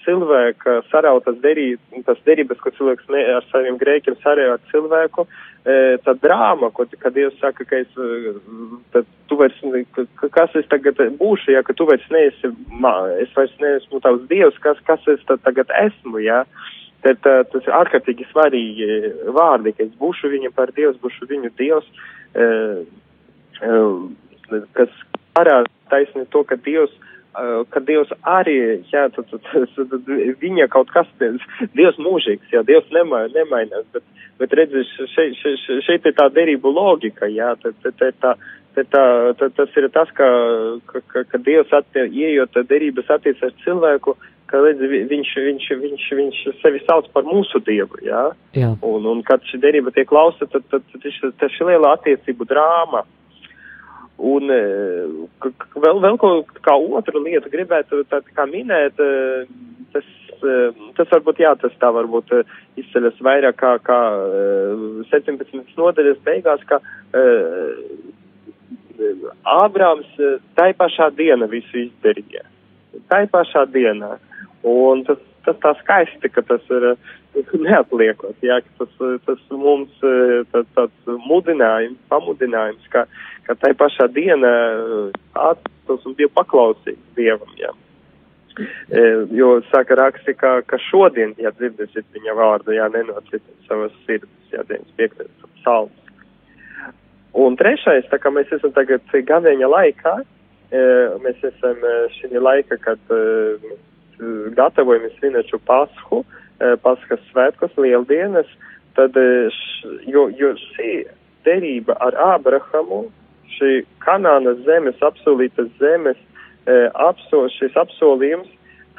cilvēka 0.05 0.80
sarautas 0.88 1.36
derības, 1.43 2.20
derības, 2.24 2.60
ko 2.64 2.72
cilvēks 2.78 3.10
ne, 3.12 3.24
ar 3.36 3.45
saviem 3.51 3.78
grēkiem 3.80 4.16
sarauj 4.24 4.53
ar 4.55 4.62
cilvēku, 4.72 5.26
tā 6.05 6.16
drāma, 6.24 6.72
ko, 6.72 6.86
kad 6.99 7.16
Dievs 7.16 7.36
saka, 7.41 7.66
ka 7.68 7.82
es, 7.84 7.91
tad 8.93 9.07
tu 9.28 9.38
vairs, 9.39 9.60
kas 10.32 10.55
es 10.55 10.68
tagad 10.72 11.01
būšu, 11.20 11.51
ja, 11.55 11.64
ka 11.64 11.76
tu 11.76 11.88
vairs 11.89 12.07
neesi, 12.14 12.53
es 13.20 13.36
vairs 13.36 13.55
neesmu 13.60 13.99
tavs 14.03 14.28
Dievs, 14.32 14.60
kas, 14.64 14.80
kas 14.88 15.03
es 15.12 15.24
tad 15.28 15.43
tagad 15.43 15.72
esmu, 15.82 16.24
ja. 16.24 16.45
Tad 17.06 17.22
tas 17.24 17.64
ir 17.64 17.76
ārkārtīgi 17.78 18.26
svarīgi 18.28 18.88
vārdi, 19.36 19.72
ka 19.76 19.86
es 19.86 19.93
būšu 20.00 20.32
viņa 20.34 20.52
par 20.56 20.74
Dievs, 20.76 21.00
būšu 21.00 21.30
viņu 21.30 21.52
Dievs, 21.60 21.88
kas 24.76 24.97
parāda 25.38 25.70
taisni 25.89 26.26
to, 26.34 26.43
ka 26.43 26.58
Dievs, 26.66 26.91
ka 27.72 27.82
Dievs 27.86 28.12
arī, 28.28 28.58
jā, 28.91 29.06
tad, 29.16 29.30
tad, 29.32 29.76
tad 29.78 30.10
viņa 30.41 30.68
kaut 30.74 30.91
kas, 30.93 31.10
Dievs 31.78 32.00
mūžīgs, 32.02 32.52
jā, 32.52 32.64
Dievs 32.68 32.89
nema, 32.95 33.28
nemainās, 33.36 33.86
bet, 33.93 34.04
bet 34.41 34.56
redzi, 34.60 34.84
šeit, 35.14 35.38
šeit, 35.39 35.68
šeit 35.86 36.10
ir 36.10 36.18
tā 36.18 36.28
derību 36.36 36.74
logika, 36.74 37.30
jā, 37.32 37.54
tad, 37.64 37.78
tad, 37.84 37.95
tad, 38.02 38.18
tā, 38.24 38.34
tad, 38.76 38.91
tā, 38.91 39.06
tad 39.39 39.56
tas 39.62 39.80
ir 39.80 39.88
tas, 39.95 40.12
ka, 40.18 40.28
ka, 40.89 41.04
ka, 41.14 41.24
ka 41.32 41.41
Dievs 41.45 41.72
attie, 41.80 42.10
ieejot 42.10 42.60
derības 42.68 43.14
attiec 43.16 43.39
ar 43.45 43.56
cilvēku, 43.64 44.18
ka 44.50 44.62
redz, 44.64 44.82
viņš, 44.82 45.32
viņš, 45.45 45.68
viņš, 45.84 46.06
viņš 46.20 46.41
sevi 46.62 46.82
sauc 46.88 47.08
par 47.14 47.28
mūsu 47.28 47.62
Dievu, 47.66 48.02
jā, 48.06 48.26
jā. 48.58 48.74
Un, 48.86 49.06
un 49.10 49.22
kad 49.28 49.45
šī 49.50 49.62
derība 49.62 49.93
tiek 49.95 50.10
klausa, 50.10 50.47
tad, 50.50 50.66
tad, 50.72 50.86
tad, 50.91 51.08
tad, 51.39 51.47
šī 51.54 51.70
liela 51.70 51.93
attiecību 51.97 52.47
drāma. 52.50 53.06
Un 54.20 54.52
e, 54.52 54.62
vēl, 55.80 56.02
vēl 56.04 56.18
ko 56.20 56.32
kā 56.66 56.76
otru 56.76 57.22
lietu 57.24 57.52
gribētu 57.54 58.02
tā, 58.12 58.20
kā 58.36 58.43
minēt, 58.50 59.00
e, 59.00 59.45
tas, 59.93 60.10
e, 60.43 60.58
tas 60.97 61.14
varbūt 61.14 61.39
jā, 61.45 61.54
tas 61.62 61.78
tā 61.80 61.93
varbūt 61.95 62.34
izceļas 62.82 63.22
vairāk 63.24 63.62
kā, 63.62 63.78
kā 63.86 64.00
17. 65.14 65.76
nodaļas 65.80 66.24
beigās, 66.28 66.66
ka 66.68 66.82
Ābrāms 69.47 70.10
tai 70.60 70.74
pašā 70.76 71.06
diena 71.16 71.47
visu 71.47 71.86
izdarīja. 71.86 72.43
Tai 73.10 73.24
pašā 73.32 73.66
dienā. 73.74 74.16
Un 74.68 75.04
tas, 75.08 75.20
tas 75.46 75.58
tā 75.64 75.74
skaisti, 75.80 76.30
ka 76.34 76.44
tas 76.46 76.64
ir 76.74 76.88
neatliekot, 77.64 78.38
jā, 78.44 78.60
ka 78.66 78.86
tas, 78.86 79.20
tas 79.28 79.44
mums 79.52 79.92
tā, 80.52 80.64
tāds 80.76 81.12
mudinājums, 81.30 82.00
pamudinājums, 82.12 82.88
ka, 82.94 83.06
ka 83.48 83.56
tai 83.62 83.72
pašā 83.78 84.10
dienā 84.16 84.54
attos 85.38 86.08
un 86.10 86.18
bija 86.18 86.32
paklausīgs 86.36 87.16
Dievam, 87.18 87.54
jā. 87.60 87.72
E, 88.60 89.02
jo 89.32 89.54
saka 89.70 89.96
raksti, 89.96 90.36
ka, 90.36 90.60
ka 90.68 90.80
šodien, 90.90 91.32
ja 91.40 91.54
dzirdēsiet 91.56 92.10
viņa 92.16 92.36
vārdu, 92.36 92.76
jā, 92.76 92.90
nenocitiet 92.92 93.70
savas 93.70 93.96
sirds, 94.04 94.28
jā, 94.52 94.66
95. 94.68 95.30
psalms. 95.62 95.96
Un 97.40 97.56
trešais, 97.56 98.10
tā 98.12 98.18
kā 98.20 98.34
mēs 98.34 98.52
esam 98.52 98.74
tagad 98.76 99.06
gavēņa 99.14 99.70
laikā, 99.72 100.16
e, 100.20 100.39
mēs 100.72 101.39
esam 101.43 101.78
e, 101.82 101.93
šī 102.17 102.39
laika, 102.39 102.78
kad 102.78 102.99
e, 103.09 103.57
gatavojamies 104.57 105.17
pashu, 105.65 106.24
e, 106.59 106.76
paskas 106.84 107.20
svētkos, 107.32 107.72
lieldienas, 107.78 108.47
tad, 108.95 109.15
š, 109.15 109.97
jo, 110.05 110.30
jo 110.30 110.53
šī 110.53 111.07
derība 111.45 111.95
ar 111.99 112.13
Ābrahamu 112.36 113.07
šī 113.57 113.84
Kanānas 114.03 114.61
zemes, 114.65 114.99
apsolītas 115.01 115.70
zemes, 115.80 116.17
e, 116.67 116.89
apso, 116.93 117.47
šis 117.57 117.76
apsolījums, 117.76 118.49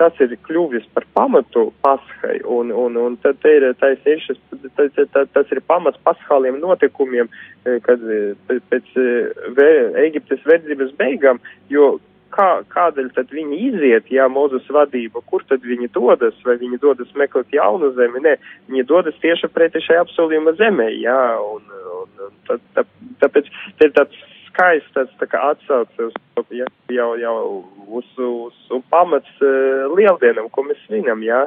tas 0.01 0.17
ir 0.25 0.33
kļuvis 0.47 0.87
par 0.95 1.05
pamatu 1.17 1.69
pashai, 1.85 2.39
un, 2.49 2.73
un, 2.73 2.97
un 2.97 3.17
tad 3.21 3.45
ir, 3.49 3.67
tais 3.81 4.07
ir 4.09 4.23
šis, 4.25 4.39
tas, 4.77 4.93
tas, 5.13 5.29
tas 5.35 5.53
ir 5.53 5.61
pamats 5.69 6.01
paschāliem 6.07 6.57
notikumiem, 6.63 7.29
e, 7.65 7.79
kad 7.85 8.01
e, 8.01 8.21
pēc 8.49 8.95
e, 8.97 9.09
Eģiptes 10.07 10.47
verdzības 10.49 10.95
beigām, 11.01 11.43
jo 11.73 11.99
kā, 12.35 12.49
kādēļ 12.73 13.11
tad 13.17 13.33
viņi 13.35 13.59
iziet, 13.69 14.11
jā, 14.15 14.27
Mozus 14.33 14.67
vadība, 14.73 15.23
kur 15.29 15.45
tad 15.49 15.65
viņi 15.67 15.91
dodas, 15.95 16.37
vai 16.47 16.57
viņi 16.61 16.81
dodas 16.83 17.13
meklēt 17.19 17.53
jaunu 17.55 17.93
zemi, 17.99 18.23
nē, 18.25 18.37
viņi 18.71 18.87
dodas 18.89 19.19
tieši 19.23 19.51
pretī 19.53 19.83
šai 19.85 20.01
apsolījuma 20.05 20.55
zemē, 20.61 20.91
jā, 21.03 21.23
un, 21.45 21.67
un, 22.01 22.13
un 22.27 22.37
tā, 22.49 22.59
tā, 22.77 22.87
tāpēc 23.25 23.51
te 23.79 23.91
ir 23.91 23.97
tāds 23.99 24.27
skaists 24.51 24.95
tāds 24.95 25.17
tā 25.21 25.29
kā 25.31 25.41
atsauce 25.53 26.11
uz 26.11 26.17
ja, 26.55 26.67
jau, 26.93 27.11
jau 27.21 27.37
uz, 27.89 28.07
uz, 28.19 28.57
uz 28.71 28.85
pamats 28.93 29.43
uh, 29.43 29.91
lieldienam, 29.97 30.51
ko 30.53 30.67
mēs 30.69 30.81
svinam, 30.87 31.25
jā. 31.27 31.47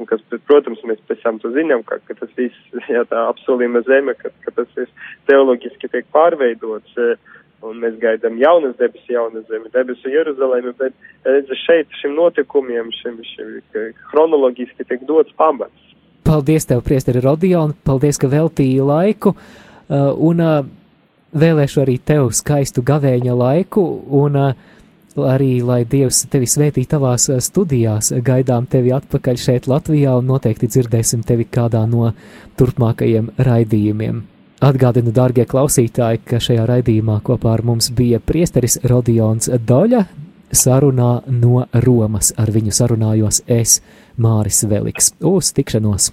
Un 0.00 0.08
kas, 0.08 0.22
protams, 0.48 0.80
mēs 0.88 1.02
pēc 1.06 1.20
tam 1.20 1.38
to 1.42 1.50
zinām, 1.52 1.82
ka, 1.84 1.98
ka 2.08 2.16
tas 2.16 2.30
viss, 2.38 2.56
jā, 2.88 3.04
tā 3.10 3.26
apsolījuma 3.28 3.84
zeme, 3.86 4.16
ka, 4.18 4.32
ka 4.44 4.54
tas 4.56 4.70
viss 4.78 5.10
teoloģiski 5.30 5.92
tiek 5.92 6.08
pārveidots. 6.14 6.96
Uh, 6.96 7.38
un 7.62 7.78
mēs 7.78 7.94
gaidām 8.02 8.40
jaunas 8.40 8.74
debesis, 8.80 9.06
jaunas 9.12 9.46
zemi, 9.46 9.70
debesu 9.70 10.10
Jeruzalemi, 10.10 10.72
bet 10.80 10.96
redz, 11.22 11.52
šeit 11.62 11.92
šim 12.00 12.16
notikumiem, 12.18 12.90
šim, 12.98 13.20
šim 13.22 13.92
chronoloģiski 14.10 14.86
tiek 14.88 15.04
dots 15.06 15.30
pamats. 15.38 15.90
Paldies 16.26 16.66
tev, 16.66 16.82
priesteri 16.86 17.22
Rodion, 17.22 17.74
paldies, 17.86 18.18
ka 18.18 18.30
veltīji 18.30 18.82
laiku, 18.86 19.34
uh, 19.36 20.10
un 20.18 20.42
uh, 20.42 20.58
vēlēšu 21.32 21.82
arī 21.84 21.98
tev 21.98 22.30
skaistu 22.36 22.84
gavēņa 22.86 23.34
laiku, 23.36 23.84
un 24.22 24.38
uh, 24.38 24.54
arī 25.16 25.60
lai 25.64 25.82
Dievs 25.88 26.24
tevi 26.32 26.48
svētī 26.48 26.84
tavās 26.88 27.28
uh, 27.30 27.40
studijās. 27.42 28.12
Gaidām 28.24 28.66
tevi 28.70 28.92
atpakaļ 28.96 29.40
šeit 29.40 29.68
Latvijā, 29.70 30.16
un 30.18 30.28
noteikti 30.32 30.70
dzirdēsim 30.70 31.24
tevi 31.26 31.48
kādā 31.48 31.84
no 31.88 32.12
turpmākajiem 32.60 33.32
raidījumiem. 33.38 34.22
Atgādinu, 34.62 35.10
dārgie 35.10 35.42
klausītāji, 35.50 36.20
ka 36.22 36.38
šajā 36.38 36.68
raidījumā 36.68 37.18
kopā 37.26 37.56
ar 37.56 37.64
mums 37.66 37.90
bija 37.90 38.20
priesteris 38.22 38.78
Rodions 38.86 39.50
Doļa, 39.50 40.04
sarunā 40.54 41.14
no 41.26 41.64
Romas. 41.82 42.30
Ar 42.38 42.52
viņu 42.54 42.74
sarunājos 42.76 43.42
es, 43.50 43.80
Māris 44.22 44.62
Veliks. 44.70 45.16
Uz 45.18 45.50
tikšanos! 45.56 46.12